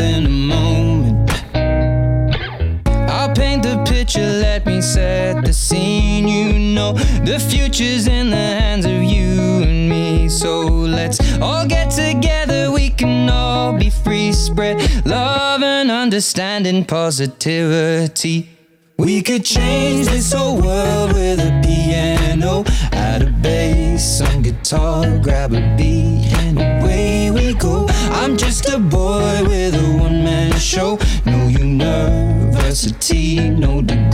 know, 6.94 7.26
the 7.26 7.40
future's 7.40 8.08
in 8.08 8.30
the 8.30 8.36
hands 8.36 8.86
of 8.86 9.04
you 9.04 9.64
and 9.64 9.90
me. 9.90 10.30
So 10.30 10.68
let's 10.68 11.20
all 11.40 11.68
get 11.68 11.92
together, 11.92 12.72
we 12.72 12.90
can 12.90 13.30
all 13.30 13.78
be 13.78 13.90
free. 13.90 14.32
Spread 14.32 15.06
love 15.06 15.64
and 15.64 15.92
understanding, 15.92 16.86
positivity. 16.86 18.50
We 18.98 19.22
could 19.22 19.46
change 19.46 20.08
this 20.08 20.34
whole 20.34 20.60
world 20.60 21.14
with 21.14 21.40
a 21.40 21.62
piano, 21.64 22.64
add 22.92 23.22
a 23.22 23.30
bass, 23.30 24.18
some 24.18 24.42
guitar, 24.42 25.20
grab 25.20 25.54
a 25.54 25.62
beat, 25.78 26.34
and 26.40 26.58
away 26.58 27.30
we 27.30 27.54
go. 27.54 27.86
I'm 28.22 28.38
just 28.38 28.68
a 28.70 28.80
boy 28.80 29.44
with 29.44 29.76
a 29.76 29.98
one 30.00 30.24
man 30.24 30.58
show. 30.58 30.98
No 31.26 31.48
university, 31.48 33.52
no 33.52 33.84
degree, 33.84 34.07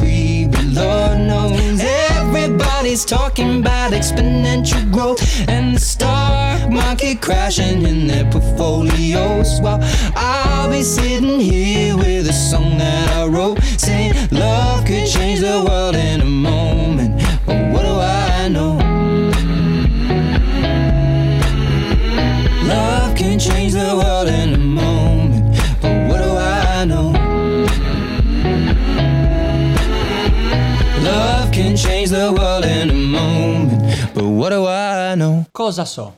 talking 3.34 3.62
about 3.62 3.94
exponential 3.94 4.92
growth 4.92 5.20
and 5.50 5.76
the 5.76 5.80
stock 5.80 6.70
market 6.70 7.20
crashing 7.20 7.82
in 7.82 8.06
their 8.06 8.30
portfolios. 8.30 9.60
While 9.60 9.80
I'll 10.16 10.70
be 10.70 10.84
sitting 10.84 11.40
here 11.40 11.98
with 11.98 12.30
a 12.30 12.34
song 12.34 12.78
that 12.78 13.10
I 13.18 13.26
wrote, 13.26 13.60
saying 13.78 14.14
love 14.30 14.86
could 14.86 15.08
change 15.08 15.40
the 15.40 15.64
world 15.68 15.96
in 15.96 16.22
a 16.22 16.26
moment. 16.26 16.63
What 34.44 34.52
do 34.52 34.66
I 34.68 35.14
know? 35.16 35.46
Cosa 35.52 35.86
so? 35.86 36.18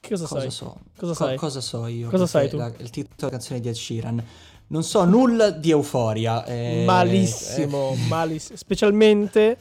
Che 0.00 0.08
cosa, 0.10 0.26
Cosa 0.26 0.40
sai? 0.40 0.50
so? 0.50 0.76
Cosa 0.98 1.14
Co- 1.14 1.24
sai? 1.26 1.36
cosa 1.36 1.60
so 1.60 1.86
io? 1.86 2.08
Cosa 2.08 2.26
sai 2.26 2.48
tu? 2.48 2.56
la- 2.56 2.72
il 2.78 2.90
titolo 2.90 3.14
della 3.16 3.30
canzone 3.30 3.60
di 3.60 3.68
Ed 3.68 3.74
Sheeran. 3.74 4.24
Non 4.68 4.82
so 4.82 5.04
nulla 5.04 5.50
di 5.50 5.70
Euforia. 5.70 6.44
eh, 6.46 6.82
Malissimo, 6.86 7.94
malissimo. 8.08 8.56
Specialmente, 8.56 9.56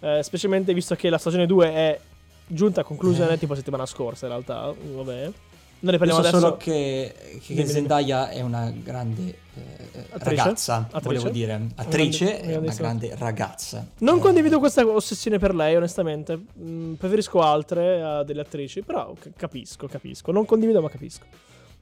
eh, 0.00 0.22
specialmente 0.22 0.72
visto 0.72 0.94
che 0.94 1.10
la 1.10 1.18
stagione 1.18 1.46
2 1.46 1.72
è 1.72 2.00
giunta 2.46 2.80
a 2.80 2.84
conclusione 2.84 3.36
tipo 3.38 3.54
settimana 3.54 3.84
scorsa 3.86 4.26
in 4.26 4.32
realtà. 4.32 4.72
Vabbè. 4.94 5.30
Noi 5.78 5.90
ne 5.90 5.94
eh, 5.94 5.98
parliamo 5.98 6.22
so 6.22 6.28
adesso. 6.28 6.38
solo 6.42 6.56
che, 6.56 7.14
che 7.14 7.30
Dimmi, 7.46 7.60
dimmi. 7.60 7.66
Zendaya 7.66 8.28
è 8.30 8.40
una 8.40 8.70
grande 8.70 9.22
eh, 9.54 10.04
Attrice? 10.10 10.36
ragazza, 10.42 10.76
Attrice? 10.90 11.00
volevo 11.02 11.28
dire. 11.28 11.66
Attrice 11.76 12.40
è 12.40 12.56
una 12.56 12.72
grande 12.74 13.14
ragazza. 13.16 13.86
Non 13.98 14.16
Eh, 14.16 14.20
condivido 14.20 14.58
questa 14.58 14.86
ossessione 14.86 15.38
per 15.38 15.54
lei, 15.54 15.76
onestamente. 15.76 16.38
Mm, 16.58 16.94
preferisco 16.94 17.40
altre 17.42 18.02
a 18.02 18.22
delle 18.24 18.40
attrici, 18.40 18.82
però 18.82 19.14
capisco, 19.36 19.86
capisco. 19.86 20.32
Non 20.32 20.44
condivido, 20.46 20.80
ma 20.80 20.88
capisco. 20.88 21.24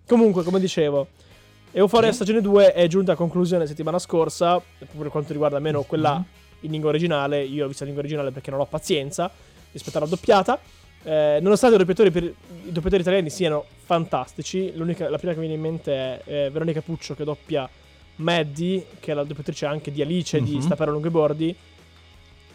Comunque, 0.07 0.43
come 0.43 0.59
dicevo, 0.61 1.07
Euphoria 1.73 2.11
Sì. 2.11 2.17
stagione 2.17 2.41
2 2.41 2.73
è 2.73 2.87
giunta 2.89 3.13
a 3.13 3.17
conclusione 3.17 3.67
settimana 3.67 3.99
scorsa, 3.99 4.61
per 4.79 5.09
quanto 5.09 5.33
riguarda 5.33 5.57
almeno 5.57 5.83
quella 5.83 6.15
Mhm. 6.19 6.25
in 6.61 6.71
lingua 6.73 6.91
originale. 6.91 7.43
Io 7.45 7.65
ho 7.65 7.69
visto 7.69 7.85
la 7.85 7.91
lingua 7.91 8.05
originale 8.05 8.31
perché 8.33 8.51
non 8.51 8.61
ho 8.61 8.67
pazienza 8.67 9.31
rispetto 9.73 9.99
alla 9.99 10.07
doppiata. 10.07 10.59
Eh, 11.05 11.39
nonostante 11.41 11.77
i 11.77 11.79
doppiatori, 11.79 12.11
per- 12.11 12.25
i 12.25 12.73
doppiatori 12.73 13.03
italiani 13.03 13.31
siano 13.31 13.65
fantastici, 13.85 14.73
la 14.75 14.85
prima 15.19 15.33
che 15.33 15.39
mi 15.39 15.47
viene 15.47 15.55
in 15.55 15.61
mente 15.61 15.93
è 15.95 16.21
eh, 16.25 16.51
Veronica 16.51 16.81
Puccio 16.81 17.15
che 17.15 17.25
doppia 17.25 17.69
Maddie, 18.17 18.87
che 19.01 19.13
è 19.13 19.15
la 19.15 19.25
doppiatrice 19.25 19.67
anche 19.67 19.93
di 19.93 20.01
Alice 20.03 20.41
di 20.41 20.55
Mhm. 20.55 20.61
Stappare 20.61 20.91
lungo 20.91 21.07
i 21.07 21.11
bordi. 21.11 21.55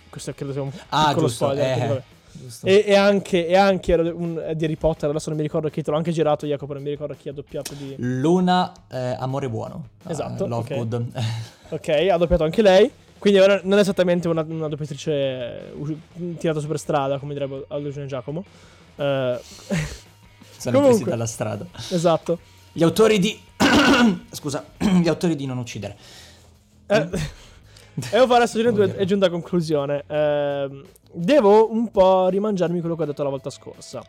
Questo 0.09 0.33
credo 0.33 0.51
sia 0.53 0.61
un 0.63 0.71
Ah, 0.89 1.07
piccolo 1.09 1.27
giusto, 1.27 1.45
spoiler. 1.45 1.91
eh. 1.91 2.17
E, 2.63 2.83
e 2.87 2.95
anche, 2.95 3.47
e 3.47 3.55
anche 3.55 3.93
un, 3.93 4.53
di 4.55 4.63
Harry 4.63 4.75
Potter, 4.75 5.09
adesso 5.09 5.29
non 5.29 5.37
mi 5.37 5.43
ricordo 5.43 5.67
chi 5.67 5.75
titolo, 5.75 5.95
ha 5.95 5.99
anche 5.99 6.11
girato 6.11 6.45
Jacopo, 6.45 6.73
non 6.73 6.81
mi 6.83 6.89
ricordo 6.89 7.15
chi 7.19 7.27
ha 7.29 7.33
doppiato 7.33 7.73
di... 7.73 7.95
Luna, 7.97 8.71
eh, 8.89 9.15
amore 9.19 9.49
buono. 9.49 9.87
Esatto, 10.07 10.45
Eh, 10.45 10.47
Lovegood. 10.47 11.05
Ok, 11.71 11.87
ha 12.11 12.17
doppiato 12.17 12.43
anche 12.43 12.61
lei. 12.63 12.89
Quindi 13.20 13.39
non 13.39 13.78
è 13.78 13.82
esattamente 13.82 14.28
una, 14.28 14.43
una 14.47 14.67
doppiatrice 14.70 15.74
tirata 16.38 16.59
su 16.59 16.67
per 16.67 16.80
strada, 16.80 17.20
come 17.20 17.34
direbbe 17.34 17.65
Aldo 17.67 18.05
Giacomo. 18.05 18.43
Eh, 18.95 19.39
Sono 20.57 20.76
Comunque. 20.78 20.89
presi 20.97 21.03
dalla 21.03 21.26
strada. 21.26 21.65
esatto. 21.89 22.39
Gli 22.72 22.84
autori 22.84 23.20
di... 23.20 23.39
Scusa, 24.32 24.65
gli 25.01 25.07
autori 25.07 25.36
di 25.36 25.45
Non 25.45 25.57
uccidere. 25.57 25.97
Eh, 26.88 27.07
Euphoria 28.11 28.45
stagione 28.47 28.72
2 28.72 28.78
Vuol 28.78 28.88
dire. 28.91 28.97
è 28.97 29.05
giunta 29.05 29.26
a 29.28 29.30
conclusione. 29.30 30.03
Ehm, 30.07 30.86
devo 31.11 31.72
un 31.72 31.91
po' 31.91 32.28
rimangiarmi 32.30 32.80
quello 32.80 32.95
che 32.95 33.03
ho 33.03 33.05
detto 33.05 33.24
la 33.24 33.30
volta 33.30 33.49
scorsa. 33.49 34.03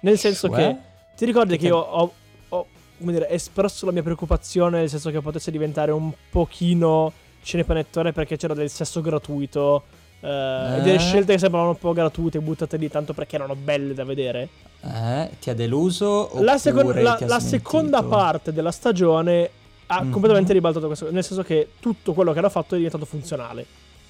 Nel 0.00 0.18
senso 0.18 0.48
Cioè? 0.48 0.56
che 0.56 0.76
ti 1.16 1.24
ricordi 1.24 1.52
che 1.52 1.58
Che- 1.62 1.66
io 1.66 1.76
ho, 1.78 2.12
ho, 2.48 2.66
dire, 2.98 3.28
espresso 3.28 3.86
la 3.86 3.92
mia 3.92 4.02
preoccupazione, 4.02 4.78
nel 4.80 4.88
senso 4.88 5.10
che 5.10 5.20
potesse 5.20 5.50
diventare 5.50 5.92
un 5.92 6.12
pochino 6.30 7.12
cinepanettone 7.42 8.12
perché 8.12 8.36
c'era 8.36 8.54
del 8.54 8.70
sesso 8.70 9.00
gratuito. 9.00 9.82
eh, 10.20 10.28
E 10.28 10.80
delle 10.82 10.94
Eh? 10.94 10.98
scelte 11.00 11.32
che 11.32 11.38
sembravano 11.38 11.72
un 11.72 11.78
po' 11.78 11.92
gratuite, 11.92 12.38
buttate 12.40 12.76
lì 12.76 12.88
tanto 12.88 13.12
perché 13.12 13.34
erano 13.36 13.56
belle 13.56 13.92
da 13.94 14.04
vedere. 14.04 14.48
Eh, 14.82 15.30
ti 15.40 15.50
ha 15.50 15.54
deluso? 15.54 16.30
La, 16.40 16.58
secon- 16.58 17.02
la- 17.02 17.18
la 17.26 17.40
seconda 17.40 18.02
parte 18.04 18.52
della 18.52 18.70
stagione 18.70 19.50
ha 19.86 20.02
Mhm. 20.02 20.10
completamente 20.12 20.52
ribaltato 20.52 20.86
questo. 20.86 21.10
Nel 21.10 21.24
senso 21.24 21.42
che 21.42 21.70
tutto 21.80 22.12
quello 22.14 22.32
che 22.32 22.38
hanno 22.38 22.48
fatto 22.50 22.74
è 22.74 22.76
diventato 22.76 23.04
funzionale, 23.04 23.66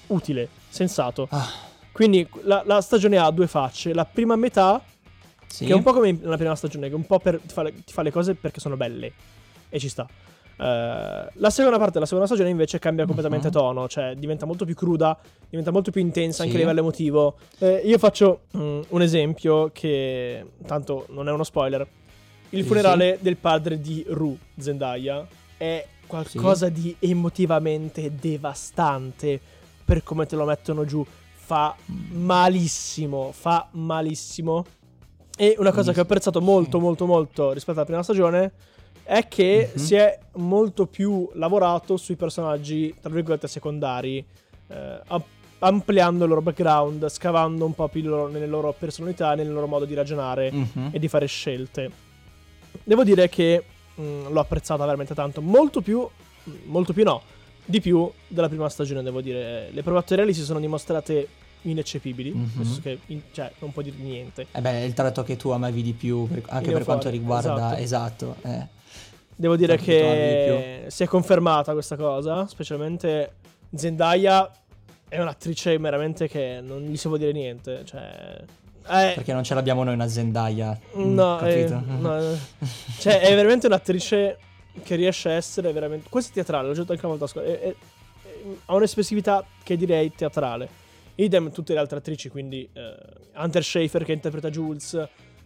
utile, 0.07 0.47
sensato. 0.69 1.27
Ah, 1.31 1.49
Quindi 1.91 2.27
la, 2.43 2.61
la 2.65 2.81
stagione 2.81 3.17
ha 3.17 3.29
due 3.31 3.47
facce. 3.47 3.93
La 3.93 4.05
prima 4.05 4.35
metà, 4.35 4.81
sì. 5.47 5.65
che 5.65 5.71
è 5.71 5.75
un 5.75 5.83
po' 5.83 5.93
come 5.93 6.11
nella 6.11 6.37
prima 6.37 6.55
stagione, 6.55 6.89
che 6.89 6.95
un 6.95 7.05
po' 7.05 7.19
per, 7.19 7.39
ti, 7.39 7.53
fa 7.53 7.61
le, 7.63 7.73
ti 7.83 7.91
fa 7.93 8.01
le 8.03 8.11
cose 8.11 8.33
perché 8.35 8.59
sono 8.59 8.75
belle. 8.77 9.11
E 9.69 9.79
ci 9.79 9.89
sta. 9.89 10.07
Eh, 10.57 11.27
la 11.33 11.49
seconda 11.49 11.77
parte 11.77 11.93
della 11.93 12.05
seconda 12.05 12.25
stagione 12.27 12.49
invece 12.49 12.79
cambia 12.79 13.05
completamente 13.05 13.47
Mhm. 13.47 13.53
tono, 13.53 13.87
cioè 13.87 14.13
diventa 14.15 14.45
molto 14.45 14.65
più 14.65 14.75
cruda, 14.75 15.17
diventa 15.49 15.71
molto 15.71 15.91
più 15.91 16.01
intensa 16.01 16.41
anche 16.43 16.53
Sì. 16.55 16.59
a 16.59 16.61
livello 16.63 16.79
emotivo. 16.81 17.35
Eh, 17.59 17.81
io 17.85 17.97
faccio 17.97 18.41
mm, 18.55 18.81
un 18.89 19.01
esempio 19.01 19.69
che 19.73 20.45
tanto 20.65 21.05
non 21.09 21.27
è 21.27 21.31
uno 21.31 21.43
spoiler. 21.43 21.85
Il 22.49 22.61
Sì, 22.61 22.67
funerale 22.67 23.17
del 23.19 23.37
padre 23.37 23.79
di 23.81 24.05
Ru 24.07 24.37
Zendaya 24.59 25.25
è 25.57 25.85
qualcosa 26.05 26.69
di 26.69 26.95
emotivamente 26.99 28.11
devastante 28.19 29.39
per 29.83 30.03
come 30.03 30.25
te 30.27 30.35
lo 30.35 30.45
mettono 30.45 30.85
giù. 30.85 31.03
Fa 31.35 31.75
malissimo, 32.11 33.31
fa 33.33 33.67
malissimo. 33.71 34.65
E 35.35 35.55
una 35.57 35.71
cosa 35.71 35.91
che 35.93 35.99
ho 35.99 36.03
apprezzato 36.03 36.39
molto, 36.41 36.79
molto, 36.79 37.05
molto 37.07 37.51
rispetto 37.53 37.77
alla 37.79 37.87
prima 37.87 38.03
stagione 38.03 38.51
è 39.03 39.27
che 39.27 39.71
Mhm. 39.73 39.81
si 39.83 39.95
è 39.95 40.17
molto 40.35 40.85
più 40.85 41.29
lavorato 41.33 41.97
sui 41.97 42.15
personaggi, 42.15 42.93
tra 43.01 43.09
virgolette, 43.11 43.47
secondari, 43.47 44.23
eh, 44.67 44.99
am- 45.07 45.23
ampliando 45.59 46.23
il 46.23 46.29
loro 46.29 46.41
background, 46.41 47.07
scavando 47.07 47.65
un 47.65 47.73
po' 47.73 47.87
più 47.87 48.01
loro- 48.03 48.27
nelle 48.27 48.47
loro 48.47 48.73
personalità, 48.77 49.33
nel 49.35 49.51
loro 49.51 49.67
modo 49.67 49.85
di 49.85 49.93
ragionare 49.93 50.51
Mhm. 50.51 50.89
e 50.91 50.99
di 50.99 51.07
fare 51.07 51.25
scelte. 51.25 51.91
Devo 52.83 53.03
dire 53.03 53.29
che 53.29 53.63
mh, 53.95 54.31
l'ho 54.31 54.39
apprezzata 54.39 54.83
veramente 54.83 55.13
tanto, 55.13 55.39
molto 55.39 55.79
più, 55.81 56.07
molto 56.65 56.93
più 56.93 57.03
no, 57.03 57.21
di 57.63 57.79
più 57.79 58.11
della 58.27 58.49
prima 58.49 58.67
stagione, 58.67 59.03
devo 59.03 59.21
dire. 59.21 59.69
Le 59.71 59.83
prove 59.83 59.99
attoriali 59.99 60.33
si 60.33 60.41
sono 60.41 60.59
dimostrate 60.59 61.27
ineccepibili, 61.61 62.31
Mhm. 62.31 62.49
nel 62.55 62.65
senso 62.65 62.81
che 62.81 62.99
in- 63.07 63.21
cioè, 63.31 63.51
non 63.59 63.71
può 63.71 63.83
dire 63.83 63.95
niente. 63.99 64.47
Eh 64.51 64.59
beh, 64.61 64.71
è 64.81 64.83
il 64.83 64.93
tratto 64.93 65.21
che 65.23 65.37
tu 65.37 65.49
amavi 65.49 65.83
di 65.83 65.93
più, 65.93 66.27
per- 66.27 66.41
anche 66.47 66.71
per 66.71 66.83
quanto 66.83 67.09
riguarda... 67.09 67.77
Esatto. 67.77 68.35
eh. 68.41 68.67
Devo 69.43 69.57
dire 69.57 69.75
Tanto 69.75 69.91
che 69.91 70.83
si 70.87 71.03
è 71.03 71.05
confermata 71.05 71.73
questa 71.73 71.97
cosa, 71.97 72.47
specialmente 72.47 73.33
Zendaya 73.75 74.49
è 75.09 75.19
un'attrice 75.19 75.77
veramente 75.77 76.29
che 76.29 76.61
non 76.63 76.79
gli 76.83 76.95
si 76.95 77.09
può 77.09 77.17
dire 77.17 77.33
niente, 77.33 77.81
cioè 77.83 78.37
Eh, 78.87 79.11
Perché 79.15 79.33
non 79.33 79.43
ce 79.43 79.53
l'abbiamo 79.53 79.83
noi 79.83 79.95
una 79.95 80.07
Zendaya. 80.07 80.79
mm, 80.97 81.13
No, 81.13 81.41
eh, 81.41 81.65
capito? 81.65 81.83
no, 81.99 82.17
eh. 82.21 82.37
cioè 82.99 83.19
è 83.19 83.35
veramente 83.35 83.67
un'attrice 83.67 84.37
che 84.81 84.95
riesce 84.95 85.27
a 85.27 85.33
essere 85.33 85.73
veramente... 85.73 86.07
Questo 86.09 86.31
è 86.31 86.33
teatrale, 86.35 86.69
l'ho 86.69 86.73
detto 86.75 86.93
anche 86.93 87.05
una 87.05 87.17
volta 87.17 87.25
a 87.25 87.27
scuola. 87.27 87.47
è- 87.47 87.59
è- 87.59 87.67
è- 87.67 87.75
ha 88.67 88.73
un'espressività 88.75 89.45
che 89.61 89.75
direi 89.75 90.09
teatrale. 90.15 90.69
Idem 91.15 91.51
tutte 91.51 91.73
le 91.73 91.79
altre 91.79 91.97
attrici, 91.97 92.29
quindi 92.29 92.69
eh, 92.71 92.95
Hunter 93.35 93.61
Schafer 93.61 94.05
che 94.05 94.13
interpreta 94.13 94.49
Jules, 94.49 95.05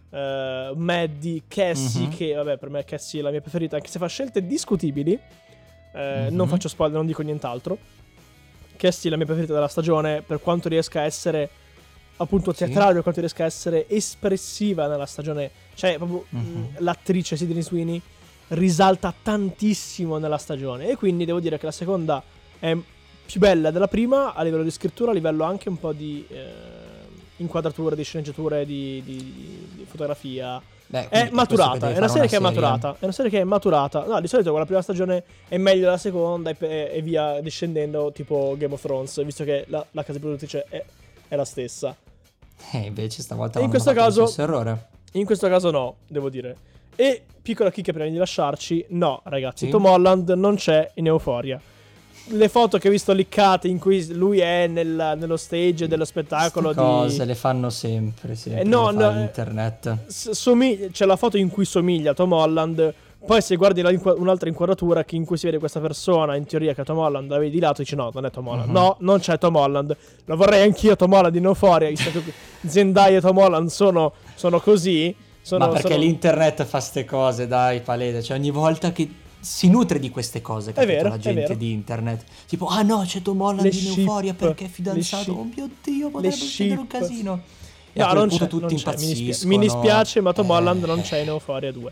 eh, 0.09 0.71
Maddie, 0.75 1.43
Cassie, 1.47 2.07
Mhm. 2.07 2.15
che 2.15 2.33
vabbè 2.33 2.57
per 2.57 2.69
me 2.69 2.83
Cassie 2.85 3.19
è 3.19 3.23
la 3.23 3.31
mia 3.31 3.41
preferita, 3.41 3.75
anche 3.75 3.89
se 3.89 3.99
fa 3.99 4.07
scelte 4.07 4.45
discutibili. 4.45 5.19
Eh, 5.93 6.27
Mhm. 6.29 6.35
Non 6.35 6.47
faccio 6.47 6.67
spoiler, 6.67 6.95
non 6.97 7.05
dico 7.05 7.21
nient'altro. 7.21 7.77
Cassie 8.77 9.09
è 9.09 9.11
la 9.11 9.17
mia 9.17 9.25
preferita 9.25 9.53
della 9.53 9.67
stagione 9.67 10.21
per 10.21 10.39
quanto 10.39 10.69
riesca 10.69 11.01
a 11.01 11.03
essere 11.03 11.49
appunto 12.17 12.51
Sì. 12.51 12.65
teatrale, 12.65 12.93
per 12.93 13.03
quanto 13.03 13.19
riesca 13.19 13.43
a 13.43 13.47
essere 13.47 13.87
espressiva 13.89 14.87
nella 14.87 15.05
stagione. 15.05 15.49
Cioè, 15.73 15.97
proprio 15.97 16.25
Mhm. 16.29 16.39
mh, 16.39 16.67
l'attrice 16.79 17.35
Sidney 17.35 17.61
Sweeney 17.61 18.01
risalta 18.49 19.13
tantissimo 19.21 20.17
nella 20.17 20.37
stagione. 20.37 20.89
E 20.89 20.95
quindi 20.95 21.25
devo 21.25 21.39
dire 21.39 21.57
che 21.59 21.65
la 21.65 21.71
seconda 21.71 22.23
è 22.59 22.75
più 23.25 23.39
bella 23.39 23.71
della 23.71 23.87
prima 23.87 24.33
a 24.33 24.41
livello 24.43 24.63
di 24.63 24.71
scrittura, 24.71 25.11
a 25.11 25.13
livello 25.13 25.43
anche 25.43 25.69
un 25.69 25.77
po' 25.79 25.91
di 25.93 26.25
eh, 26.29 26.96
inquadrature, 27.37 27.95
di 27.95 28.03
sceneggiature, 28.03 28.65
di, 28.65 29.01
di- 29.05 29.67
di 29.75 29.85
fotografia. 29.89 30.61
Beh, 30.89 31.09
È 31.09 31.29
maturata, 31.31 31.91
è 31.93 31.97
una 31.97 32.07
serie 32.07 32.29
che 32.29 32.37
è 32.37 32.39
maturata. 32.39 32.95
È 32.99 33.03
una 33.03 33.11
serie 33.11 33.29
che 33.31 33.39
è 33.41 33.43
maturata. 33.43 34.05
No, 34.05 34.21
di 34.21 34.27
solito 34.27 34.51
con 34.51 34.59
la 34.59 34.65
prima 34.65 34.81
stagione 34.81 35.23
è 35.49 35.57
meglio 35.57 35.81
della 35.85 35.97
seconda 35.97 36.49
e, 36.51 36.89
e 36.93 37.01
via 37.01 37.41
discendendo, 37.41 38.11
tipo 38.13 38.55
Game 38.57 38.73
of 38.73 38.81
Thrones, 38.81 39.21
visto 39.25 39.43
che 39.43 39.65
la, 39.67 39.85
la 39.91 40.03
casa 40.03 40.17
produttrice 40.19 40.65
è, 40.69 40.83
è 41.27 41.35
la 41.35 41.43
stessa. 41.45 41.93
Eh, 42.71 42.77
invece 42.77 43.21
stavolta 43.21 43.59
E 43.59 43.63
in 43.63 43.69
questo 43.69 43.91
caso- 43.93 44.33
errore. 44.37 44.87
In 45.13 45.25
questo 45.25 45.47
caso 45.49 45.71
no, 45.71 45.95
devo 46.07 46.29
dire. 46.29 46.55
E 46.95 47.21
piccola 47.41 47.69
chicca 47.69 47.91
prima 47.91 48.09
di 48.09 48.15
lasciarci, 48.15 48.85
no 48.89 49.21
ragazzi, 49.25 49.65
Sì? 49.65 49.71
Tom 49.71 49.85
Holland 49.85 50.29
non 50.31 50.55
c'è 50.55 50.89
in 50.95 51.07
Euforia. 51.07 51.59
Le 52.29 52.49
foto 52.49 52.77
che 52.77 52.87
ho 52.89 52.91
visto 52.91 53.13
liccate 53.13 53.67
in 53.67 53.79
cui 53.79 54.05
lui 54.13 54.39
è 54.39 54.67
nel- 54.67 55.15
nello 55.17 55.37
stage 55.37 55.87
dello 55.87 56.03
spettacolo 56.05 56.73
Queste 56.73 56.81
cose 56.83 57.19
di... 57.21 57.25
le 57.25 57.35
fanno 57.35 57.69
sempre, 57.69 58.35
sempre 58.35 58.61
Eh, 58.61 58.65
no, 58.65 58.89
no, 58.91 59.15
eh, 59.17 59.21
internet. 59.21 60.07
Somig- 60.07 60.91
c'è 60.91 61.05
la 61.05 61.15
foto 61.15 61.37
in 61.37 61.49
cui 61.49 61.63
somiglia 61.65 62.11
a 62.11 62.13
Tom 62.13 62.33
Holland. 62.33 62.93
Poi 63.25 63.41
se 63.41 63.55
guardi 63.55 63.81
la 63.81 63.91
inqua- 63.91 64.13
un'altra 64.13 64.47
inquadratura 64.47 65.03
in 65.11 65.25
cui 65.25 65.37
si 65.37 65.45
vede 65.47 65.57
questa 65.57 65.79
persona, 65.79 66.35
in 66.35 66.45
teoria 66.45 66.73
che 66.73 66.81
è 66.81 66.85
Tom 66.85 66.97
Holland, 66.99 67.29
la 67.29 67.37
vedi 67.39 67.51
di 67.51 67.59
lato, 67.59 67.81
dici 67.81 67.95
no, 67.95 68.11
non 68.13 68.25
è 68.25 68.29
Tom 68.29 68.47
Holland. 68.47 68.67
Mhm. 68.67 68.73
No, 68.73 68.95
non 68.99 69.19
c'è 69.19 69.37
Tom 69.37 69.55
Holland. 69.55 69.95
Lo 70.25 70.35
vorrei 70.35 70.63
anch'io 70.63 70.95
Tom 70.95 71.13
Holland 71.13 71.35
in 71.35 71.45
Euphoria. 71.45 71.89
Zendaya 72.65 73.17
e 73.17 73.21
Tom 73.21 73.37
Holland 73.37 73.69
sono, 73.69 74.13
sono 74.35 74.59
così. 74.59 75.15
Sono, 75.41 75.65
Ma 75.65 75.71
perché 75.71 75.93
sono- 75.93 75.99
l'internet 76.01 76.63
fa 76.65 76.79
ste 76.81 77.05
cose, 77.05 77.47
dai, 77.47 77.79
palese. 77.79 78.21
Cioè, 78.21 78.37
ogni 78.37 78.51
volta 78.51 78.91
che 78.91 79.09
si 79.47 79.69
nutre 79.69 79.99
di 79.99 80.09
queste 80.09 80.41
cose, 80.41 80.73
capito? 80.73 80.93
vero, 80.93 81.09
la 81.09 81.15
è 81.15 81.19
gente 81.19 81.55
di 81.57 81.71
internet. 81.71 82.23
Tipo, 82.47 82.67
ah 82.67 82.81
no, 82.81 83.03
c'è 83.05 83.21
Tom 83.21 83.39
Holland 83.41 83.71
in 83.73 83.87
Euforia 83.99 84.33
perché 84.33 84.65
è 84.65 84.67
fidanzato. 84.67 85.31
Oh 85.31 85.43
mio 85.43 85.69
Dio, 85.83 86.09
potrebbe 86.09 86.35
succedere 86.35 86.79
un 86.79 86.87
casino. 86.87 87.41
E 87.93 87.99
No, 87.99 88.13
non 88.13 88.27
c'è, 88.29 88.47
non 88.51 88.59
c'è, 88.61 88.65
mi, 88.67 88.73
impazziscono. 88.73 89.49
mi 89.49 89.57
dispiace, 89.59 90.21
ma 90.21 90.33
Tom 90.33 90.49
Eh, 90.49 90.53
Holland 90.53 90.83
non 90.83 91.01
c'è 91.01 91.19
in 91.19 91.29
Euphoria 91.29 91.71
2. 91.71 91.91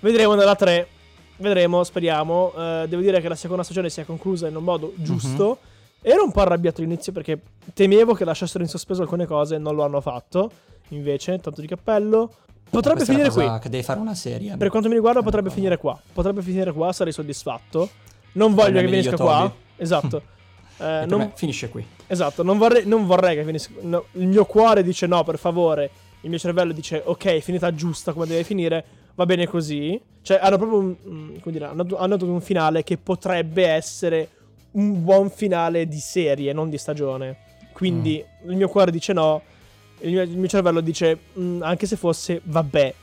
Vedremo 0.00 0.34
nella 0.34 0.54
3. 0.54 0.88
Vedremo, 1.36 1.82
speriamo. 1.84 2.52
Eh, 2.56 2.86
devo 2.88 3.02
dire 3.02 3.20
che 3.20 3.28
la 3.28 3.34
seconda 3.34 3.62
stagione 3.62 3.90
sia 3.90 4.04
conclusa 4.04 4.46
in 4.48 4.56
un 4.56 4.64
modo 4.64 4.92
Mhm. 4.96 5.04
giusto. 5.04 5.58
Ero 6.00 6.24
un 6.24 6.32
po' 6.32 6.40
arrabbiato 6.40 6.80
all'inizio 6.80 7.12
perché 7.12 7.40
temevo 7.74 8.14
che 8.14 8.24
lasciassero 8.24 8.62
in 8.64 8.70
sospeso 8.70 9.02
alcune 9.02 9.26
cose, 9.26 9.58
non 9.58 9.74
lo 9.74 9.84
hanno 9.84 10.00
fatto. 10.00 10.50
Invece, 10.88 11.38
tanto 11.38 11.60
di 11.60 11.66
cappello. 11.66 12.32
Potrebbe 12.72 13.04
finire 13.04 13.28
cosa 13.28 13.48
qui. 13.50 13.58
Che 13.60 13.68
devi 13.68 13.82
fare 13.82 14.00
una 14.00 14.14
serie. 14.14 14.56
Per 14.56 14.68
quanto 14.70 14.88
mi 14.88 14.94
riguarda, 14.94 15.20
Eh, 15.20 15.22
potrebbe 15.22 15.48
no. 15.48 15.54
finire 15.54 15.76
qua. 15.76 16.00
Potrebbe 16.12 16.42
finire 16.42 16.72
qua, 16.72 16.92
sarei 16.92 17.12
soddisfatto. 17.12 17.88
Non 18.32 18.54
voglio 18.54 18.80
che 18.80 18.88
finisca 18.88 19.16
qua. 19.16 19.52
Esatto. 19.76 20.22
Eh, 20.78 21.04
non- 21.06 21.30
finisce 21.34 21.68
qui. 21.68 21.86
Esatto, 22.08 22.42
non 22.42 22.58
vorrei, 22.58 22.84
non 22.86 23.06
vorrei 23.06 23.36
che 23.36 23.44
finisse. 23.44 23.70
no, 23.82 24.06
il 24.12 24.26
mio 24.26 24.44
cuore 24.46 24.82
dice 24.82 25.06
no, 25.06 25.22
per 25.22 25.38
favore. 25.38 25.90
Il 26.22 26.30
mio 26.30 26.38
cervello 26.40 26.72
dice 26.72 27.00
ok, 27.04 27.38
finita 27.38 27.72
giusta 27.72 28.12
come 28.12 28.26
deve 28.26 28.42
finire. 28.42 28.84
Va 29.14 29.24
bene 29.26 29.46
così. 29.46 30.00
Cioè, 30.22 30.40
hanno 30.42 30.56
proprio 30.56 30.78
un. 30.78 30.96
mm, 31.06 31.28
come 31.40 31.52
dire, 31.52 31.66
hanno, 31.66 31.86
hanno 31.96 32.16
dato 32.16 32.26
un 32.26 32.40
finale 32.40 32.82
che 32.82 32.96
potrebbe 32.96 33.64
essere 33.66 34.28
un 34.72 35.04
buon 35.04 35.30
finale 35.30 35.86
di 35.86 35.98
serie, 36.00 36.52
non 36.52 36.68
di 36.68 36.78
stagione. 36.78 37.36
Quindi 37.72 38.24
il 38.46 38.56
mio 38.56 38.68
cuore 38.68 38.90
dice 38.90 39.12
no. 39.12 39.42
Il 40.02 40.12
mio, 40.12 40.22
il 40.22 40.36
mio 40.36 40.48
cervello 40.48 40.80
dice 40.80 41.18
"Mm, 41.38 41.62
anche 41.62 41.86
se 41.86 41.96
fosse, 41.96 42.40
vabbè. 42.44 42.94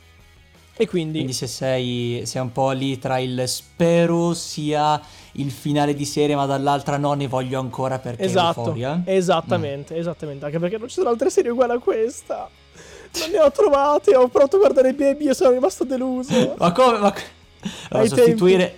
E 0.76 0.88
quindi. 0.88 1.14
Quindi 1.16 1.34
se 1.34 1.48
sei, 1.48 2.22
sei 2.26 2.42
un 2.42 2.52
po' 2.52 2.72
lì 2.72 2.98
tra 3.00 3.20
il 3.20 3.44
spero 3.48 4.34
sia 4.34 5.00
il 5.34 5.52
finale 5.52 5.94
di 5.94 6.06
serie, 6.06 6.36
ma 6.36 6.46
dall'altra 6.46 6.98
no, 6.98 7.14
ne 7.14 7.28
voglio 7.28 7.60
ancora 7.60 8.00
perché 8.00 8.24
Esatto, 8.24 8.60
Euphoria. 8.62 9.02
esattamente, 9.06 9.96
esattamente. 9.98 10.46
Anche 10.46 10.60
perché 10.60 10.78
non 10.78 10.88
ci 10.88 10.96
sono 10.96 11.10
altre 11.10 11.30
serie 11.30 11.52
uguali 11.52 11.74
a 11.74 11.80
questa. 11.80 12.50
Non 13.20 13.30
ne 13.32 13.40
ho 13.40 13.52
trovate. 13.52 14.16
Ho 14.16 14.28
provato 14.30 14.56
a 14.56 14.60
guardare 14.60 14.94
baby 14.94 15.28
e 15.28 15.34
sono 15.34 15.52
rimasto 15.52 15.84
deluso. 15.84 16.56
Ma 16.58 16.72
come? 16.72 16.98
Ma... 17.00 17.14
Allora, 17.90 18.08
sostituire... 18.08 18.76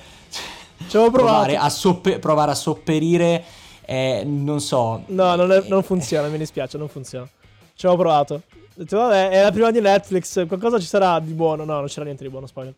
Ci 0.87 0.97
avevo 0.97 1.11
provato. 1.11 1.33
Provare 1.43 1.57
a, 1.57 1.69
soppe- 1.69 2.17
provare 2.17 2.51
a 2.51 2.55
sopperire, 2.55 3.43
eh, 3.85 4.23
non 4.25 4.59
so. 4.59 5.03
No, 5.07 5.35
non, 5.35 5.51
è- 5.51 5.63
non 5.67 5.83
funziona, 5.83 6.27
mi 6.29 6.39
dispiace, 6.39 6.77
non 6.79 6.87
funziona. 6.89 7.29
Ci 7.75 7.85
avevo 7.85 8.01
provato. 8.01 8.33
Ho 8.35 8.73
detto, 8.73 8.97
vabbè, 8.97 9.29
è 9.29 9.41
la 9.41 9.51
prima 9.51 9.71
di 9.71 9.81
Netflix, 9.81 10.45
qualcosa 10.47 10.79
ci 10.79 10.85
sarà 10.85 11.19
di 11.19 11.33
buono. 11.33 11.63
No, 11.65 11.75
non 11.75 11.87
c'era 11.87 12.03
niente 12.05 12.23
di 12.23 12.29
buono, 12.29 12.47
spoiler. 12.47 12.73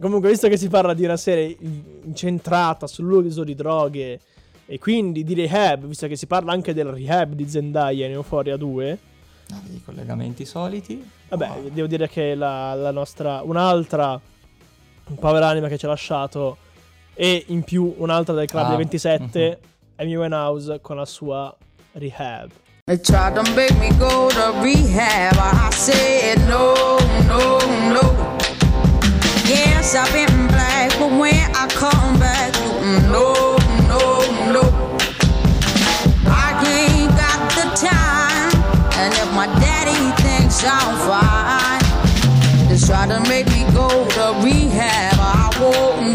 Comunque, 0.00 0.30
visto 0.30 0.48
che 0.48 0.56
si 0.56 0.68
parla 0.68 0.94
di 0.94 1.04
una 1.04 1.16
serie 1.16 1.56
incentrata 2.04 2.86
sull'uso 2.86 3.44
di 3.44 3.54
droghe 3.54 4.20
e 4.66 4.78
quindi 4.78 5.24
di 5.24 5.34
rehab, 5.34 5.86
visto 5.86 6.06
che 6.06 6.16
si 6.16 6.26
parla 6.26 6.52
anche 6.52 6.74
del 6.74 6.86
rehab 6.86 7.32
di 7.32 7.48
Zendaya 7.48 8.06
in 8.06 8.12
Euphoria 8.12 8.56
2, 8.56 8.98
No, 9.48 9.62
I 9.72 9.80
collegamenti 9.84 10.44
soliti. 10.44 11.08
vabbè, 11.28 11.50
Oh. 11.50 11.68
devo 11.72 11.86
dire 11.86 12.08
che 12.08 12.34
la, 12.34 12.74
la 12.74 12.90
nostra, 12.90 13.42
un'altra 13.44 14.20
povera 15.20 15.46
anima 15.46 15.68
che 15.68 15.78
ci 15.78 15.84
ha 15.84 15.88
lasciato 15.88 16.56
e 17.14 17.44
in 17.46 17.62
più 17.62 17.94
un'altra 17.98 18.34
del 18.34 18.48
club 18.48 18.64
Ah, 18.64 18.68
dei 18.70 18.76
27, 18.78 19.48
mhm. 19.48 19.68
Amy 19.98 20.16
Winehouse 20.16 20.80
con 20.80 20.96
la 20.96 21.04
sua 21.04 21.56
rehab. 21.92 22.50
They 22.88 22.96
tried 22.98 23.34
to 23.34 23.42
make 23.56 23.76
me 23.80 23.90
go 23.98 24.30
to 24.30 24.60
rehab. 24.62 25.34
I 25.36 25.70
said 25.70 26.38
no, 26.46 26.72
no, 27.26 27.58
no. 27.90 28.38
Yes, 29.44 29.96
I've 29.96 30.12
been 30.12 30.46
black, 30.46 30.92
but 30.96 31.10
when 31.18 31.34
I 31.34 31.66
come 31.74 32.20
back, 32.20 32.52
mm, 32.54 33.10
no, 33.10 33.58
no, 33.90 34.22
no. 34.52 34.62
I 36.30 36.54
ain't 36.62 37.10
got 37.18 37.50
the 37.58 37.66
time, 37.74 38.54
and 39.02 39.12
if 39.14 39.34
my 39.34 39.46
daddy 39.58 40.22
thinks 40.22 40.62
I'm 40.64 40.94
fine, 41.10 42.68
they 42.68 42.78
try 42.78 43.08
to 43.08 43.18
make 43.28 43.48
me 43.48 43.64
go 43.74 43.88
to 44.10 44.44
rehab. 44.44 45.18
I 45.18 45.50
won't 45.60 46.05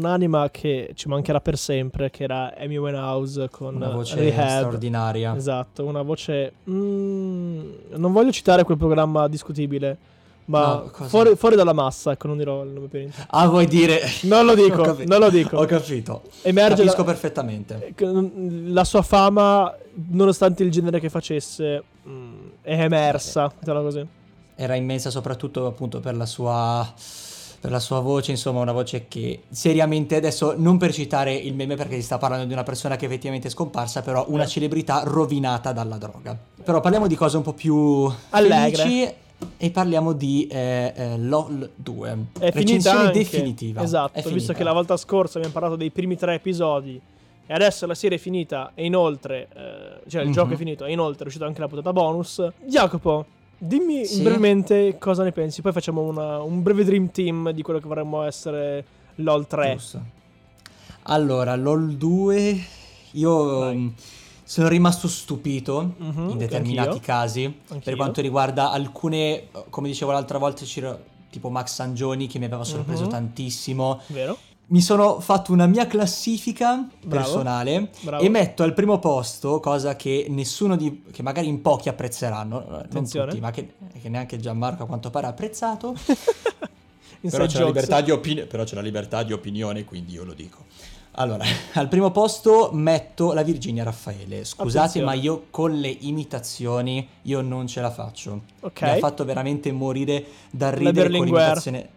un'anima 0.00 0.50
che 0.50 0.90
ci 0.94 1.08
mancherà 1.08 1.40
per 1.40 1.56
sempre, 1.56 2.10
che 2.10 2.24
era 2.24 2.54
Amy 2.58 2.76
Winehouse 2.76 3.48
con 3.50 3.76
Una 3.76 3.88
voce 3.90 4.16
Rehab. 4.16 4.56
straordinaria. 4.58 5.36
Esatto, 5.36 5.84
una 5.84 6.02
voce... 6.02 6.52
mm, 6.68 7.70
non 7.96 8.12
voglio 8.12 8.32
citare 8.32 8.64
quel 8.64 8.76
programma 8.76 9.28
discutibile, 9.28 9.96
ma 10.46 10.82
No, 10.82 11.06
fuori, 11.06 11.36
fuori 11.36 11.54
dalla 11.54 11.72
massa, 11.72 12.10
ecco, 12.12 12.26
non 12.26 12.36
dirò 12.36 12.64
il 12.64 12.70
nome 12.70 12.86
per 12.88 13.00
niente. 13.00 13.24
Ah, 13.28 13.46
vuoi 13.46 13.66
dire... 13.66 14.00
Non 14.22 14.44
lo 14.44 14.54
dico, 14.56 14.96
non 15.06 15.20
lo 15.20 15.30
dico. 15.30 15.56
Ho 15.58 15.64
capito. 15.66 16.22
Emerge 16.42 16.76
Capisco 16.82 16.98
la- 16.98 17.04
perfettamente. 17.04 17.94
la 17.98 18.84
sua 18.84 19.02
fama, 19.02 19.72
nonostante 20.08 20.64
il 20.64 20.70
genere 20.72 20.98
che 20.98 21.08
facesse, 21.08 21.82
mm, 22.08 22.32
è 22.62 22.82
emersa, 22.82 23.52
mettiamola 23.54 23.84
così. 23.84 24.06
Era 24.56 24.74
immensa 24.74 25.08
soprattutto 25.10 25.66
appunto 25.66 26.00
per 26.00 26.16
la 26.16 26.26
sua 26.26 26.86
per 27.60 27.70
la 27.70 27.78
sua 27.78 28.00
voce, 28.00 28.30
insomma, 28.30 28.60
una 28.60 28.72
voce 28.72 29.06
che 29.06 29.42
seriamente 29.50 30.16
adesso 30.16 30.54
non 30.56 30.78
per 30.78 30.92
citare 30.94 31.34
il 31.34 31.54
meme 31.54 31.76
perché 31.76 31.96
si 31.96 32.02
sta 32.02 32.16
parlando 32.16 32.46
di 32.46 32.52
una 32.54 32.62
persona 32.62 32.96
che 32.96 33.04
effettivamente 33.04 33.48
è 33.48 33.50
scomparsa, 33.50 34.00
però 34.00 34.24
una 34.28 34.44
Eh. 34.44 34.46
celebrità 34.46 35.02
rovinata 35.04 35.72
dalla 35.72 35.98
droga. 35.98 36.36
Però 36.64 36.80
parliamo 36.80 37.06
di 37.06 37.16
cose 37.16 37.36
un 37.36 37.42
po' 37.42 37.52
più 37.52 38.10
Allegre. 38.30 38.76
felici 38.82 39.12
e 39.58 39.70
parliamo 39.70 40.12
di 40.12 40.46
eh, 40.50 40.92
eh, 40.96 41.18
LOL 41.18 41.70
2. 41.74 42.08
È 42.08 42.12
finita 42.12 42.50
Recensione 42.58 42.98
anche. 42.98 43.12
definitiva. 43.18 43.82
Esatto, 43.82 44.12
È 44.12 44.22
visto 44.22 44.30
finita. 44.30 44.52
che 44.54 44.64
la 44.64 44.72
volta 44.72 44.96
scorsa 44.96 45.36
abbiamo 45.36 45.52
parlato 45.54 45.76
dei 45.76 45.90
primi 45.90 46.16
tre 46.16 46.34
episodi 46.34 46.98
e 47.46 47.52
adesso 47.52 47.84
la 47.86 47.94
serie 47.94 48.16
è 48.16 48.20
finita 48.20 48.72
e 48.74 48.84
inoltre, 48.86 49.48
eh, 49.54 50.08
cioè 50.08 50.22
il 50.22 50.28
Mhm. 50.28 50.32
gioco 50.34 50.52
è 50.54 50.56
finito 50.56 50.84
e 50.86 50.92
inoltre 50.92 51.24
è 51.24 51.26
uscita 51.26 51.44
anche 51.44 51.60
la 51.60 51.68
puntata 51.68 51.92
bonus. 51.92 52.42
Jacopo, 52.64 53.26
dimmi 53.62 54.06
Sì? 54.06 54.22
brevemente 54.22 54.96
cosa 54.98 55.22
ne 55.22 55.32
pensi, 55.32 55.60
poi 55.62 55.72
facciamo 55.72 56.00
una- 56.02 56.40
un 56.42 56.62
breve 56.62 56.82
dream 56.84 57.10
team 57.10 57.50
di 57.50 57.62
quello 57.62 57.78
che 57.78 57.86
vorremmo 57.86 58.22
essere 58.22 58.84
LOL 59.16 59.46
3. 59.46 59.72
Giusto. 59.76 60.02
Allora, 61.04 61.54
LOL 61.56 61.94
2, 61.96 62.60
io 63.12 63.58
Vai. 63.58 63.76
mm, 63.76 63.88
sono 64.44 64.68
rimasto 64.68 65.08
stupito 65.08 65.94
Mhm, 65.96 66.28
in 66.30 66.38
determinati 66.38 66.88
anch'io. 66.88 67.02
casi 67.04 67.44
Anch'io. 67.44 67.80
per 67.82 67.96
quanto 67.96 68.20
riguarda 68.20 68.70
alcune, 68.70 69.48
come 69.70 69.88
dicevo 69.88 70.12
l'altra 70.12 70.38
volta, 70.38 70.64
c'era 70.64 70.98
tipo 71.30 71.48
Max 71.48 71.74
Sangioni 71.74 72.26
che 72.26 72.38
mi 72.38 72.46
aveva 72.46 72.64
sorpreso 72.64 73.04
Mhm. 73.04 73.08
tantissimo. 73.10 74.00
Vero? 74.08 74.36
Mi 74.70 74.80
sono 74.80 75.18
fatto 75.18 75.52
una 75.52 75.66
mia 75.66 75.86
classifica 75.88 76.76
Bravo. 77.04 77.22
personale 77.24 77.90
Bravo. 78.02 78.22
e 78.22 78.28
metto 78.28 78.62
al 78.62 78.72
primo 78.72 79.00
posto, 79.00 79.58
cosa 79.58 79.96
che 79.96 80.26
nessuno 80.28 80.76
di, 80.76 81.02
che 81.10 81.22
magari 81.22 81.48
in 81.48 81.60
pochi 81.60 81.88
apprezzeranno, 81.88 82.64
non 82.68 82.78
Attenzione. 82.78 83.30
tutti, 83.30 83.40
ma 83.40 83.50
che, 83.50 83.72
che 84.00 84.08
neanche 84.08 84.38
Gianmarco 84.38 84.84
a 84.84 84.86
quanto 84.86 85.10
pare 85.10 85.26
ha 85.26 85.30
apprezzato. 85.30 85.94
Però 87.20 87.44
c'è, 87.46 87.58
la 87.58 87.64
jokes. 87.64 87.66
libertà 87.66 88.00
di 88.00 88.10
opini- 88.12 88.46
però 88.46 88.64
c'è 88.64 88.74
la 88.76 88.80
libertà 88.80 89.22
di 89.24 89.32
opinione, 89.32 89.84
quindi 89.84 90.12
io 90.14 90.24
lo 90.24 90.32
dico. 90.34 90.64
Allora, 91.14 91.44
al 91.74 91.88
primo 91.88 92.12
posto 92.12 92.70
metto 92.72 93.32
la 93.32 93.42
Virginia 93.42 93.82
Raffaele. 93.82 94.44
Scusate, 94.44 94.78
Attenzione. 94.78 95.06
ma 95.06 95.12
io 95.14 95.46
con 95.50 95.78
le 95.78 95.88
imitazioni 95.88 97.06
io 97.22 97.40
non 97.42 97.66
ce 97.66 97.80
la 97.80 97.90
faccio. 97.90 98.40
Ok. 98.60 98.82
Mi 98.82 98.88
ha 98.88 98.96
fatto 98.96 99.24
veramente 99.24 99.70
morire 99.72 100.24
dal 100.50 100.72
ridere 100.72 101.10
con 101.10 101.24
l'imitazione. 101.26 101.88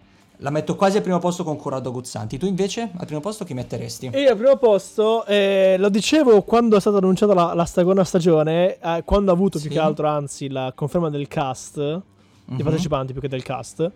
La 0.44 0.50
metto 0.50 0.76
quasi 0.76 0.98
al 0.98 1.04
primo 1.04 1.20
posto 1.20 1.46
con 1.46 1.56
Corrado 1.56 1.90
Guzzanti. 1.94 2.38
Tu 2.38 2.46
invece 2.48 2.90
al 2.98 3.06
primo 3.06 3.22
posto 3.22 3.46
chi 3.46 3.54
metteresti? 3.54 4.12
Io 4.14 4.30
al 4.32 4.36
primo 4.36 4.58
posto, 4.58 5.26
eh, 5.26 5.78
lo 5.80 5.88
dicevo 5.88 6.42
quando 6.42 6.76
è 6.76 6.82
stata 6.82 6.98
annunciata 6.98 7.34
la, 7.34 7.54
la 7.54 7.66
seconda 7.66 8.04
stagione, 8.04 8.78
eh, 8.78 9.04
quando 9.06 9.32
ha 9.32 9.34
avuto 9.34 9.58
più 9.58 9.70
Sì. 9.70 9.74
che 9.76 9.80
altro, 9.80 10.06
anzi, 10.08 10.50
la 10.50 10.74
conferma 10.76 11.10
del 11.10 11.30
cast, 11.30 11.78
Mhm. 11.78 12.56
dei 12.56 12.64
partecipanti 12.64 13.14
più 13.14 13.22
che 13.22 13.30
del 13.30 13.42
cast, 13.42 13.90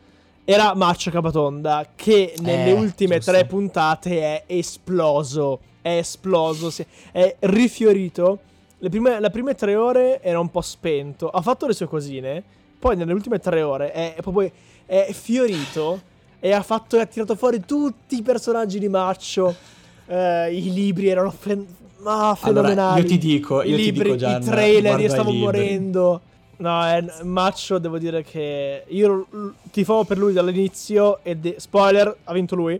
era 0.46 0.74
Marcio 0.74 1.12
Capatonda, 1.12 1.86
che 1.94 2.34
nelle 2.42 2.70
Eh, 2.70 2.80
ultime 2.80 3.16
giusto. 3.16 3.32
tre 3.34 3.46
puntate 3.46 4.22
è 4.22 4.44
esploso, 4.48 5.60
è 5.82 5.98
esploso, 5.98 6.72
è 7.12 7.36
rifiorito. 7.40 8.40
Le 8.78 8.88
prime, 8.90 9.20
le 9.20 9.30
prime 9.32 9.54
tre 9.54 9.76
ore 9.76 10.22
era 10.22 10.40
un 10.40 10.50
po' 10.50 10.62
spento, 10.62 11.30
ha 11.30 11.42
fatto 11.42 11.68
le 11.68 11.74
sue 11.74 11.88
cosine, 11.88 12.42
poi 12.80 12.96
nelle 12.96 13.12
ultime 13.12 13.40
tre 13.40 13.62
ore 13.64 13.92
è, 13.92 14.16
è 14.16 14.22
proprio 14.22 14.50
è 14.86 15.10
fiorito 15.12 16.07
e 16.40 16.52
ha 16.54 16.62
fatto 16.62 16.98
ha 17.00 17.06
tirato 17.06 17.36
fuori 17.36 17.62
tutti 17.66 18.18
i 18.18 18.22
personaggi 18.22 18.80
di 18.80 18.90
Marcio. 18.90 19.56
Eh, 20.10 20.56
I 20.56 20.72
libri 20.72 21.10
erano 21.10 21.32
fen- 21.32 21.68
ah, 22.06 22.34
fenomenali. 22.34 23.02
io 23.02 23.08
ti 23.08 23.18
dico, 23.18 23.62
I 23.62 23.72
io 23.72 23.76
ti 23.76 23.84
libri, 23.84 24.04
dico, 24.04 24.16
Gian, 24.16 24.42
i 24.42 24.46
trailer, 24.46 25.00
io 25.02 25.06
i 25.08 25.10
stavo 25.10 25.34
morendo. 25.34 26.22
No, 26.60 26.82
è 26.86 27.04
Maccio, 27.24 27.78
devo 27.78 27.98
dire 27.98 28.24
che 28.24 28.86
io 28.88 29.28
tifavo 29.70 30.06
per 30.06 30.18
lui 30.18 30.32
dall'inizio 30.32 31.20
e 31.24 31.36
de- 31.36 31.56
spoiler, 31.58 32.16
ha 32.24 32.32
vinto 32.32 32.56
lui. 32.56 32.80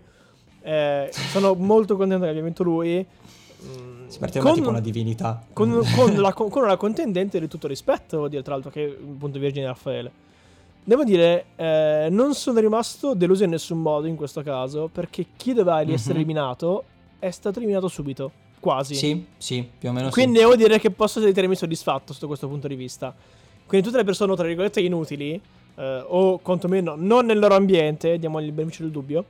Eh, 0.62 1.10
sono 1.12 1.54
molto 1.60 1.98
contento 1.98 2.24
che 2.24 2.30
abbia 2.30 2.44
vinto 2.44 2.64
lui. 2.64 3.06
Mm, 3.66 4.08
Si 4.08 4.20
partiva 4.20 4.54
tipo 4.54 4.70
una 4.70 4.80
divinità. 4.80 5.44
con, 5.52 5.82
con 5.98 6.16
la, 6.22 6.32
con 6.32 6.50
una 6.64 6.78
contendente 6.78 7.42
di 7.42 7.50
tutto 7.50 7.68
rispetto, 7.68 8.16
devo 8.16 8.30
dire, 8.30 8.42
tra 8.42 8.54
l'altro, 8.54 8.72
che 8.72 8.86
è 8.86 8.90
appunto 8.90 9.38
Virginia 9.38 9.68
Raffaele. 9.68 10.10
Devo 10.88 11.04
dire, 11.04 11.48
eh, 11.58 12.08
non 12.10 12.34
sono 12.34 12.62
rimasto 12.62 13.14
deluso 13.14 13.44
in 13.44 13.50
nessun 13.50 13.82
modo 13.82 14.08
in 14.08 14.16
questo 14.16 14.42
caso, 14.42 14.88
perché 14.90 15.26
chi 15.36 15.52
doveva 15.54 15.84
di 15.84 15.92
essere 15.92 16.14
Mhm. 16.14 16.20
eliminato 16.22 16.84
è 17.20 17.30
stato 17.30 17.58
eliminato 17.60 17.90
subito, 17.90 18.32
quasi. 18.62 18.96
Sì, 18.96 19.26
sì, 19.36 19.68
più 19.78 19.90
o 19.90 19.92
meno 19.92 20.10
Quindi 20.12 20.38
sì. 20.38 20.44
devo 20.46 20.56
dire 20.56 20.80
che 20.80 20.90
posso 20.90 21.20
ritenermi 21.20 21.58
soddisfatto 21.58 22.14
sotto 22.14 22.28
questo 22.28 22.48
punto 22.48 22.70
di 22.70 22.76
vista. 22.76 23.14
Quindi 23.66 23.86
tutte 23.86 24.00
le 24.00 24.06
persone, 24.06 24.34
tra 24.36 24.46
virgolette, 24.48 24.80
inutili, 24.80 25.38
eh, 25.76 26.04
o 26.08 26.38
quantomeno 26.38 26.96
non 26.98 27.26
nel 27.26 27.38
loro 27.40 27.56
ambiente, 27.56 28.18
diamogli 28.18 28.46
il 28.46 28.54
beneficio 28.54 28.84
del 28.84 28.92
dubbio, 28.94 29.26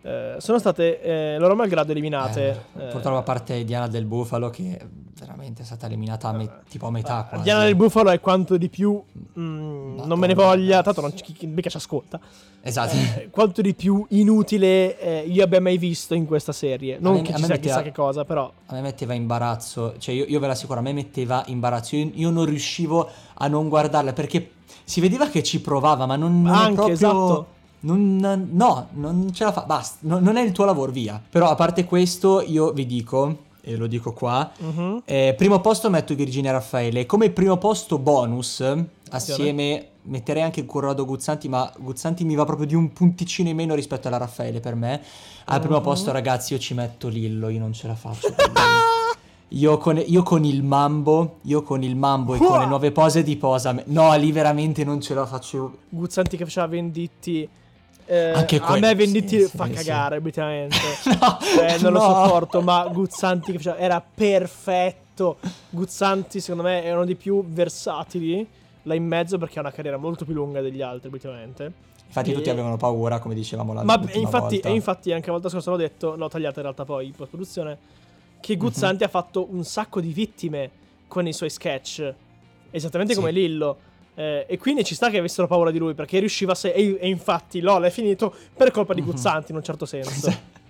eh, 0.00 0.36
sono 0.38 0.58
state 0.58 1.02
eh, 1.02 1.36
loro 1.38 1.54
malgrado 1.54 1.92
eliminate. 1.92 2.62
Eh, 2.78 2.84
eh, 2.84 2.86
purtroppo 2.86 3.18
a 3.18 3.22
parte 3.22 3.64
Diana 3.64 3.86
del 3.86 4.06
Bufalo 4.06 4.48
che 4.48 4.80
veramente 5.26 5.62
è 5.62 5.64
stata 5.64 5.86
eliminata 5.86 6.28
a 6.28 6.32
me- 6.32 6.50
tipo 6.68 6.86
a 6.86 6.90
metà 6.90 7.24
quasi. 7.28 7.42
Diana 7.44 7.64
del 7.64 7.74
Bufalo 7.74 8.10
è 8.10 8.20
quanto 8.20 8.56
di 8.56 8.68
più. 8.68 9.02
mm, 9.38 10.00
non 10.04 10.18
me 10.18 10.26
ne 10.28 10.34
voglia, 10.34 10.82
tanto 10.82 11.00
non 11.00 11.12
chi, 11.12 11.32
chi- 11.32 11.46
mica 11.46 11.68
ci 11.68 11.76
ascolta. 11.76 12.18
Esatto. 12.62 12.94
Eh, 12.96 13.28
quanto 13.30 13.60
di 13.62 13.74
più 13.74 14.04
inutile 14.10 14.98
eh, 14.98 15.24
io 15.28 15.44
abbia 15.44 15.60
mai 15.60 15.78
visto 15.78 16.14
in 16.14 16.26
questa 16.26 16.52
serie. 16.52 16.98
Non 17.00 17.14
me- 17.14 17.22
che 17.22 17.32
a 17.32 17.34
ci 17.36 17.40
me 17.42 17.46
sia 17.46 17.54
metteva- 17.56 17.74
chissà 17.76 17.86
che 17.88 17.92
cosa, 17.94 18.24
però. 18.24 18.50
A 18.66 18.74
me 18.74 18.80
metteva 18.80 19.14
imbarazzo, 19.14 19.94
cioè 19.98 20.14
io, 20.14 20.24
io 20.26 20.38
ve 20.40 20.46
l'assicuro, 20.46 20.78
a 20.78 20.82
me 20.82 20.92
metteva 20.92 21.42
imbarazzo, 21.46 21.96
io, 21.96 22.10
io 22.14 22.30
non 22.30 22.44
riuscivo 22.44 23.08
a 23.34 23.48
non 23.48 23.68
guardarla 23.68 24.12
perché 24.12 24.50
si 24.84 25.00
vedeva 25.00 25.28
che 25.28 25.42
ci 25.42 25.60
provava, 25.60 26.06
ma 26.06 26.16
non, 26.16 26.42
non 26.42 26.52
è 26.54 26.56
Anche, 26.56 26.74
proprio... 26.74 26.94
esatto. 26.94 27.46
non- 27.80 28.48
no, 28.52 28.88
non 28.92 29.32
ce 29.32 29.44
la 29.44 29.52
fa, 29.52 29.62
basta, 29.62 29.98
no- 30.00 30.18
non 30.18 30.36
è 30.36 30.42
il 30.42 30.50
tuo 30.52 30.64
lavoro, 30.64 30.90
via. 30.92 31.20
Però 31.28 31.48
a 31.48 31.54
parte 31.54 31.84
questo 31.84 32.40
io 32.40 32.72
vi 32.72 32.86
dico, 32.86 33.44
e 33.68 33.74
lo 33.76 33.88
dico 33.88 34.12
qua, 34.12 34.48
Mhm. 34.58 35.02
eh, 35.04 35.34
primo 35.36 35.60
posto 35.60 35.90
metto 35.90 36.14
Virginia 36.14 36.52
Raffaele, 36.52 37.04
come 37.04 37.30
primo 37.30 37.56
posto 37.58 37.98
bonus, 37.98 38.62
assieme 39.10 39.88
metterei 40.02 40.42
anche 40.42 40.64
Corrado 40.64 41.04
Guzzanti, 41.04 41.48
ma 41.48 41.70
Guzzanti 41.76 42.24
mi 42.24 42.36
va 42.36 42.44
proprio 42.44 42.66
di 42.68 42.76
un 42.76 42.92
punticino 42.92 43.48
in 43.48 43.56
meno 43.56 43.74
rispetto 43.74 44.06
alla 44.06 44.18
Raffaele 44.18 44.60
per 44.60 44.76
me. 44.76 45.02
Al 45.46 45.60
primo 45.60 45.80
posto 45.80 46.12
ragazzi 46.12 46.52
io 46.52 46.58
ci 46.60 46.74
metto 46.74 47.08
Lillo, 47.08 47.48
io 47.48 47.58
non 47.58 47.72
ce 47.72 47.86
la 47.88 47.94
faccio. 47.96 48.28
Io 49.50 49.78
con, 49.78 50.02
io 50.04 50.24
con 50.24 50.44
il 50.44 50.64
mambo, 50.64 51.36
io 51.42 51.62
con 51.62 51.84
il 51.84 51.94
mambo 51.94 52.34
e 52.34 52.38
con 52.38 52.58
le 52.58 52.66
nuove 52.66 52.90
pose 52.90 53.22
di 53.22 53.36
posa, 53.36 53.80
no, 53.86 54.12
lì 54.16 54.32
veramente 54.32 54.82
non 54.82 55.00
ce 55.00 55.14
la 55.14 55.24
faccio. 55.24 55.78
Guzzanti 55.88 56.36
che 56.36 56.44
faceva 56.44 56.66
Venditti. 56.66 57.48
Eh, 58.06 58.30
Anche 58.32 58.58
a 58.58 58.78
me 58.78 58.94
Venditti 58.94 59.40
sì, 59.40 59.46
sì, 59.48 59.56
fa 59.56 59.66
sì. 59.66 59.72
cagare, 59.72 60.16
obiettivamente. 60.16 60.76
No, 61.20 61.38
Eh, 61.62 61.78
non 61.78 61.92
lo 61.92 61.98
no. 61.98 62.04
sopporto, 62.04 62.60
ma 62.62 62.86
Guzzanti 62.88 63.52
che 63.52 63.58
faceva, 63.58 63.76
era 63.78 64.00
perfetto. 64.00 65.38
Guzzanti, 65.70 66.40
secondo 66.40 66.62
me, 66.62 66.82
è 66.82 66.92
uno 66.92 67.04
dei 67.04 67.14
più 67.16 67.44
versatili 67.46 68.46
là 68.82 68.94
in 68.94 69.04
mezzo 69.04 69.36
perché 69.38 69.58
ha 69.58 69.62
una 69.62 69.72
carriera 69.72 69.96
molto 69.96 70.24
più 70.24 70.34
lunga 70.34 70.60
degli 70.60 70.80
altri, 70.82 71.08
obiettivamente. 71.08 71.72
Infatti 72.06 72.30
E- 72.30 72.34
tutti 72.34 72.50
avevano 72.50 72.76
paura, 72.76 73.18
come 73.18 73.34
dicevamo 73.34 73.72
la 73.72 73.82
Ma 73.82 73.94
infatti, 74.12 74.54
volta. 74.56 74.68
e 74.68 74.72
infatti, 74.72 75.12
anche 75.12 75.26
la 75.26 75.32
volta 75.32 75.48
scorsa 75.48 75.70
l'ho 75.70 75.76
detto, 75.76 76.14
l'ho 76.16 76.28
tagliata 76.28 76.56
in 76.58 76.62
realtà 76.62 76.84
poi 76.84 77.06
in 77.06 77.12
post-produzione, 77.12 77.78
che 78.40 78.52
Mhm. 78.54 78.58
Guzzanti 78.60 79.02
ha 79.04 79.08
fatto 79.08 79.46
un 79.50 79.64
sacco 79.64 80.00
di 80.00 80.12
vittime 80.12 80.70
con 81.08 81.26
i 81.26 81.32
suoi 81.32 81.50
sketch, 81.50 82.14
esattamente 82.70 83.14
Sì. 83.14 83.18
come 83.18 83.32
Lillo. 83.32 83.78
Eh, 84.18 84.46
e 84.48 84.58
quindi 84.58 84.82
ci 84.82 84.94
sta 84.94 85.10
che 85.10 85.18
avessero 85.18 85.46
paura 85.46 85.70
di 85.70 85.78
lui 85.78 85.92
perché 85.94 86.18
riusciva 86.18 86.52
a 86.52 86.54
se- 86.54 86.70
e, 86.72 86.96
e 86.98 87.08
infatti 87.08 87.60
LOL 87.60 87.82
è 87.84 87.90
finito 87.90 88.34
per 88.56 88.70
colpa 88.70 88.94
di 88.94 89.02
Mhm. 89.02 89.06
Guzzanti 89.10 89.50
in 89.52 89.58
un 89.58 89.62
certo 89.62 89.84
senso. 89.86 90.32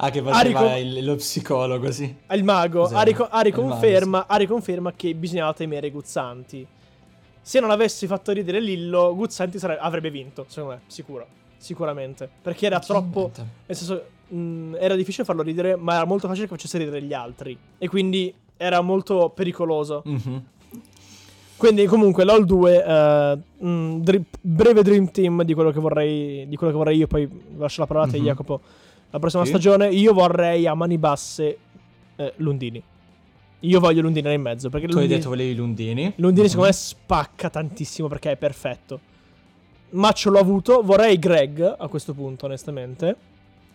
Ah, 0.00 0.10
che 0.10 0.22
faceva 0.22 0.76
il- 0.76 1.04
lo 1.04 1.16
psicologo, 1.16 1.90
sì. 1.90 2.12
Il 2.30 2.44
mago 2.44 2.88
rico- 3.02 3.28
ha 3.28 3.38
Il 3.40 3.44
riconferma, 3.46 4.26
riconferma 4.30 4.92
che 4.94 5.14
bisognava 5.14 5.52
temere 5.54 5.90
Guzzanti. 5.90 6.66
Se 7.40 7.60
non 7.60 7.70
avessi 7.70 8.06
fatto 8.06 8.30
ridere 8.32 8.60
Lillo, 8.60 9.14
Guzzanti 9.14 9.58
sare- 9.58 9.78
avrebbe 9.78 10.10
vinto, 10.10 10.44
secondo 10.48 10.74
me, 10.76 10.80
sicuro. 10.86 11.26
Sicuramente. 11.56 12.28
Perché 12.42 12.66
era 12.66 12.78
troppo. 12.78 13.30
Nel 13.66 13.76
senso, 13.76 14.04
mh, 14.28 14.76
era 14.78 14.94
difficile 14.94 15.24
farlo 15.24 15.42
ridere, 15.42 15.74
ma 15.76 15.94
era 15.96 16.04
molto 16.04 16.26
facile 16.28 16.46
che 16.46 16.54
facesse 16.54 16.78
ridere 16.78 17.02
gli 17.02 17.12
altri. 17.14 17.56
E 17.78 17.88
quindi 17.88 18.32
era 18.56 18.80
molto 18.80 19.30
pericoloso. 19.34 20.02
Mhm. 20.04 20.42
Quindi, 21.58 21.86
comunque, 21.86 22.24
LOL 22.24 22.44
2, 22.44 22.84
eh, 22.84 23.64
mh, 23.66 23.96
dri- 24.00 24.24
breve 24.40 24.82
dream 24.82 25.10
team 25.10 25.42
di 25.42 25.54
quello 25.54 25.72
che 25.72 25.80
vorrei, 25.80 26.46
di 26.48 26.56
quello 26.56 26.72
che 26.72 26.78
vorrei 26.78 26.96
io. 26.96 27.06
Poi 27.08 27.28
lascio 27.58 27.80
la 27.80 27.86
parola 27.86 28.06
a 28.06 28.08
te, 28.08 28.18
Mhm. 28.18 28.24
Jacopo. 28.24 28.60
La 29.10 29.18
prossima 29.18 29.42
Sì. 29.42 29.48
stagione 29.50 29.88
io 29.88 30.12
vorrei 30.12 30.66
a 30.66 30.74
mani 30.74 30.98
basse 30.98 31.58
eh, 32.16 32.32
Lundini. 32.36 32.82
Io 33.60 33.80
voglio 33.80 34.02
Lundini 34.02 34.32
in 34.34 34.40
mezzo. 34.40 34.70
Perché 34.70 34.86
Tu 34.86 34.92
hai 34.92 34.98
Lundini, 35.00 35.18
detto 35.18 35.30
volevi 35.30 35.54
Lundini. 35.54 36.12
Lundini 36.16 36.42
Mhm. 36.46 36.48
secondo 36.48 36.66
me 36.66 36.72
spacca 36.72 37.50
tantissimo 37.50 38.06
perché 38.08 38.32
è 38.32 38.36
perfetto. 38.36 39.00
Maccio 39.90 40.30
l'ho 40.30 40.38
avuto, 40.38 40.82
vorrei 40.82 41.18
Greg 41.18 41.74
a 41.78 41.88
questo 41.88 42.12
punto, 42.14 42.46
onestamente. 42.46 43.16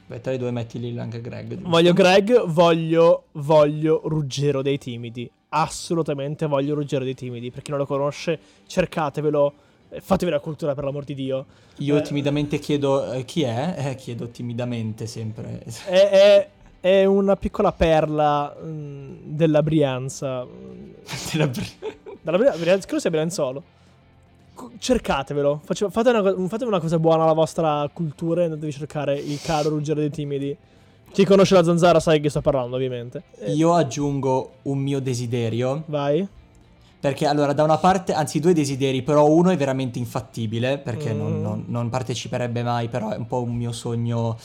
Beh, 0.06 0.22
tra 0.22 0.32
i 0.34 0.38
due 0.38 0.52
metti 0.52 0.80
lì 0.80 0.98
anche 1.00 1.22
Greg. 1.22 1.54
giusto? 1.56 1.70
Voglio 1.70 1.94
Greg, 1.94 2.46
voglio, 2.46 3.24
voglio 3.34 4.02
Ruggero 4.06 4.62
dei 4.62 4.78
Timidi. 4.78 5.30
Assolutamente 5.56 6.47
voglio 6.47 6.74
Ruggero 6.74 7.04
dei 7.04 7.14
Timidi. 7.14 7.51
Per 7.51 7.62
chi 7.62 7.70
non 7.70 7.80
lo 7.80 7.86
conosce, 7.86 8.39
cercatevelo. 8.66 9.54
eh, 9.89 10.01
Fatevi 10.01 10.32
la 10.32 10.39
cultura 10.39 10.74
per 10.74 10.84
l'amor 10.84 11.04
di 11.04 11.14
Dio. 11.14 11.45
Io 11.78 11.97
Eh. 11.97 12.01
timidamente 12.01 12.58
chiedo 12.58 13.12
eh, 13.14 13.24
chi 13.26 13.43
è? 13.43 13.76
Eh, 13.78 13.95
chiedo 13.95 14.30
timidamente 14.30 15.06
sempre. 15.06 15.64
È, 15.86 16.10
è- 16.10 16.49
è 16.80 17.06
una 17.06 17.36
piccola 17.38 17.72
perla 17.72 18.54
mm, 18.62 19.16
della 19.24 19.62
Brianza. 19.64 20.45
Della 21.32 21.47
Bri- 21.47 21.72
Dalla 22.22 22.38
Bri- 22.38 22.58
Brianza, 22.60 22.86
credo 22.88 22.99
sia 22.99 23.10
Brianzolo. 23.12 23.64
Cercatevelo. 24.80 25.62
Face- 25.64 25.89
fate, 25.89 26.10
una, 26.10 26.22
co- 26.22 26.47
fate 26.47 26.66
una 26.66 26.80
cosa 26.80 26.99
buona 26.99 27.24
alla 27.24 27.34
vostra 27.34 27.88
cultura 27.93 28.41
e 28.41 28.45
andatevi 28.45 28.68
a 28.72 28.78
cercare 28.78 29.18
il 29.18 29.39
caro 29.41 29.70
Ruggero 29.70 29.99
dei 29.99 30.10
Timidi. 30.10 30.56
Chi 31.14 31.26
conosce 31.26 31.53
la 31.53 31.64
zanzara 31.64 31.99
sa 31.99 32.11
di 32.11 32.20
chi 32.20 32.30
sto 32.30 32.41
parlando, 32.41 32.76
ovviamente. 32.76 33.24
Eh, 33.38 33.53
Io 33.53 33.74
aggiungo 33.74 34.53
un 34.64 34.80
mio 34.80 34.99
desiderio. 34.99 35.84
Vai. 35.86 36.28
Perché 36.99 37.28
allora, 37.28 37.53
da 37.53 37.64
una 37.64 37.78
parte, 37.78 38.14
anzi 38.14 38.39
due 38.39 38.53
desideri, 38.53 39.01
però 39.03 39.28
uno 39.30 39.49
è 39.51 39.57
veramente 39.57 39.99
infattibile, 39.99 40.78
perché 40.80 41.14
non, 41.14 41.34
Mm. 41.34 41.41
non- 41.41 41.64
non 41.68 41.89
parteciperebbe 41.89 42.64
mai, 42.64 42.88
però 42.88 43.09
è 43.11 43.18
un 43.18 43.28
po' 43.28 43.41
un 43.41 43.53
mio 43.55 43.72
sogno 43.74 44.38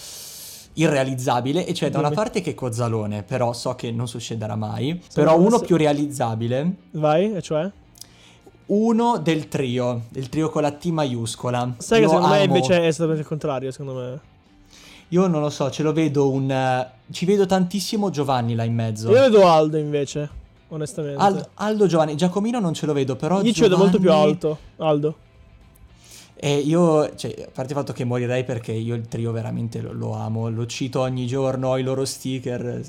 irrealizzabile. 0.75 1.65
E 1.67 1.73
cioè, 1.75 1.91
da 1.91 1.99
una 2.01 2.11
parte 2.11 2.41
che 2.41 2.55
Cozzalone, 2.55 3.23
però 3.23 3.53
so 3.53 3.75
che 3.75 3.91
non 3.91 4.07
succederà 4.09 4.55
mai. 4.57 5.01
Se 5.03 5.21
però 5.21 5.37
non 5.37 5.47
uno 5.47 5.59
se- 5.59 5.65
più 5.67 5.77
realizzabile, 5.77 6.73
Vai, 6.93 7.35
e 7.35 7.43
cioè? 7.43 7.71
uno 8.67 9.19
del 9.19 9.49
trio, 9.49 10.03
del 10.11 10.29
trio 10.29 10.51
con 10.51 10.63
la 10.63 10.73
T 10.73 10.85
maiuscola. 10.87 11.75
Sai 11.79 12.01
che 12.01 12.07
secondo 12.09 12.29
me 12.29 12.43
amo- 12.43 12.45
invece 12.57 12.81
è 12.83 12.87
esattamente 12.87 13.23
il 13.23 13.27
contrario, 13.29 13.71
secondo 13.71 13.95
me. 14.01 14.21
Io 15.09 15.27
non 15.27 15.41
lo 15.41 15.51
so, 15.51 15.71
ce 15.71 15.83
lo 15.83 15.93
vedo 15.93 16.31
un... 16.31 16.51
eh, 16.51 16.91
ci 17.11 17.25
vedo 17.25 17.47
tantissimo 17.47 18.11
Giovanni 18.11 18.55
là 18.55 18.65
in 18.65 18.75
mezzo. 18.75 19.09
Io 19.11 19.21
vedo 19.21 19.47
Aldo 19.49 19.79
invece, 19.79 20.29
onestamente. 20.69 21.23
Al- 21.23 21.49
Aldo 21.55 21.87
Giovanni, 21.87 22.15
Giacomino 22.17 22.61
non 22.61 22.75
ce 22.75 22.85
lo 22.87 22.93
vedo, 22.93 23.17
però 23.17 23.41
Io 23.43 23.53
ci 23.53 23.63
vedo 23.63 23.77
molto 23.79 23.99
più 23.99 24.09
Giovanni- 24.11 24.31
alto, 24.33 24.59
Aldo. 24.77 25.15
E 26.41 26.57
io, 26.59 27.17
cioè, 27.17 27.35
a 27.47 27.51
parte 27.53 27.73
il 27.73 27.79
fatto 27.79 27.93
che 27.93 28.05
morirei 28.05 28.45
perché 28.45 28.71
io 28.73 28.95
il 28.95 29.09
trio 29.09 29.33
veramente 29.33 29.81
lo, 29.81 29.93
lo 29.93 30.13
amo, 30.15 30.49
lo 30.51 30.67
cito 30.67 31.01
ogni 31.01 31.27
giorno, 31.27 31.71
ho 31.71 31.79
i 31.79 31.83
loro 31.83 32.05
sticker. 32.05 32.83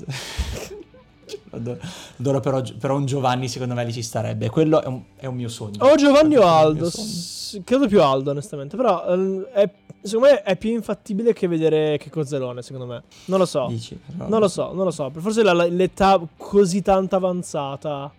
Adoro, 1.50 2.40
però, 2.40 2.62
però 2.78 2.96
un 2.96 3.06
Giovanni 3.06 3.48
secondo 3.48 3.74
me 3.74 3.84
lì 3.84 3.92
ci 3.92 4.02
starebbe. 4.02 4.48
Quello 4.50 4.80
è 4.82 4.86
un, 4.86 5.02
è 5.16 5.26
un 5.26 5.34
mio 5.34 5.48
sogno. 5.48 5.84
O 5.84 5.94
Giovanni 5.96 6.36
o 6.36 6.42
Aldo. 6.42 6.88
S- 6.88 7.60
credo 7.64 7.86
più 7.88 8.02
Aldo, 8.02 8.30
onestamente. 8.30 8.76
Però 8.76 9.04
ehm, 9.06 9.42
è- 9.52 9.68
secondo 10.02 10.28
me 10.32 10.42
è 10.42 10.56
più 10.56 10.70
infattibile 10.70 11.32
che 11.32 11.48
vedere 11.48 11.98
che 11.98 12.08
Cozzalone, 12.10 12.62
secondo 12.62 12.86
me. 12.86 13.02
Non 13.26 13.38
lo 13.38 13.46
so. 13.46 13.66
Dici, 13.68 13.98
Non 14.28 14.38
lo 14.40 14.48
so, 14.48 14.72
non 14.72 14.84
lo 14.84 14.90
so. 14.92 15.10
Forse 15.16 15.42
la- 15.42 15.52
l'età 15.52 16.20
così 16.36 16.82
tanto 16.82 17.16
avanzata. 17.16 18.12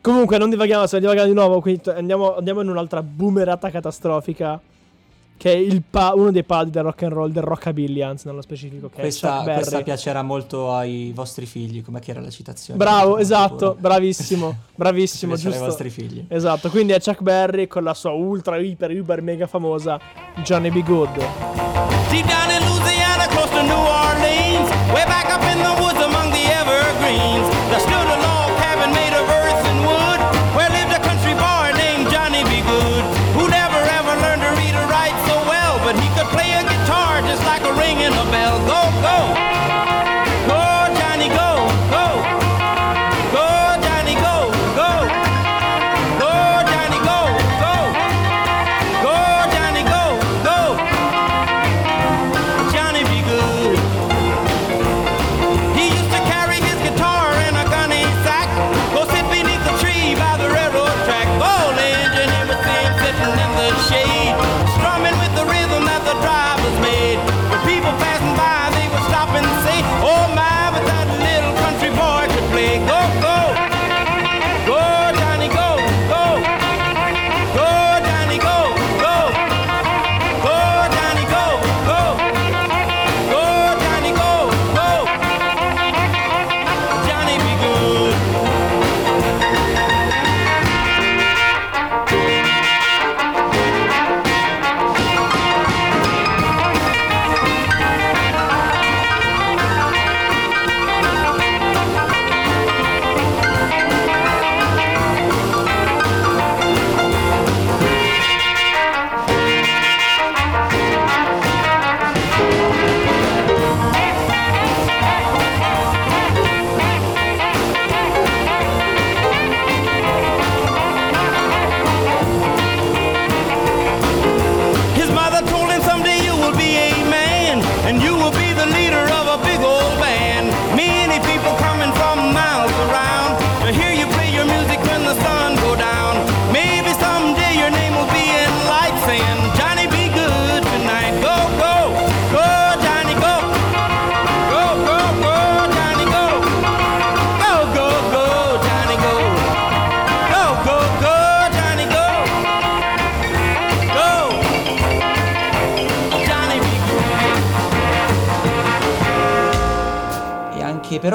Comunque, 0.00 0.38
non 0.38 0.48
divaghiamo, 0.48 0.86
se 0.86 0.98
divaghiamo 0.98 1.28
di 1.28 1.34
nuovo. 1.34 1.60
Quindi 1.60 1.82
andiamo, 1.90 2.36
andiamo 2.36 2.62
in 2.62 2.68
un'altra 2.70 3.02
boomerata 3.02 3.68
catastrofica. 3.70 4.58
Che 5.40 5.50
è 5.50 5.56
il 5.56 5.82
pa- 5.88 6.12
uno 6.14 6.30
dei 6.30 6.44
padri 6.44 6.70
del 6.70 6.82
rock 6.82 7.02
and 7.04 7.12
roll, 7.14 7.30
del 7.30 7.42
rockabilly, 7.42 8.02
anzi, 8.02 8.26
nello 8.26 8.42
specifico. 8.42 8.90
Che 8.90 9.00
Questa, 9.00 9.40
questa 9.42 9.80
piacerà 9.80 10.20
molto 10.20 10.70
ai 10.74 11.12
vostri 11.14 11.46
figli, 11.46 11.82
come 11.82 11.98
che 11.98 12.10
era 12.10 12.20
la 12.20 12.28
citazione? 12.28 12.78
Bravo, 12.78 13.16
esatto, 13.16 13.74
bravissimo, 13.80 14.54
bravissimo, 14.76 15.32
Piacerà 15.32 15.48
ai 15.54 15.58
giusto. 15.60 15.70
vostri 15.70 15.88
figli. 15.88 16.26
Esatto, 16.28 16.68
quindi 16.68 16.92
è 16.92 17.00
Chuck 17.00 17.22
Berry 17.22 17.68
con 17.68 17.84
la 17.84 17.94
sua 17.94 18.10
ultra, 18.10 18.58
iper, 18.58 18.90
uber, 18.90 19.22
mega 19.22 19.46
famosa 19.46 19.98
Johnny 20.44 20.68
B. 20.70 20.82
Good. 20.82 21.08
Deep 22.10 22.26
down 22.26 22.50
in 22.50 22.60
Louisiana, 22.68 23.26
close 23.28 23.48
to 23.48 23.62
New 23.62 23.72
Orleans, 23.80 24.68
way 24.92 25.06
back 25.06 25.24
up 25.34 25.42
in 25.50 25.56
the 25.62 25.80
woods 25.80 26.00
among 26.04 26.30
the 26.32 26.44
evergreens, 26.52 27.48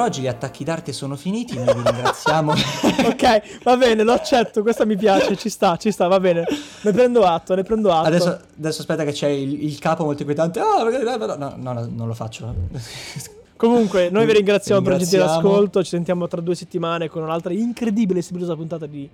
oggi 0.06 0.22
gli 0.22 0.28
attacchi 0.28 0.64
d'arte 0.64 0.94
sono 0.94 1.16
finiti, 1.16 1.56
noi 1.56 1.74
vi 1.74 1.82
ringraziamo. 1.84 2.52
ok, 3.10 3.64
va 3.64 3.76
bene, 3.76 4.04
lo 4.04 4.14
accetto, 4.14 4.62
questa 4.62 4.86
mi 4.86 4.96
piace, 4.96 5.36
ci 5.36 5.50
sta, 5.50 5.76
ci 5.78 5.92
sta, 5.92 6.08
va 6.08 6.20
bene. 6.20 6.46
Ne 6.82 6.92
prendo 6.92 7.24
atto, 7.24 7.56
ne 7.56 7.64
prendo 7.64 7.92
atto. 7.92 8.08
Adesso, 8.08 8.40
adesso 8.58 8.82
aspetta 8.82 9.04
che 9.04 9.12
c'è 9.12 9.28
il, 9.28 9.64
il 9.64 9.80
capo 9.80 10.04
molto 10.04 10.22
inquietante. 10.22 10.60
Ah, 10.60 10.84
no, 10.84 11.36
no, 11.36 11.56
no, 11.58 11.74
no, 11.74 11.90
non 11.90 12.08
lo 12.08 12.14
faccio. 12.14 12.54
Comunque, 13.58 14.10
noi 14.10 14.26
vi 14.26 14.34
ringraziamo 14.34 14.82
per 14.82 14.94
il 14.94 15.00
gentile 15.00 15.24
Ringraziamo. 15.24 15.50
ascolto. 15.50 15.84
Ci 15.84 15.90
sentiamo 15.90 16.28
tra 16.28 16.42
due 16.42 16.56
settimane 16.56 17.10
con 17.10 17.24
un'altra 17.24 17.54
incredibile 17.54 18.20
e 18.20 18.22
stilosa 18.22 18.56
puntata 18.56 18.86
di 18.86 19.10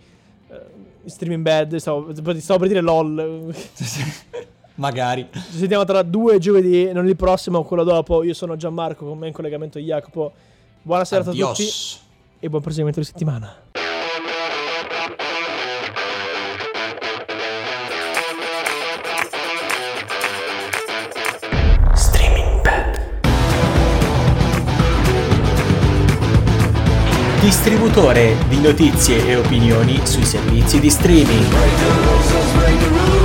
eh, 0.50 0.60
Streaming 1.06 1.44
Bad. 1.44 1.76
Stavo, 1.76 2.12
stavo 2.40 2.60
per 2.60 2.68
dire 2.68 2.82
LOL. 2.82 3.54
Magari. 4.76 5.28
Ci 5.32 5.58
sentiamo 5.58 5.86
tra 5.86 6.02
due 6.02 6.40
giovedì, 6.40 6.92
non 6.92 7.08
il 7.08 7.16
prossimo, 7.16 7.64
quello 7.64 7.84
dopo. 7.84 8.24
Io 8.24 8.34
sono 8.34 8.56
Gianmarco, 8.56 9.06
con 9.06 9.18
me 9.18 9.28
in 9.28 9.34
collegamento 9.34 9.78
Jacopo. 9.80 10.34
Buonasera 10.84 11.22
a 11.22 11.26
tutti 11.26 11.42
Adios. 11.42 12.00
e 12.40 12.50
buon 12.50 12.62
proseguimento 12.62 13.00
di 13.00 13.06
settimana. 13.06 13.56
Distributore 27.40 28.36
di 28.48 28.60
notizie 28.60 29.26
e 29.28 29.36
opinioni 29.36 30.00
sui 30.06 30.26
servizi 30.26 30.80
di 30.80 30.90
streaming. 30.90 33.21